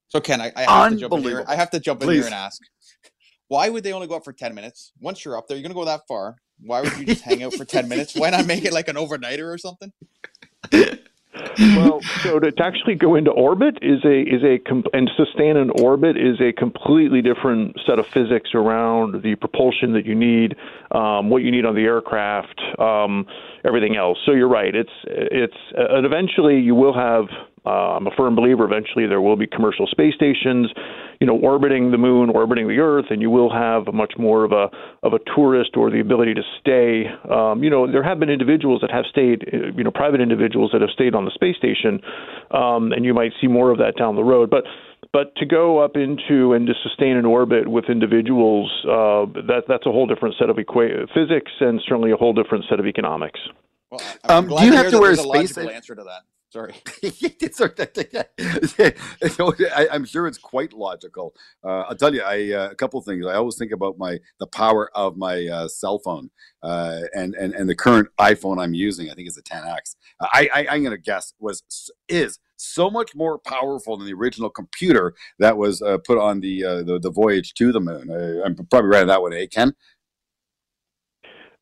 So 0.07 0.19
Ken, 0.19 0.41
I, 0.41 0.51
I 0.55 0.61
have 0.63 0.91
to 0.91 0.97
jump 0.97 1.13
in 1.13 1.23
here. 1.23 1.45
I 1.47 1.55
have 1.55 1.69
to 1.71 1.79
jump 1.79 2.01
in 2.01 2.07
Please. 2.07 2.17
here 2.17 2.25
and 2.25 2.33
ask, 2.33 2.61
why 3.51 3.69
would 3.69 3.83
they 3.83 3.93
only 3.93 4.07
go 4.07 4.15
up 4.15 4.23
for 4.23 4.33
ten 4.33 4.55
minutes? 4.55 4.91
Once 4.99 5.23
you're 5.23 5.37
up 5.37 5.47
there, 5.47 5.57
you're 5.57 5.63
going 5.63 5.75
to 5.75 5.79
go 5.79 5.85
that 5.85 6.07
far 6.07 6.37
why 6.63 6.81
would 6.81 6.97
you 6.97 7.05
just 7.05 7.23
hang 7.23 7.43
out 7.43 7.53
for 7.53 7.65
10 7.65 7.87
minutes? 7.87 8.15
Why 8.15 8.29
not 8.29 8.45
make 8.45 8.65
it 8.65 8.73
like 8.73 8.87
an 8.87 8.95
overnighter 8.95 9.51
or 9.51 9.57
something? 9.57 9.91
well, 11.75 12.01
so 12.23 12.39
to, 12.39 12.51
to, 12.51 12.63
actually 12.63 12.95
go 12.95 13.15
into 13.15 13.31
orbit 13.31 13.77
is 13.81 14.03
a 14.05 14.21
is 14.21 14.43
a 14.43 14.59
and 14.93 15.09
sustain 15.17 15.57
an 15.57 15.69
orbit 15.81 16.17
is 16.17 16.39
a 16.39 16.53
completely 16.53 17.21
different 17.21 17.77
set 17.85 17.99
of 17.99 18.05
physics 18.07 18.51
around 18.53 19.23
the 19.23 19.35
propulsion 19.35 19.93
that 19.93 20.05
you 20.05 20.13
need, 20.13 20.55
um, 20.91 21.29
what 21.29 21.41
you 21.41 21.51
need 21.51 21.65
on 21.65 21.75
the 21.75 21.81
aircraft, 21.81 22.61
um, 22.79 23.25
everything 23.65 23.95
else. 23.95 24.17
So 24.25 24.33
you're 24.33 24.49
right. 24.49 24.73
It's 24.73 24.91
it's 25.05 25.57
and 25.75 26.05
eventually 26.05 26.59
you 26.59 26.75
will 26.75 26.93
have. 26.93 27.25
Uh, 27.63 27.95
I'm 27.95 28.07
a 28.07 28.11
firm 28.17 28.35
believer. 28.35 28.65
Eventually 28.65 29.05
there 29.05 29.21
will 29.21 29.35
be 29.35 29.45
commercial 29.45 29.85
space 29.87 30.15
stations 30.15 30.71
you 31.21 31.27
know, 31.27 31.37
orbiting 31.37 31.91
the 31.91 31.99
moon, 31.99 32.31
orbiting 32.31 32.67
the 32.67 32.79
Earth, 32.79 33.05
and 33.11 33.21
you 33.21 33.29
will 33.29 33.53
have 33.53 33.87
a 33.87 33.91
much 33.91 34.13
more 34.17 34.43
of 34.43 34.51
a 34.51 34.69
of 35.03 35.13
a 35.13 35.19
tourist 35.35 35.77
or 35.77 35.91
the 35.91 35.99
ability 35.99 36.33
to 36.33 36.41
stay. 36.59 37.05
Um, 37.31 37.63
you 37.63 37.69
know, 37.69 37.89
there 37.89 38.01
have 38.01 38.19
been 38.19 38.31
individuals 38.31 38.81
that 38.81 38.89
have 38.89 39.05
stayed, 39.05 39.47
uh, 39.53 39.71
you 39.77 39.83
know, 39.83 39.91
private 39.91 40.19
individuals 40.19 40.71
that 40.73 40.81
have 40.81 40.89
stayed 40.89 41.13
on 41.13 41.25
the 41.25 41.31
space 41.31 41.55
station, 41.57 42.01
um, 42.49 42.91
and 42.91 43.05
you 43.05 43.13
might 43.13 43.33
see 43.39 43.45
more 43.45 43.69
of 43.69 43.77
that 43.77 43.95
down 43.97 44.15
the 44.15 44.23
road. 44.23 44.49
But 44.49 44.63
but 45.13 45.35
to 45.35 45.45
go 45.45 45.77
up 45.77 45.95
into 45.95 46.53
and 46.53 46.65
to 46.65 46.73
sustain 46.81 47.15
an 47.15 47.25
orbit 47.25 47.67
with 47.67 47.85
individuals, 47.87 48.71
uh, 48.85 49.29
that 49.45 49.65
that's 49.67 49.85
a 49.85 49.91
whole 49.91 50.07
different 50.07 50.33
set 50.39 50.49
of 50.49 50.55
equa- 50.55 51.07
physics 51.13 51.51
and 51.59 51.79
certainly 51.87 52.11
a 52.11 52.17
whole 52.17 52.33
different 52.33 52.65
set 52.67 52.79
of 52.79 52.87
economics. 52.87 53.39
Well, 53.91 54.01
um, 54.23 54.47
do 54.47 54.65
you 54.65 54.73
have 54.73 54.89
to 54.89 54.97
wear 54.97 55.11
a 55.11 55.17
space? 55.17 55.55
Answer 55.55 55.93
to 55.93 56.03
that. 56.03 56.23
Sorry. 56.51 56.75
I, 59.73 59.87
am 59.91 60.03
sure 60.03 60.27
it's 60.27 60.37
quite 60.37 60.73
logical. 60.73 61.33
Uh, 61.63 61.85
I'll 61.87 61.95
tell 61.95 62.13
you, 62.13 62.21
I 62.23 62.51
uh, 62.51 62.69
a 62.71 62.75
couple 62.75 62.99
of 62.99 63.05
things. 63.05 63.25
I 63.25 63.35
always 63.35 63.57
think 63.57 63.71
about 63.71 63.97
my 63.97 64.19
the 64.39 64.47
power 64.47 64.91
of 64.93 65.15
my 65.15 65.47
uh, 65.47 65.69
cell 65.69 65.99
phone 65.99 66.29
uh, 66.61 67.03
and 67.15 67.35
and 67.35 67.53
and 67.53 67.69
the 67.69 67.75
current 67.75 68.09
iPhone 68.19 68.61
I'm 68.61 68.73
using. 68.73 69.09
I 69.09 69.13
think 69.13 69.29
it's 69.29 69.37
a 69.37 69.43
10x. 69.43 69.95
I, 70.19 70.49
I 70.53 70.67
I'm 70.71 70.83
going 70.83 70.91
to 70.91 71.01
guess 71.01 71.33
was 71.39 71.63
is 72.09 72.37
so 72.57 72.91
much 72.91 73.15
more 73.15 73.39
powerful 73.39 73.95
than 73.95 74.05
the 74.05 74.13
original 74.13 74.49
computer 74.49 75.13
that 75.39 75.57
was 75.57 75.81
uh, 75.81 75.97
put 76.05 76.19
on 76.19 76.41
the, 76.41 76.63
uh, 76.63 76.83
the, 76.83 76.99
the 76.99 77.09
voyage 77.09 77.55
to 77.55 77.71
the 77.71 77.79
moon. 77.79 78.11
I'm 78.45 78.53
probably 78.53 78.89
right 78.89 79.01
on 79.01 79.07
that 79.07 79.19
one, 79.19 79.33
eh, 79.33 79.47
Ken? 79.47 79.73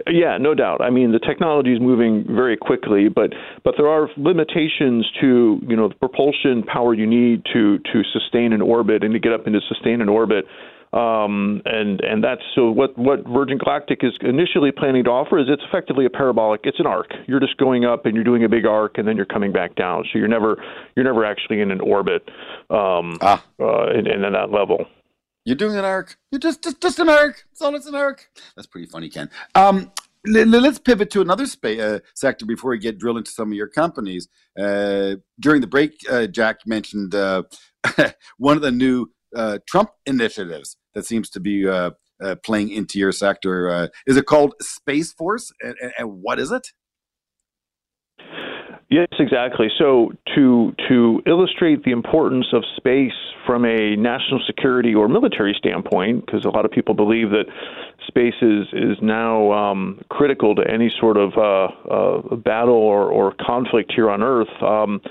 Yeah, 0.07 0.37
no 0.37 0.55
doubt. 0.55 0.81
I 0.81 0.89
mean, 0.89 1.11
the 1.11 1.19
technology 1.19 1.73
is 1.73 1.81
moving 1.81 2.25
very 2.25 2.55
quickly, 2.55 3.09
but 3.09 3.33
but 3.63 3.75
there 3.77 3.87
are 3.87 4.09
limitations 4.15 5.05
to 5.19 5.59
you 5.67 5.75
know 5.75 5.89
the 5.89 5.95
propulsion 5.95 6.63
power 6.63 6.93
you 6.93 7.05
need 7.05 7.43
to 7.53 7.79
to 7.79 8.01
sustain 8.13 8.53
an 8.53 8.61
orbit 8.61 9.03
and 9.03 9.13
to 9.13 9.19
get 9.19 9.33
up 9.33 9.45
into 9.45 9.59
sustain 9.67 10.01
an 10.01 10.07
orbit. 10.09 10.45
Um, 10.91 11.61
and 11.65 12.01
and 12.01 12.23
that's 12.23 12.41
so 12.55 12.71
what 12.71 12.97
what 12.97 13.27
Virgin 13.27 13.57
Galactic 13.57 13.99
is 14.01 14.13
initially 14.21 14.71
planning 14.71 15.03
to 15.03 15.09
offer 15.11 15.37
is 15.37 15.45
it's 15.47 15.61
effectively 15.67 16.05
a 16.05 16.09
parabolic. 16.09 16.61
It's 16.63 16.79
an 16.79 16.87
arc. 16.87 17.11
You're 17.27 17.41
just 17.41 17.57
going 17.57 17.85
up 17.85 18.05
and 18.05 18.15
you're 18.15 18.23
doing 18.23 18.43
a 18.43 18.49
big 18.49 18.65
arc, 18.65 18.97
and 18.97 19.07
then 19.07 19.15
you're 19.17 19.25
coming 19.25 19.51
back 19.51 19.75
down. 19.75 20.05
So 20.11 20.17
you're 20.17 20.29
never 20.29 20.63
you're 20.95 21.05
never 21.05 21.25
actually 21.25 21.59
in 21.61 21.71
an 21.71 21.81
orbit 21.81 22.23
um, 22.71 23.19
ah. 23.21 23.43
uh, 23.59 23.91
in, 23.91 24.07
in 24.07 24.21
that 24.21 24.49
level. 24.51 24.85
You're 25.45 25.55
doing 25.55 25.77
an 25.77 25.85
arc. 25.85 26.17
You're 26.31 26.39
just 26.39 26.63
just 26.63 26.81
just 26.81 26.99
an 26.99 27.09
arc. 27.09 27.43
It's 27.51 27.61
all. 27.61 27.75
It's 27.75 27.87
an 27.87 27.95
arc. 27.95 28.29
That's 28.55 28.67
pretty 28.67 28.87
funny, 28.87 29.09
Ken. 29.09 29.29
Um, 29.55 29.91
let's 30.25 30.79
pivot 30.79 31.09
to 31.11 31.21
another 31.21 31.45
spa- 31.45 31.69
uh, 31.69 31.99
sector 32.13 32.45
before 32.45 32.71
we 32.71 32.77
get 32.77 32.97
drill 32.97 33.17
into 33.17 33.31
some 33.31 33.51
of 33.51 33.55
your 33.55 33.67
companies. 33.67 34.27
Uh, 34.59 35.15
during 35.39 35.61
the 35.61 35.67
break, 35.67 35.93
uh, 36.09 36.27
Jack 36.27 36.59
mentioned 36.65 37.15
uh, 37.15 37.43
one 38.37 38.57
of 38.57 38.61
the 38.61 38.71
new 38.71 39.07
uh, 39.35 39.59
Trump 39.67 39.91
initiatives 40.05 40.77
that 40.93 41.05
seems 41.05 41.29
to 41.29 41.39
be 41.39 41.67
uh, 41.67 41.91
playing 42.43 42.69
into 42.69 42.99
your 42.99 43.11
sector. 43.11 43.89
is 44.05 44.17
it 44.17 44.25
called 44.25 44.55
Space 44.61 45.13
Force, 45.13 45.51
and, 45.61 45.75
and 45.97 46.21
what 46.21 46.39
is 46.39 46.51
it? 46.51 46.67
Yes, 48.89 49.07
exactly. 49.19 49.67
So 49.77 50.11
to 50.35 50.73
to 50.87 51.21
illustrate 51.27 51.83
the 51.83 51.91
importance 51.91 52.47
of 52.53 52.63
space 52.75 53.13
from 53.45 53.63
a 53.63 53.95
national 53.95 54.41
security 54.47 54.95
or 54.95 55.07
military 55.07 55.55
standpoint, 55.57 56.25
because 56.25 56.43
a 56.43 56.49
lot 56.49 56.65
of 56.65 56.71
people 56.71 56.95
believe 56.95 57.29
that 57.29 57.45
space 58.07 58.33
is 58.41 58.65
is 58.73 58.97
now 58.99 59.51
um, 59.51 60.01
critical 60.09 60.55
to 60.55 60.63
any 60.67 60.91
sort 60.99 61.17
of 61.17 61.33
uh, 61.37 61.67
uh, 61.87 62.35
battle 62.37 62.73
or, 62.73 63.03
or 63.11 63.35
conflict 63.39 63.93
here 63.95 64.09
on 64.09 64.23
Earth. 64.23 64.49
Um, 64.61 65.01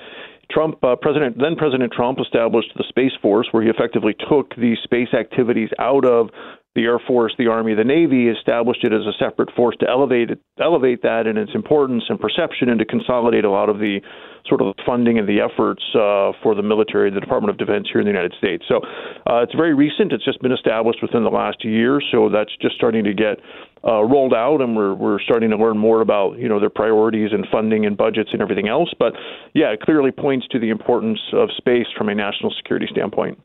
Trump, 0.51 0.83
uh, 0.83 0.97
President, 0.97 1.37
then 1.39 1.57
President 1.57 1.93
Trump 1.93 2.19
established 2.21 2.73
the 2.77 2.85
Space 2.89 3.13
Force, 3.21 3.49
where 3.53 3.63
he 3.63 3.69
effectively 3.69 4.17
took 4.29 4.57
these 4.57 4.79
space 4.83 5.13
activities 5.13 5.69
out 5.79 6.07
of 6.07 6.31
the 6.75 6.85
Air 6.85 6.99
Force, 6.99 7.35
the 7.39 7.49
Army, 7.49 7.75
the 7.75 7.85
Navy, 7.85 8.29
established 8.29 8.85
it 8.85 8.93
as 8.93 9.03
a 9.03 9.13
separate 9.19 9.51
force 9.57 9.77
to 9.81 9.89
elevate 9.89 10.31
it, 10.31 10.41
elevate 10.61 11.03
that 11.03 11.27
in 11.27 11.37
its 11.37 11.51
importance 11.55 12.05
and 12.09 12.21
perception, 12.21 12.69
and 12.69 12.79
to 12.79 12.85
consolidate 12.85 13.45
a 13.45 13.51
lot 13.51 13.69
of 13.69 13.79
the 13.79 14.01
sort 14.47 14.63
of 14.63 14.75
funding 14.87 15.19
and 15.19 15.29
the 15.29 15.41
efforts 15.41 15.83
uh, 15.95 16.33
for 16.43 16.55
the 16.55 16.63
military, 16.63 17.11
the 17.11 17.21
Department 17.21 17.51
of 17.51 17.59
Defense 17.59 17.89
here 17.91 18.01
in 18.01 18.07
the 18.07 18.13
United 18.13 18.35
States. 18.39 18.65
So 18.69 18.77
uh, 19.27 19.43
it's 19.43 19.55
very 19.55 19.75
recent. 19.75 20.13
It's 20.13 20.25
just 20.25 20.41
been 20.41 20.53
established 20.53 21.01
within 21.03 21.25
the 21.25 21.31
last 21.31 21.65
year, 21.65 22.01
so 22.13 22.29
that's 22.29 22.55
just 22.61 22.77
starting 22.77 23.05
to 23.05 23.15
get 23.15 23.39
uh, 23.85 24.03
rolled 24.03 24.35
out, 24.35 24.61
and 24.61 24.77
we're 24.77 24.95
we're 24.95 25.21
starting 25.21 25.51
to 25.51 25.57
learn 25.57 25.79
more 25.79 26.01
about 26.01 26.39
you 26.39 26.49
know 26.49 26.61
their 26.61 26.71
priorities 26.71 27.31
and 27.33 27.47
funding 27.51 27.87
and 27.87 27.97
budgets 27.97 28.31
and 28.33 28.43
everything 28.43 28.69
else. 28.69 28.93
But 28.99 29.15
yeah, 29.55 29.73
it 29.73 29.81
clearly 29.81 30.11
points 30.11 30.47
to 30.53 30.59
the 30.59 30.71
importance 30.71 31.21
of 31.33 31.49
space 31.57 31.87
from 31.97 32.09
a 32.09 32.15
national 32.15 32.53
security 32.57 32.87
standpoint. 32.91 33.39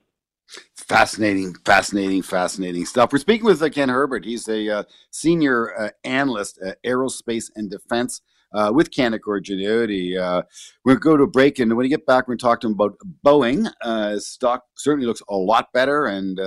Fascinating, 0.88 1.56
fascinating, 1.64 2.22
fascinating 2.22 2.86
stuff. 2.86 3.14
We're 3.14 3.20
speaking 3.20 3.46
with 3.46 3.62
uh, 3.62 3.70
Ken 3.70 3.88
Herbert. 3.88 4.26
He's 4.26 4.50
a 4.50 4.70
uh, 4.70 4.84
senior 5.12 5.74
uh, 5.80 5.90
analyst 6.04 6.60
at 6.62 6.84
aerospace 6.84 7.50
and 7.56 7.72
defense 7.72 8.22
uh, 8.54 8.70
with 8.76 8.92
Canaccord 8.92 9.44
Genuity. 9.44 10.20
Uh, 10.20 10.44
to 10.86 10.96
go 10.98 11.16
to 11.16 11.24
a 11.24 11.28
break, 11.28 11.58
and 11.60 11.72
when 11.72 11.86
we 11.86 11.90
get 11.90 12.06
back, 12.06 12.28
we're 12.28 12.34
going 12.34 12.40
to 12.40 12.44
talk 12.44 12.60
to 12.62 12.68
him 12.68 12.74
about 12.74 12.98
Boeing. 13.26 13.72
Stock 14.22 14.66
certainly 14.76 15.08
looks 15.08 15.22
a 15.30 15.38
lot 15.38 15.72
better, 15.72 16.06
and 16.06 16.38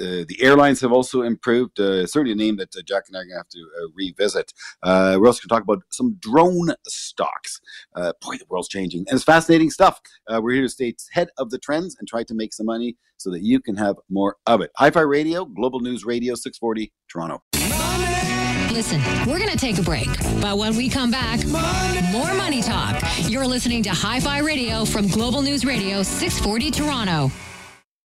uh, 0.00 0.24
the 0.28 0.38
airlines 0.40 0.80
have 0.80 0.92
also 0.92 1.22
improved. 1.22 1.78
Uh, 1.78 2.06
certainly 2.06 2.32
a 2.32 2.36
name 2.36 2.56
that 2.56 2.74
uh, 2.76 2.82
Jack 2.86 3.04
and 3.08 3.16
I 3.16 3.20
are 3.20 3.24
going 3.24 3.34
to 3.34 3.36
have 3.36 3.48
to 3.48 3.60
uh, 3.60 3.88
revisit. 3.94 4.52
Uh, 4.82 5.16
we're 5.18 5.26
also 5.26 5.40
going 5.40 5.48
to 5.48 5.48
talk 5.48 5.62
about 5.62 5.82
some 5.90 6.16
drone 6.20 6.70
stocks. 6.86 7.60
boy, 7.94 8.36
the 8.36 8.46
world's 8.48 8.68
changing. 8.68 9.04
And 9.08 9.16
it's 9.16 9.24
fascinating 9.24 9.70
stuff. 9.70 10.00
we're 10.28 10.52
here 10.52 10.62
to 10.62 10.68
stay 10.68 10.94
ahead 11.12 11.28
of 11.38 11.50
the 11.50 11.58
trends 11.58 11.96
and 11.98 12.08
try 12.08 12.24
to 12.24 12.34
make 12.34 12.52
some 12.52 12.66
money 12.66 12.96
so 13.16 13.30
that 13.30 13.42
you 13.42 13.60
can 13.60 13.76
have 13.76 13.96
more 14.10 14.36
of 14.46 14.60
it. 14.60 14.70
Hi 14.76 14.90
Fi 14.90 15.00
Radio, 15.00 15.44
Global 15.44 15.80
News 15.80 16.04
Radio, 16.04 16.34
640, 16.34 16.92
Toronto. 17.08 17.42
Listen, 18.72 19.00
we're 19.28 19.38
going 19.38 19.50
to 19.50 19.56
take 19.56 19.78
a 19.78 19.82
break. 19.82 20.08
But 20.40 20.58
when 20.58 20.76
we 20.76 20.88
come 20.88 21.12
back, 21.12 21.46
money. 21.46 22.02
more 22.10 22.34
money 22.34 22.60
talk. 22.60 23.00
You're 23.28 23.46
listening 23.46 23.84
to 23.84 23.90
Hi 23.90 24.18
Fi 24.18 24.38
Radio 24.38 24.84
from 24.84 25.06
Global 25.06 25.42
News 25.42 25.64
Radio, 25.64 26.02
640, 26.02 26.72
Toronto. 26.72 27.30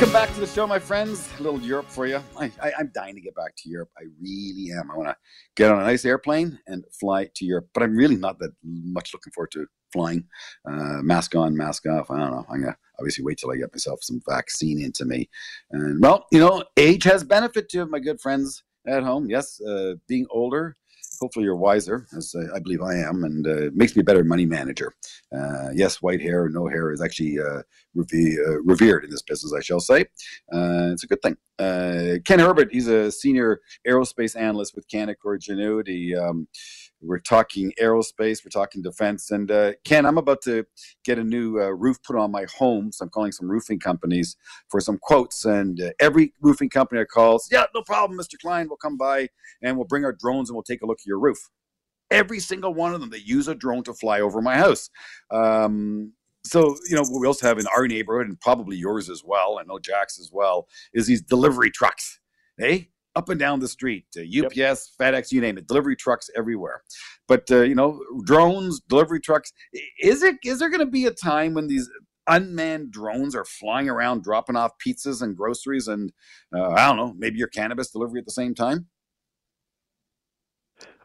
Welcome 0.00 0.14
back 0.14 0.32
to 0.32 0.40
the 0.40 0.46
show, 0.46 0.66
my 0.66 0.78
friends. 0.78 1.28
A 1.38 1.42
little 1.42 1.60
Europe 1.60 1.84
for 1.90 2.06
you. 2.06 2.22
I, 2.34 2.50
am 2.80 2.90
dying 2.94 3.14
to 3.16 3.20
get 3.20 3.34
back 3.34 3.54
to 3.58 3.68
Europe. 3.68 3.90
I 3.98 4.04
really 4.18 4.70
am. 4.72 4.90
I 4.90 4.96
want 4.96 5.10
to 5.10 5.16
get 5.56 5.70
on 5.70 5.78
a 5.78 5.84
nice 5.84 6.06
airplane 6.06 6.58
and 6.66 6.82
fly 6.98 7.28
to 7.34 7.44
Europe, 7.44 7.68
but 7.74 7.82
I'm 7.82 7.94
really 7.94 8.16
not 8.16 8.38
that 8.38 8.52
much 8.64 9.12
looking 9.12 9.30
forward 9.34 9.50
to 9.50 9.66
flying. 9.92 10.24
Uh, 10.66 11.02
mask 11.02 11.34
on, 11.36 11.54
mask 11.54 11.84
off. 11.86 12.10
I 12.10 12.18
don't 12.18 12.30
know. 12.30 12.46
I'm 12.48 12.62
gonna 12.62 12.78
obviously 12.98 13.24
wait 13.24 13.36
till 13.36 13.50
I 13.50 13.56
get 13.56 13.74
myself 13.74 13.98
some 14.00 14.22
vaccine 14.26 14.80
into 14.80 15.04
me. 15.04 15.28
And 15.70 16.00
well, 16.00 16.24
you 16.32 16.40
know, 16.40 16.64
age 16.78 17.04
has 17.04 17.22
benefit 17.22 17.68
to 17.72 17.84
my 17.84 17.98
good 17.98 18.22
friends 18.22 18.64
at 18.86 19.02
home. 19.02 19.28
Yes, 19.28 19.60
uh, 19.60 19.96
being 20.08 20.26
older 20.30 20.78
hopefully 21.20 21.44
you're 21.44 21.56
wiser, 21.56 22.06
as 22.16 22.34
I 22.54 22.58
believe 22.58 22.82
I 22.82 22.94
am, 22.94 23.24
and 23.24 23.46
uh, 23.46 23.70
makes 23.74 23.94
me 23.94 24.00
a 24.00 24.04
better 24.04 24.24
money 24.24 24.46
manager. 24.46 24.94
Uh, 25.36 25.68
yes, 25.74 26.00
white 26.02 26.20
hair 26.20 26.44
or 26.44 26.48
no 26.48 26.66
hair 26.66 26.92
is 26.92 27.02
actually 27.02 27.38
uh, 27.38 27.62
uh 27.98 28.60
revered 28.64 29.04
in 29.04 29.10
this 29.10 29.22
business, 29.22 29.52
I 29.56 29.60
shall 29.60 29.80
say. 29.80 30.02
Uh, 30.52 30.90
it's 30.92 31.04
a 31.04 31.06
good 31.06 31.22
thing. 31.22 31.36
Uh, 31.58 32.18
Ken 32.24 32.38
Herbert, 32.38 32.68
he's 32.72 32.88
a 32.88 33.12
senior 33.12 33.60
aerospace 33.86 34.38
analyst 34.38 34.74
with 34.74 34.88
Canaccord 34.88 35.40
Genuity. 35.40 36.18
Um, 36.18 36.48
we're 37.02 37.18
talking 37.18 37.72
aerospace, 37.80 38.44
we're 38.44 38.50
talking 38.50 38.82
defense. 38.82 39.30
And 39.30 39.50
uh, 39.50 39.72
Ken, 39.84 40.06
I'm 40.06 40.18
about 40.18 40.42
to 40.42 40.66
get 41.04 41.18
a 41.18 41.24
new 41.24 41.60
uh, 41.60 41.68
roof 41.70 42.02
put 42.02 42.16
on 42.16 42.30
my 42.30 42.46
home. 42.56 42.92
So 42.92 43.04
I'm 43.04 43.10
calling 43.10 43.32
some 43.32 43.50
roofing 43.50 43.78
companies 43.78 44.36
for 44.68 44.80
some 44.80 44.98
quotes. 44.98 45.44
And 45.44 45.80
uh, 45.80 45.90
every 46.00 46.34
roofing 46.40 46.70
company 46.70 47.00
I 47.00 47.04
call, 47.04 47.40
yeah, 47.50 47.64
no 47.74 47.82
problem, 47.82 48.18
Mr. 48.18 48.38
Klein, 48.40 48.68
we'll 48.68 48.76
come 48.76 48.96
by 48.96 49.28
and 49.62 49.76
we'll 49.76 49.86
bring 49.86 50.04
our 50.04 50.12
drones 50.12 50.50
and 50.50 50.56
we'll 50.56 50.62
take 50.62 50.82
a 50.82 50.86
look 50.86 51.00
at 51.00 51.06
your 51.06 51.18
roof. 51.18 51.38
Every 52.10 52.40
single 52.40 52.74
one 52.74 52.92
of 52.92 53.00
them, 53.00 53.10
they 53.10 53.18
use 53.18 53.48
a 53.48 53.54
drone 53.54 53.84
to 53.84 53.94
fly 53.94 54.20
over 54.20 54.42
my 54.42 54.56
house. 54.56 54.90
Um, 55.30 56.12
so 56.44 56.76
you 56.88 56.96
know 56.96 57.02
we 57.20 57.26
also 57.26 57.46
have 57.46 57.58
in 57.58 57.66
our 57.76 57.86
neighborhood 57.86 58.26
and 58.26 58.40
probably 58.40 58.74
yours 58.76 59.10
as 59.10 59.22
well 59.22 59.58
i 59.60 59.62
know 59.64 59.78
jack's 59.78 60.18
as 60.18 60.30
well 60.32 60.68
is 60.94 61.06
these 61.06 61.20
delivery 61.20 61.70
trucks 61.70 62.18
hey 62.56 62.74
eh? 62.74 62.82
Up 63.20 63.28
and 63.28 63.38
down 63.38 63.60
the 63.60 63.68
street 63.68 64.06
uh, 64.16 64.46
ups 64.46 64.56
yep. 64.56 64.78
fedex 64.98 65.30
you 65.30 65.42
name 65.42 65.58
it 65.58 65.66
delivery 65.66 65.94
trucks 65.94 66.30
everywhere 66.34 66.82
but 67.28 67.50
uh, 67.50 67.60
you 67.60 67.74
know 67.74 68.00
drones 68.24 68.80
delivery 68.88 69.20
trucks 69.20 69.52
is 70.00 70.22
it 70.22 70.36
is 70.42 70.58
there 70.58 70.70
going 70.70 70.80
to 70.80 70.86
be 70.86 71.04
a 71.04 71.10
time 71.10 71.52
when 71.52 71.66
these 71.66 71.90
unmanned 72.28 72.90
drones 72.90 73.34
are 73.34 73.44
flying 73.44 73.90
around 73.90 74.22
dropping 74.22 74.56
off 74.56 74.72
pizzas 74.84 75.20
and 75.20 75.36
groceries 75.36 75.86
and 75.86 76.12
uh, 76.56 76.70
i 76.70 76.86
don't 76.86 76.96
know 76.96 77.14
maybe 77.18 77.38
your 77.38 77.48
cannabis 77.48 77.90
delivery 77.90 78.18
at 78.18 78.24
the 78.24 78.32
same 78.32 78.54
time 78.54 78.86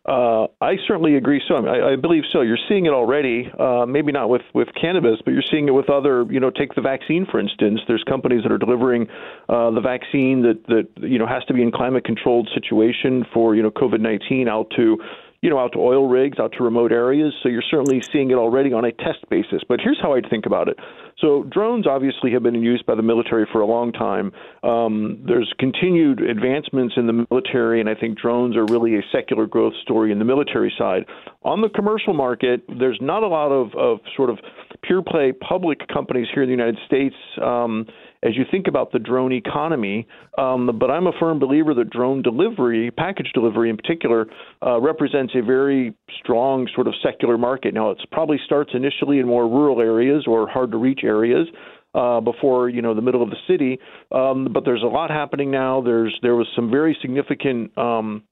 uh, 0.08 0.46
I 0.62 0.76
certainly 0.88 1.16
agree. 1.16 1.42
So 1.48 1.56
I, 1.56 1.94
I, 1.94 1.96
believe 1.96 2.24
so. 2.32 2.42
You're 2.42 2.60
seeing 2.70 2.86
it 2.86 2.94
already. 2.94 3.52
Uh, 3.60 3.88
maybe 3.88 4.12
not 4.12 4.30
with 4.30 4.44
with 4.54 4.68
cannabis, 4.80 5.18
but 5.26 5.32
you're 5.32 5.44
seeing 5.50 5.68
it 5.68 5.72
with 5.72 5.90
other. 5.90 6.26
You 6.30 6.40
know, 6.40 6.52
take 6.52 6.76
the 6.76 6.82
vaccine 6.82 7.26
for 7.26 7.40
instance. 7.40 7.82
There's 7.88 8.04
companies 8.04 8.44
that 8.44 8.52
are 8.52 8.60
delivering 8.60 9.08
uh, 9.50 9.72
the 9.72 9.82
vaccine 9.82 10.44
that 10.44 10.62
that 10.68 10.88
you 11.08 11.18
know 11.18 11.26
has 11.26 11.44
to 11.46 11.56
be 11.56 11.64
in 11.64 11.72
climate 11.72 12.04
controlled 12.04 12.48
situation 12.54 13.26
for 13.34 13.56
you 13.56 13.64
know 13.64 13.72
COVID-19 13.72 14.48
out 14.48 14.72
to 14.76 14.98
you 15.46 15.52
know, 15.52 15.60
out 15.60 15.74
to 15.74 15.78
oil 15.78 16.08
rigs, 16.08 16.40
out 16.40 16.54
to 16.58 16.64
remote 16.64 16.92
areas. 16.92 17.32
So 17.44 17.50
you're 17.50 17.62
certainly 17.70 18.02
seeing 18.12 18.32
it 18.32 18.34
already 18.34 18.74
on 18.74 18.84
a 18.84 18.92
test 18.92 19.30
basis. 19.30 19.62
But 19.70 19.80
here's 19.80 20.00
how 20.02 20.16
I'd 20.16 20.28
think 20.28 20.48
about 20.48 20.68
it. 20.68 20.76
So 21.20 21.44
drones 21.44 21.86
obviously 21.86 22.32
have 22.32 22.42
been 22.42 22.56
in 22.56 22.64
use 22.64 22.82
by 22.82 22.96
the 22.96 23.04
military 23.04 23.48
for 23.52 23.62
a 23.62 23.66
long 23.68 23.92
time. 23.92 24.32
Um, 24.64 25.24
there's 25.24 25.54
continued 25.60 26.20
advancements 26.20 26.96
in 26.98 27.06
the 27.06 27.28
military, 27.30 27.80
and 27.80 27.88
I 27.88 27.94
think 27.94 28.18
drones 28.18 28.58
are 28.58 28.66
really 28.66 28.96
a 28.96 29.02
secular 29.12 29.46
growth 29.46 29.74
story 29.84 30.12
in 30.12 30.18
the 30.18 30.26
military 30.26 30.74
side. 30.80 31.06
On 31.44 31.62
the 31.62 31.70
commercial 31.70 32.16
market, 32.16 32.64
there's 32.80 32.98
not 33.00 33.22
a 33.22 33.28
lot 33.28 33.52
of, 33.52 33.76
of 33.76 34.00
sort 34.18 34.32
of 34.32 34.40
pure 34.82 35.04
play 35.04 35.32
public 35.32 35.88
companies 35.94 36.26
here 36.34 36.42
in 36.42 36.50
the 36.50 36.56
United 36.56 36.80
States. 36.88 37.16
Um, 37.40 37.86
as 38.26 38.36
you 38.36 38.44
think 38.50 38.68
about 38.68 38.92
the 38.92 39.00
drone 39.00 39.32
economy. 39.32 40.08
Um, 40.38 40.78
but 40.80 40.90
I'm 40.90 41.08
a 41.08 41.12
firm 41.20 41.40
believer 41.40 41.74
that 41.76 41.92
drone 41.92 42.24
delivery, 42.24 42.92
package 42.92 43.32
delivery 43.34 43.70
in 43.70 43.78
particular, 43.78 44.26
uh, 44.66 44.82
represents 44.82 45.34
a 45.36 45.42
very 45.42 45.96
strong 46.20 46.68
sort 46.74 46.88
of 46.88 46.96
secular 47.04 47.38
market. 47.38 47.74
Now, 47.74 47.92
it 47.92 48.00
probably 48.12 48.40
starts 48.44 48.72
initially 48.74 49.20
in 49.20 49.28
more 49.28 49.48
rural 49.48 49.80
areas 49.80 50.26
or 50.28 50.50
hard 50.50 50.72
to 50.72 50.78
reach 50.78 51.02
areas. 51.04 51.48
Uh, 51.94 52.20
before 52.20 52.68
you 52.68 52.82
know 52.82 52.94
the 52.94 53.02
middle 53.02 53.24
of 53.24 53.30
the 53.30 53.38
city, 53.48 53.80
um, 54.12 54.50
but 54.52 54.66
there's 54.66 54.84
a 54.84 54.86
lot 54.86 55.10
happening 55.10 55.50
now. 55.50 55.80
There's 55.80 56.14
there 56.22 56.36
was 56.36 56.46
some 56.54 56.70
very 56.70 56.98
significant 57.02 57.72
um, 57.78 58.24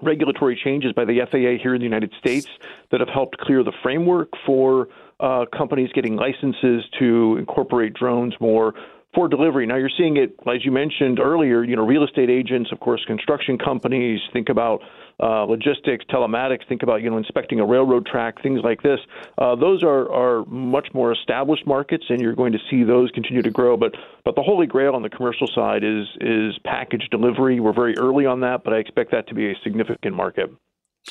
regulatory 0.00 0.58
changes 0.64 0.94
by 0.94 1.04
the 1.04 1.20
FAA 1.30 1.62
here 1.62 1.74
in 1.74 1.80
the 1.80 1.84
United 1.84 2.10
States 2.18 2.48
that 2.90 3.00
have 3.00 3.10
helped 3.10 3.36
clear 3.36 3.62
the 3.62 3.72
framework 3.82 4.30
for 4.46 4.88
uh, 5.20 5.44
companies 5.56 5.90
getting 5.94 6.16
licenses 6.16 6.84
to 6.98 7.36
incorporate 7.36 7.92
drones 7.92 8.32
more 8.40 8.72
for 9.14 9.28
delivery. 9.28 9.66
Now 9.66 9.76
you're 9.76 9.90
seeing 9.96 10.16
it, 10.16 10.34
as 10.46 10.64
you 10.64 10.72
mentioned 10.72 11.20
earlier, 11.20 11.62
you 11.62 11.76
know, 11.76 11.84
real 11.84 12.04
estate 12.04 12.30
agents, 12.30 12.72
of 12.72 12.80
course, 12.80 13.04
construction 13.06 13.58
companies, 13.58 14.20
think 14.32 14.48
about 14.48 14.80
uh, 15.22 15.44
logistics, 15.44 16.04
telematics, 16.06 16.66
think 16.66 16.82
about, 16.82 17.02
you 17.02 17.10
know, 17.10 17.18
inspecting 17.18 17.60
a 17.60 17.66
railroad 17.66 18.06
track, 18.06 18.42
things 18.42 18.60
like 18.64 18.82
this. 18.82 18.98
Uh, 19.38 19.54
those 19.54 19.82
are, 19.82 20.10
are 20.10 20.44
much 20.46 20.88
more 20.94 21.12
established 21.12 21.66
markets, 21.66 22.04
and 22.08 22.20
you're 22.20 22.34
going 22.34 22.52
to 22.52 22.58
see 22.70 22.82
those 22.82 23.10
continue 23.10 23.42
to 23.42 23.50
grow. 23.50 23.76
But 23.76 23.94
but 24.24 24.34
the 24.34 24.42
holy 24.42 24.66
grail 24.66 24.94
on 24.94 25.02
the 25.02 25.10
commercial 25.10 25.46
side 25.54 25.84
is 25.84 26.06
is 26.20 26.58
package 26.64 27.08
delivery. 27.10 27.60
We're 27.60 27.74
very 27.74 27.96
early 27.98 28.24
on 28.24 28.40
that, 28.40 28.64
but 28.64 28.72
I 28.72 28.78
expect 28.78 29.10
that 29.12 29.28
to 29.28 29.34
be 29.34 29.50
a 29.50 29.54
significant 29.62 30.16
market. 30.16 30.50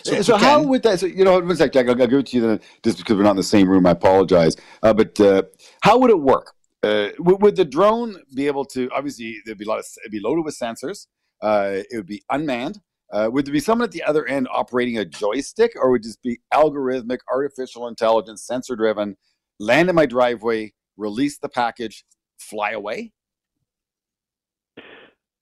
So, 0.03 0.21
so 0.21 0.37
how 0.37 0.63
would 0.63 0.83
that? 0.83 1.01
So, 1.01 1.05
you 1.05 1.25
know, 1.25 1.39
one 1.39 1.55
sec, 1.55 1.73
Jack. 1.73 1.87
I'll, 1.87 2.01
I'll 2.01 2.07
give 2.07 2.19
it 2.19 2.27
to 2.27 2.37
you 2.37 2.47
then, 2.47 2.59
just 2.81 2.97
because 2.97 3.15
we're 3.15 3.23
not 3.23 3.31
in 3.31 3.37
the 3.37 3.43
same 3.43 3.69
room. 3.69 3.85
I 3.85 3.91
apologize. 3.91 4.55
Uh, 4.81 4.93
but 4.93 5.19
uh, 5.19 5.43
how 5.81 5.99
would 5.99 6.09
it 6.09 6.19
work? 6.19 6.53
Uh, 6.83 7.09
would, 7.19 7.41
would, 7.41 7.55
the 7.55 7.65
drone 7.65 8.17
be 8.33 8.47
able 8.47 8.65
to? 8.65 8.89
Obviously, 8.91 9.37
there'd 9.45 9.57
be 9.57 9.65
a 9.65 9.67
lot 9.67 9.79
of 9.79 9.85
it'd 10.03 10.11
be 10.11 10.19
loaded 10.19 10.45
with 10.45 10.57
sensors. 10.57 11.07
Uh, 11.41 11.83
it 11.89 11.95
would 11.95 12.07
be 12.07 12.23
unmanned. 12.29 12.81
Uh, 13.11 13.29
would 13.31 13.45
there 13.45 13.53
be 13.53 13.59
someone 13.59 13.85
at 13.85 13.91
the 13.91 14.03
other 14.03 14.25
end 14.25 14.47
operating 14.51 14.97
a 14.97 15.05
joystick, 15.05 15.73
or 15.75 15.91
would 15.91 16.01
it 16.01 16.07
just 16.07 16.21
be 16.23 16.39
algorithmic, 16.53 17.19
artificial 17.31 17.87
intelligence, 17.87 18.45
sensor 18.45 18.75
driven? 18.75 19.17
Land 19.59 19.89
in 19.89 19.95
my 19.95 20.05
driveway, 20.05 20.73
release 20.97 21.37
the 21.37 21.49
package, 21.49 22.05
fly 22.39 22.71
away. 22.71 23.11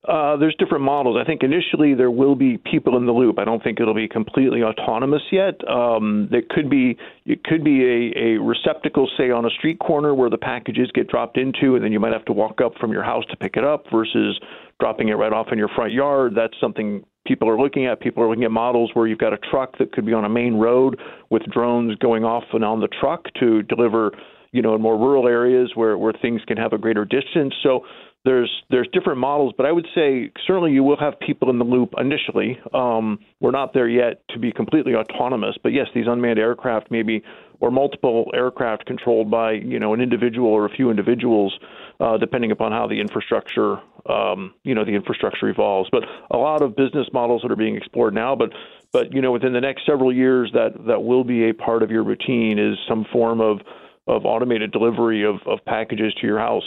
Uh, 0.08 0.38
there's 0.38 0.56
different 0.58 0.84
models. 0.84 1.18
I 1.22 1.26
think 1.26 1.44
initially 1.44 1.94
there 1.94 2.10
will 2.10 2.36
be 2.36 2.58
people 2.58 2.96
in 2.96 3.06
the 3.06 3.12
loop. 3.12 3.38
I 3.38 3.44
don't 3.44 3.62
think 3.62 3.82
it'll 3.82 3.94
be 3.94 4.08
completely 4.08 4.64
autonomous 4.64 5.22
yet. 5.30 5.56
Um, 5.68 6.30
there 6.32 6.42
could 6.50 6.70
be 6.70 6.98
it 7.26 7.44
could 7.44 7.66
be 7.66 7.84
a, 7.84 8.18
a 8.18 8.42
receptacle, 8.42 9.10
say 9.18 9.30
on 9.30 9.46
a 9.46 9.50
street 9.50 9.78
corner, 9.80 10.16
where 10.16 10.30
the 10.30 10.38
packages 10.38 10.90
get 10.94 11.10
dropped 11.10 11.38
into, 11.38 11.76
and 11.76 11.84
then 11.84 11.92
you 11.92 12.00
might 12.00 12.14
have 12.14 12.24
to 12.26 12.34
walk 12.34 12.62
up 12.62 12.72
from 12.80 12.94
your 12.94 13.04
house 13.04 13.26
to 13.30 13.36
pick 13.36 13.58
it 13.58 13.66
up, 13.66 13.88
versus 13.92 14.40
dropping 14.80 15.10
it 15.10 15.16
right 15.16 15.34
off 15.34 15.48
in 15.52 15.58
your 15.58 15.70
front 15.76 15.92
yard. 15.92 16.32
That's 16.34 16.54
something 16.62 17.04
people 17.28 17.50
are 17.50 17.60
looking 17.60 17.86
at. 17.86 18.00
People 18.00 18.24
are 18.24 18.30
looking 18.30 18.46
at 18.46 18.52
models 18.52 18.92
where 18.94 19.06
you've 19.06 19.20
got 19.20 19.34
a 19.34 19.38
truck 19.52 19.78
that 19.80 19.92
could 19.92 20.06
be 20.06 20.14
on 20.14 20.24
a 20.24 20.30
main 20.30 20.54
road 20.54 20.98
with 21.30 21.44
drones 21.52 21.96
going 21.98 22.24
off 22.24 22.46
and 22.54 22.64
on 22.64 22.80
the 22.80 22.88
truck 23.02 23.26
to 23.42 23.64
deliver, 23.64 24.14
you 24.54 24.62
know, 24.62 24.76
in 24.76 24.82
more 24.82 24.98
rural 24.98 25.28
areas 25.28 25.72
where 25.76 25.98
where 25.98 26.14
things 26.14 26.42
can 26.48 26.56
have 26.56 26.72
a 26.72 26.78
greater 26.78 27.04
distance. 27.04 27.54
So 27.62 27.82
there's 28.26 28.52
there's 28.70 28.88
different 28.92 29.20
models, 29.20 29.54
but 29.56 29.66
I 29.66 29.72
would 29.72 29.88
say 29.96 30.32
certainly 30.46 30.72
you 30.72 30.84
will 30.84 31.00
have 31.00 31.20
people 31.20 31.50
in 31.50 31.58
the 31.58 31.66
loop 31.66 31.94
initially. 31.98 32.60
Um, 32.74 33.20
we're 33.40 33.52
not 33.52 33.74
there 33.74 33.88
yet 33.88 34.22
to 34.30 34.40
be 34.40 34.52
completely 34.52 34.94
autonomous, 34.94 35.56
but 35.62 35.72
yes, 35.72 35.88
these 35.96 36.06
unmanned 36.08 36.38
aircraft 36.38 36.92
maybe 36.92 37.24
or 37.62 37.72
multiple 37.72 38.30
aircraft 38.34 38.86
controlled 38.86 39.32
by 39.32 39.54
you 39.54 39.80
know 39.80 39.94
an 39.94 40.02
individual 40.02 40.50
or 40.50 40.66
a 40.66 40.70
few 40.70 40.90
individuals, 40.90 41.58
uh, 42.02 42.18
depending 42.18 42.52
upon 42.52 42.74
how 42.74 42.88
the 42.88 43.00
infrastructure 43.00 43.78
um, 44.10 44.54
you 44.64 44.76
know 44.76 44.84
the 44.84 44.96
infrastructure 44.96 45.48
evolves. 45.48 45.90
But 45.90 46.04
a 46.30 46.38
lot 46.38 46.62
of 46.62 46.76
business 46.76 47.08
models 47.14 47.42
that 47.44 47.52
are 47.52 47.58
being 47.58 47.78
explored 47.78 48.14
now, 48.14 48.36
but 48.36 48.52
but 48.92 49.14
you 49.14 49.22
know 49.22 49.32
within 49.32 49.54
the 49.54 49.62
next 49.62 49.86
several 49.86 50.14
years 50.14 50.52
that 50.54 50.74
that 50.88 51.04
will 51.04 51.24
be 51.24 51.50
a 51.50 51.54
part 51.54 51.84
of 51.84 51.92
your 51.92 52.04
routine 52.04 52.60
is 52.60 52.78
some 52.88 53.06
form 53.14 53.40
of 53.40 53.60
of 54.08 54.26
automated 54.26 54.72
delivery 54.72 55.24
of, 55.24 55.36
of 55.46 55.64
packages 55.66 56.14
to 56.16 56.28
your 56.28 56.40
house. 56.40 56.64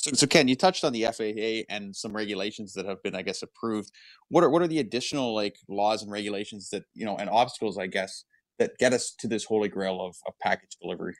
So, 0.00 0.12
so 0.14 0.26
Ken, 0.26 0.48
you 0.48 0.56
touched 0.56 0.82
on 0.82 0.94
the 0.94 1.04
FAA 1.04 1.72
and 1.74 1.94
some 1.94 2.14
regulations 2.14 2.72
that 2.72 2.86
have 2.86 3.02
been, 3.02 3.14
I 3.14 3.20
guess, 3.20 3.42
approved. 3.42 3.92
What 4.30 4.42
are 4.42 4.48
what 4.48 4.62
are 4.62 4.68
the 4.68 4.78
additional 4.78 5.34
like 5.34 5.56
laws 5.68 6.02
and 6.02 6.10
regulations 6.10 6.70
that 6.70 6.84
you 6.94 7.04
know 7.04 7.16
and 7.16 7.28
obstacles, 7.28 7.76
I 7.76 7.86
guess, 7.86 8.24
that 8.58 8.78
get 8.78 8.94
us 8.94 9.14
to 9.18 9.28
this 9.28 9.44
holy 9.44 9.68
grail 9.68 10.00
of, 10.00 10.16
of 10.26 10.32
package 10.40 10.76
delivery? 10.80 11.14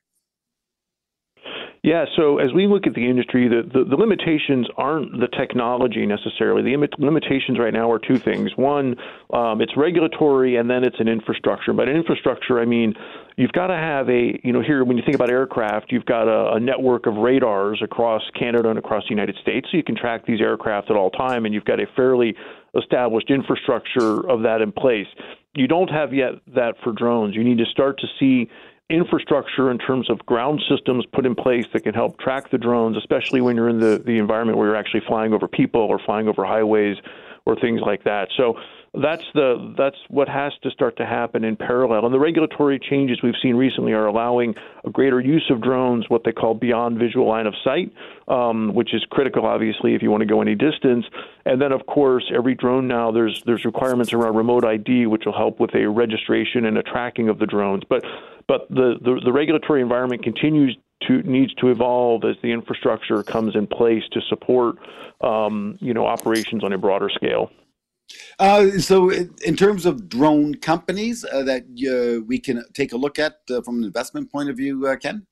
Yeah, 1.83 2.05
so 2.15 2.37
as 2.37 2.53
we 2.53 2.67
look 2.67 2.87
at 2.87 2.93
the 2.93 3.09
industry, 3.09 3.49
the, 3.49 3.63
the, 3.63 3.85
the 3.85 3.97
limitations 3.97 4.69
aren't 4.77 5.19
the 5.19 5.29
technology 5.29 6.05
necessarily. 6.05 6.63
The 6.63 6.75
Im- 6.75 6.89
limitations 6.99 7.59
right 7.59 7.73
now 7.73 7.91
are 7.91 7.99
two 7.99 8.19
things. 8.19 8.51
One, 8.55 8.97
um, 9.33 9.63
it's 9.63 9.75
regulatory, 9.79 10.57
and 10.57 10.69
then 10.69 10.85
it's 10.85 11.01
an 11.01 11.09
infrastructure. 11.09 11.73
But 11.73 11.89
an 11.89 11.97
infrastructure, 11.97 12.61
I 12.61 12.67
mean, 12.67 12.93
you've 13.37 13.53
got 13.53 13.69
to 13.69 13.77
have 13.77 14.11
a, 14.11 14.39
you 14.45 14.53
know, 14.53 14.61
here 14.61 14.85
when 14.85 14.99
you 14.99 15.03
think 15.03 15.15
about 15.15 15.31
aircraft, 15.31 15.91
you've 15.91 16.05
got 16.05 16.29
a, 16.29 16.57
a 16.57 16.61
network 16.61 17.07
of 17.07 17.17
radars 17.17 17.81
across 17.83 18.21
Canada 18.39 18.69
and 18.69 18.79
across 18.79 19.05
the 19.05 19.15
United 19.15 19.37
States, 19.41 19.67
so 19.71 19.79
you 19.79 19.83
can 19.83 19.97
track 19.97 20.27
these 20.27 20.43
aircraft 20.43 20.91
at 20.91 20.97
all 20.97 21.11
time, 21.11 21.47
and 21.47 21.55
you've 21.55 21.65
got 21.65 21.81
a 21.81 21.87
fairly 21.97 22.35
established 22.77 23.31
infrastructure 23.31 24.29
of 24.29 24.43
that 24.43 24.61
in 24.61 24.71
place. 24.71 25.07
You 25.55 25.67
don't 25.67 25.89
have 25.89 26.13
yet 26.13 26.33
that 26.55 26.75
for 26.85 26.93
drones. 26.93 27.35
You 27.35 27.43
need 27.43 27.59
to 27.59 27.65
start 27.73 27.99
to 28.01 28.07
see 28.21 28.51
infrastructure 28.91 29.71
in 29.71 29.79
terms 29.79 30.11
of 30.11 30.19
ground 30.27 30.61
systems 30.69 31.07
put 31.13 31.25
in 31.25 31.35
place 31.35 31.67
that 31.73 31.85
can 31.85 31.95
help 31.95 32.19
track 32.19 32.51
the 32.51 32.59
drones, 32.59 32.97
especially 32.97 33.41
when 33.41 33.57
you're 33.57 33.69
in 33.69 33.81
the, 33.81 34.03
the 34.05 34.19
environment 34.19 34.59
where 34.59 34.69
you're 34.69 34.77
actually 34.77 35.03
flying 35.07 35.33
over 35.33 35.49
people 35.49 35.81
or 35.81 35.99
flying 35.99 36.29
over 36.29 36.45
highways 36.45 36.97
or 37.47 37.57
things 37.57 37.81
like 37.81 38.05
that. 38.05 38.29
So 38.37 38.57
that's 38.93 39.23
the 39.35 39.73
that's 39.79 39.97
what 40.09 40.29
has 40.29 40.53
to 40.63 40.71
start 40.71 40.97
to 40.97 41.07
happen 41.07 41.45
in 41.45 41.55
parallel. 41.55 42.05
And 42.05 42.13
the 42.13 42.19
regulatory 42.19 42.81
changes 42.81 43.23
we've 43.23 43.35
seen 43.41 43.55
recently 43.55 43.93
are 43.93 44.07
allowing 44.07 44.55
a 44.85 44.91
greater 44.91 45.21
use 45.21 45.49
of 45.49 45.63
drones, 45.63 46.07
what 46.09 46.25
they 46.25 46.33
call 46.33 46.55
beyond 46.55 46.99
visual 46.99 47.29
line 47.29 47.47
of 47.47 47.55
sight, 47.63 47.93
um, 48.27 48.75
which 48.75 48.93
is 48.93 49.05
critical, 49.11 49.47
obviously, 49.47 49.95
if 49.95 50.03
you 50.03 50.11
want 50.11 50.23
to 50.23 50.27
go 50.27 50.43
any 50.43 50.57
distance. 50.57 51.07
And 51.47 51.63
then, 51.63 51.71
of 51.71 51.87
course, 51.87 52.25
every 52.35 52.57
drone 52.57 52.89
now 52.89 53.13
there's 53.13 53.43
there's 53.47 53.65
requirements 53.65 54.13
around 54.13 54.35
remote 54.35 54.65
ID, 54.65 55.07
which 55.07 55.23
will 55.25 55.37
help 55.37 55.61
with 55.61 55.75
a 55.75 55.89
registration 55.89 56.65
and 56.65 56.77
a 56.77 56.83
tracking 56.83 57.29
of 57.29 57.39
the 57.39 57.47
drones. 57.47 57.85
But 57.89 58.05
but 58.51 58.69
the, 58.69 58.97
the, 59.01 59.21
the 59.25 59.33
regulatory 59.33 59.81
environment 59.81 60.25
continues 60.25 60.77
to 61.07 61.23
needs 61.23 61.55
to 61.55 61.69
evolve 61.69 62.25
as 62.25 62.35
the 62.43 62.51
infrastructure 62.51 63.23
comes 63.23 63.55
in 63.55 63.65
place 63.65 64.03
to 64.11 64.21
support 64.29 64.75
um, 65.21 65.79
you 65.81 65.95
know 65.95 66.05
operations 66.05 66.65
on 66.65 66.73
a 66.73 66.79
broader 66.79 67.09
scale. 67.09 67.49
Uh, 68.41 68.71
so, 68.71 69.09
in 69.11 69.55
terms 69.57 69.87
of 69.87 70.09
drone 70.09 70.57
companies 70.57 71.25
uh, 71.25 71.45
that 71.45 71.63
uh, 71.63 72.25
we 72.27 72.41
can 72.41 72.65
take 72.75 72.93
a 72.93 72.97
look 72.97 73.21
at 73.21 73.35
uh, 73.51 73.63
from 73.63 73.79
an 73.79 73.85
investment 73.85 74.33
point 74.33 74.51
of 74.51 74.57
view, 74.57 74.85
uh, 74.85 74.97
Ken. 74.97 75.25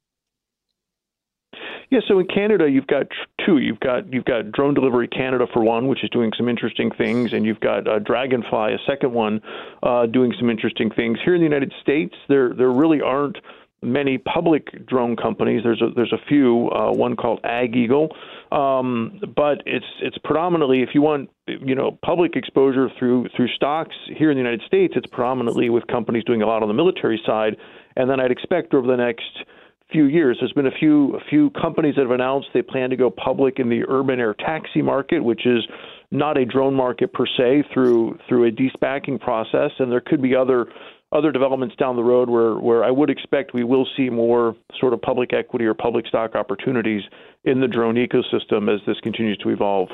Yeah, 1.91 2.01
so 2.07 2.18
in 2.18 2.26
Canada, 2.26 2.68
you've 2.68 2.86
got 2.86 3.07
two. 3.45 3.59
You've 3.59 3.80
got 3.80 4.12
you've 4.12 4.26
got 4.26 4.53
Drone 4.53 4.74
Delivery 4.74 5.09
Canada 5.09 5.47
for 5.53 5.62
one, 5.62 5.89
which 5.89 6.05
is 6.05 6.11
doing 6.11 6.32
some 6.36 6.49
interesting 6.49 6.91
things, 6.91 7.32
and 7.32 7.47
you've 7.47 7.61
got 7.61 7.89
uh, 7.89 7.99
Draganfly, 7.99 8.74
a 8.74 8.78
second 8.86 9.12
one, 9.12 9.41
uh, 9.82 10.05
doing 10.07 10.34
some 10.39 10.51
interesting 10.51 10.91
things. 10.91 11.18
Here 11.24 11.34
in 11.34 11.41
the 11.41 11.47
United 11.47 11.72
States, 11.80 12.14
there 12.28 12.53
there 12.53 12.70
really 12.70 13.01
aren't 13.01 13.39
many 13.80 14.18
public 14.18 14.86
drone 14.86 15.16
companies. 15.16 15.62
There's 15.62 15.80
a 15.80 15.89
there's 15.95 16.12
a 16.12 16.22
few. 16.28 16.68
Uh, 16.70 16.93
one 16.93 17.16
called 17.16 17.41
AgEagle, 17.43 18.11
um, 18.53 19.18
but 19.34 19.62
it's 19.64 19.86
it's 20.03 20.18
predominantly 20.18 20.82
if 20.82 20.91
you 20.93 21.01
want 21.01 21.30
you 21.47 21.74
know 21.74 21.99
public 22.05 22.36
exposure 22.36 22.91
through 22.99 23.28
through 23.34 23.49
stocks 23.49 23.97
here 24.14 24.30
in 24.30 24.36
the 24.36 24.43
United 24.43 24.61
States, 24.66 24.93
it's 24.95 25.07
predominantly 25.07 25.70
with 25.70 25.86
companies 25.86 26.24
doing 26.24 26.43
a 26.43 26.47
lot 26.47 26.61
on 26.62 26.68
the 26.68 26.74
military 26.74 27.20
side, 27.24 27.57
and 27.97 28.11
then 28.11 28.20
I'd 28.20 28.30
expect 28.30 28.74
over 28.74 28.86
the 28.86 28.97
next 28.97 29.45
few 29.91 30.05
years. 30.05 30.36
There's 30.41 30.53
been 30.53 30.66
a 30.66 30.78
few 30.78 31.16
a 31.16 31.20
few 31.30 31.51
companies 31.51 31.95
that 31.97 32.03
have 32.03 32.11
announced 32.11 32.49
they 32.53 32.62
plan 32.62 32.91
to 32.91 32.97
go 32.97 33.11
public 33.11 33.59
in 33.59 33.68
the 33.68 33.84
urban 33.89 34.20
air 34.20 34.34
taxi 34.34 34.82
market, 34.82 35.20
which 35.20 35.47
is 35.47 35.66
not 36.11 36.36
a 36.36 36.45
drone 36.45 36.74
market 36.74 37.12
per 37.12 37.26
se, 37.26 37.64
through 37.72 38.18
through 38.28 38.45
a 38.45 38.51
de-SPACing 38.51 39.20
process, 39.20 39.70
and 39.78 39.91
there 39.91 40.01
could 40.01 40.22
be 40.22 40.34
other 40.34 40.66
other 41.12 41.32
developments 41.32 41.74
down 41.76 41.97
the 41.97 42.03
road 42.03 42.28
where 42.28 42.57
where 42.57 42.84
I 42.84 42.91
would 42.91 43.11
expect 43.11 43.55
we 43.55 43.64
will 43.64 43.86
see 43.97 44.11
more 44.11 44.55
sort 44.78 44.93
of 44.93 45.01
public 45.01 45.32
equity 45.32 45.64
or 45.64 45.74
public 45.74 46.07
stock 46.07 46.34
opportunities 46.34 47.03
in 47.45 47.61
the 47.61 47.68
drone 47.68 47.95
ecosystem 47.95 48.72
as 48.72 48.80
this 48.86 48.99
continues 49.01 49.39
to 49.39 49.51
evolve. 49.51 49.89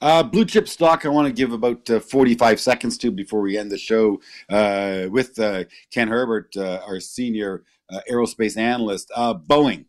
Uh, 0.00 0.22
blue 0.22 0.44
chip 0.44 0.68
stock, 0.68 1.06
I 1.06 1.08
want 1.08 1.26
to 1.26 1.32
give 1.32 1.52
about 1.52 1.88
uh, 1.88 2.00
45 2.00 2.60
seconds 2.60 2.98
to 2.98 3.10
before 3.10 3.40
we 3.40 3.56
end 3.56 3.70
the 3.70 3.78
show 3.78 4.20
uh, 4.50 5.06
with 5.10 5.38
uh, 5.38 5.64
Ken 5.90 6.08
Herbert, 6.08 6.54
uh, 6.56 6.80
our 6.86 7.00
senior 7.00 7.64
uh, 7.90 8.00
aerospace 8.10 8.56
analyst. 8.56 9.10
Boeing, 9.16 9.86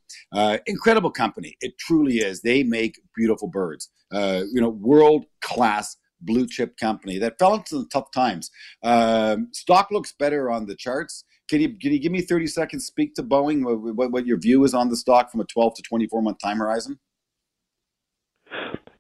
incredible 0.66 1.12
company. 1.12 1.58
It 1.62 1.78
truly 1.78 2.18
is. 2.18 2.42
They 2.42 2.64
make 2.64 3.00
beautiful 3.16 3.48
birds. 3.48 3.90
you 4.12 4.62
know, 4.62 4.70
world 4.70 5.26
class 5.42 5.98
blue 6.22 6.48
chip 6.48 6.78
company 6.78 7.18
that 7.18 7.38
fell 7.38 7.56
into 7.56 7.70
some 7.70 7.90
tough 7.90 8.12
times. 8.12 8.50
Um, 8.82 9.50
stock 9.52 9.92
looks 9.92 10.14
better 10.18 10.50
on 10.50 10.66
the 10.66 10.76
charts. 10.76 11.26
Can 11.50 11.60
you 11.60 11.78
can 11.78 11.92
you 11.92 12.00
give 12.00 12.12
me 12.12 12.22
30 12.22 12.48
seconds? 12.48 12.86
Speak 12.86 13.14
to 13.16 13.24
Boeing. 13.24 13.64
What, 13.64 13.96
what, 13.96 14.12
what 14.12 14.26
your 14.26 14.40
view 14.40 14.64
is 14.64 14.74
on 14.74 14.90
the 14.90 14.96
stock 14.96 15.30
from 15.30 15.42
a 15.42 15.46
12 15.46 15.76
to 15.76 15.82
24 15.82 16.22
month 16.22 16.40
time 16.40 16.58
horizon? 16.58 17.00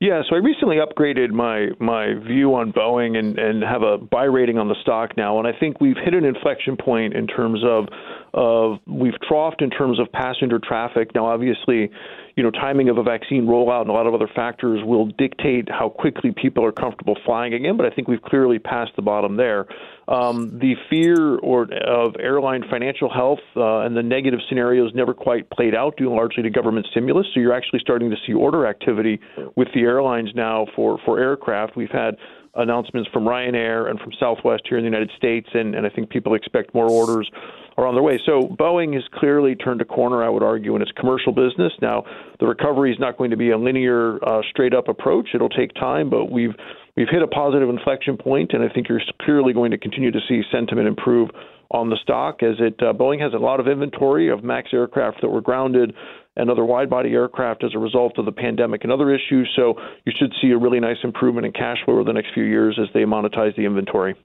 Yeah, 0.03 0.21
so 0.29 0.35
I 0.35 0.39
recently 0.39 0.79
upgraded 0.83 1.29
my 1.29 1.67
my 1.79 2.13
view 2.27 2.55
on 2.55 2.73
Boeing 2.73 3.17
and 3.17 3.39
and 3.39 3.63
have 3.63 3.83
a 3.83 3.97
buy 3.97 4.25
rating 4.25 4.57
on 4.57 4.67
the 4.67 4.75
stock 4.81 5.15
now, 5.15 5.39
and 5.39 5.47
I 5.47 5.57
think 5.57 5.79
we've 5.79 5.95
hit 5.95 6.13
an 6.13 6.25
inflection 6.25 6.75
point 6.75 7.13
in 7.13 7.25
terms 7.25 7.61
of 7.63 7.87
of 8.33 8.79
we've 8.85 9.13
troughed 9.31 9.61
in 9.61 9.69
terms 9.69 10.01
of 10.01 10.11
passenger 10.11 10.59
traffic. 10.61 11.15
Now, 11.15 11.27
obviously, 11.27 11.89
you 12.35 12.43
know, 12.43 12.51
timing 12.51 12.89
of 12.89 12.97
a 12.97 13.03
vaccine 13.03 13.45
rollout 13.45 13.83
and 13.83 13.91
a 13.91 13.93
lot 13.93 14.05
of 14.05 14.13
other 14.13 14.27
factors 14.35 14.81
will 14.83 15.05
dictate 15.05 15.69
how 15.69 15.87
quickly 15.87 16.33
people 16.35 16.65
are 16.65 16.73
comfortable 16.73 17.15
flying 17.25 17.53
again. 17.53 17.77
But 17.77 17.85
I 17.85 17.89
think 17.91 18.09
we've 18.09 18.21
clearly 18.21 18.59
passed 18.59 18.91
the 18.97 19.03
bottom 19.03 19.37
there. 19.37 19.67
Um, 20.07 20.59
the 20.59 20.75
fear 20.89 21.37
or 21.37 21.63
of 21.63 22.15
airline 22.19 22.63
financial 22.69 23.09
health 23.09 23.39
uh, 23.55 23.79
and 23.79 23.95
the 23.95 24.03
negative 24.03 24.39
scenarios 24.49 24.91
never 24.93 25.13
quite 25.13 25.49
played 25.49 25.73
out 25.73 25.95
due 25.97 26.13
largely 26.13 26.43
to 26.43 26.49
government 26.49 26.87
stimulus. 26.91 27.25
So 27.33 27.39
you're 27.39 27.53
actually 27.53 27.79
starting 27.79 28.09
to 28.09 28.17
see 28.27 28.33
order 28.33 28.67
activity 28.67 29.19
with 29.55 29.69
the 29.73 29.81
airlines 29.81 30.29
now 30.35 30.67
for 30.75 30.99
for 31.05 31.19
aircraft. 31.19 31.77
We've 31.77 31.89
had 31.89 32.17
announcements 32.55 33.09
from 33.11 33.23
Ryanair 33.23 33.89
and 33.89 33.99
from 33.99 34.11
Southwest 34.19 34.63
here 34.69 34.77
in 34.77 34.83
the 34.83 34.89
United 34.89 35.11
States, 35.17 35.47
and, 35.53 35.73
and 35.73 35.87
I 35.87 35.89
think 35.89 36.09
people 36.09 36.35
expect 36.35 36.73
more 36.73 36.89
orders 36.89 37.29
are 37.77 37.87
on 37.87 37.95
their 37.95 38.03
way. 38.03 38.19
So 38.25 38.41
Boeing 38.41 38.93
has 38.93 39.03
clearly 39.15 39.55
turned 39.55 39.81
a 39.81 39.85
corner, 39.85 40.23
I 40.23 40.29
would 40.29 40.43
argue, 40.43 40.75
in 40.75 40.81
its 40.81 40.91
commercial 40.91 41.33
business. 41.33 41.73
Now, 41.81 42.03
the 42.39 42.45
recovery 42.45 42.91
is 42.91 42.99
not 42.99 43.17
going 43.17 43.31
to 43.31 43.37
be 43.37 43.49
a 43.49 43.57
linear, 43.57 44.23
uh, 44.23 44.41
straight 44.51 44.75
up 44.75 44.87
approach. 44.87 45.29
It'll 45.33 45.49
take 45.49 45.73
time, 45.73 46.09
but 46.11 46.31
we've 46.31 46.53
we've 46.95 47.09
hit 47.09 47.21
a 47.21 47.27
positive 47.27 47.69
inflection 47.69 48.17
point, 48.17 48.51
and 48.53 48.63
I 48.63 48.73
think 48.73 48.89
you're 48.89 49.01
clearly 49.21 49.53
going 49.53 49.71
to 49.71 49.77
continue 49.77 50.11
to 50.11 50.19
see 50.27 50.41
sentiment 50.51 50.87
improve 50.87 51.29
on 51.71 51.89
the 51.89 51.97
stock 52.03 52.43
as 52.43 52.55
it 52.59 52.75
uh, 52.81 52.93
Boeing 52.93 53.19
has 53.19 53.33
a 53.33 53.37
lot 53.37 53.59
of 53.59 53.67
inventory 53.67 54.29
of 54.29 54.43
MAX 54.43 54.69
aircraft 54.73 55.21
that 55.21 55.29
were 55.29 55.41
grounded 55.41 55.93
and 56.35 56.49
other 56.49 56.65
wide 56.65 56.89
body 56.89 57.11
aircraft 57.11 57.63
as 57.63 57.71
a 57.75 57.79
result 57.79 58.17
of 58.17 58.25
the 58.25 58.31
pandemic 58.31 58.83
and 58.83 58.91
other 58.91 59.13
issues. 59.13 59.51
So 59.55 59.75
you 60.05 60.13
should 60.17 60.33
see 60.41 60.51
a 60.51 60.57
really 60.57 60.79
nice 60.79 60.97
improvement 61.03 61.45
in 61.45 61.51
cash 61.51 61.77
flow 61.83 61.95
over 61.95 62.03
the 62.03 62.13
next 62.13 62.29
few 62.33 62.43
years 62.43 62.79
as 62.81 62.87
they 62.93 63.01
monetize 63.01 63.55
the 63.55 63.65
inventory. 63.65 64.15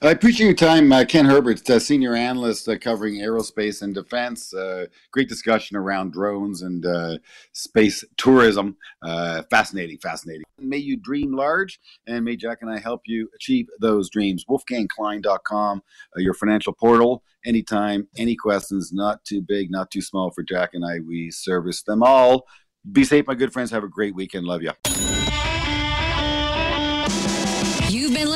I 0.00 0.10
appreciate 0.12 0.46
your 0.46 0.54
time, 0.54 0.92
uh, 0.92 1.04
Ken 1.04 1.24
Herbert, 1.24 1.68
uh, 1.68 1.80
senior 1.80 2.14
analyst 2.14 2.68
uh, 2.68 2.78
covering 2.78 3.16
aerospace 3.16 3.82
and 3.82 3.92
defense. 3.92 4.54
Uh, 4.54 4.86
great 5.10 5.28
discussion 5.28 5.76
around 5.76 6.12
drones 6.12 6.62
and 6.62 6.86
uh, 6.86 7.18
space 7.52 8.04
tourism. 8.16 8.76
Uh, 9.02 9.42
fascinating, 9.50 9.98
fascinating. 9.98 10.44
May 10.60 10.76
you 10.76 10.96
dream 10.96 11.32
large, 11.32 11.80
and 12.06 12.24
may 12.24 12.36
Jack 12.36 12.58
and 12.62 12.70
I 12.70 12.78
help 12.78 13.02
you 13.06 13.28
achieve 13.34 13.66
those 13.80 14.08
dreams. 14.08 14.44
WolfgangKlein.com, 14.48 15.82
your 16.16 16.34
financial 16.34 16.74
portal. 16.74 17.24
Anytime, 17.44 18.06
any 18.16 18.36
questions, 18.36 18.92
not 18.92 19.24
too 19.24 19.42
big, 19.42 19.68
not 19.68 19.90
too 19.90 20.02
small 20.02 20.30
for 20.30 20.44
Jack 20.44 20.70
and 20.74 20.84
I. 20.84 21.00
We 21.00 21.32
service 21.32 21.82
them 21.82 22.04
all. 22.04 22.46
Be 22.92 23.02
safe, 23.02 23.26
my 23.26 23.34
good 23.34 23.52
friends. 23.52 23.72
Have 23.72 23.84
a 23.84 23.88
great 23.88 24.14
weekend. 24.14 24.46
Love 24.46 24.62
you 24.62 24.70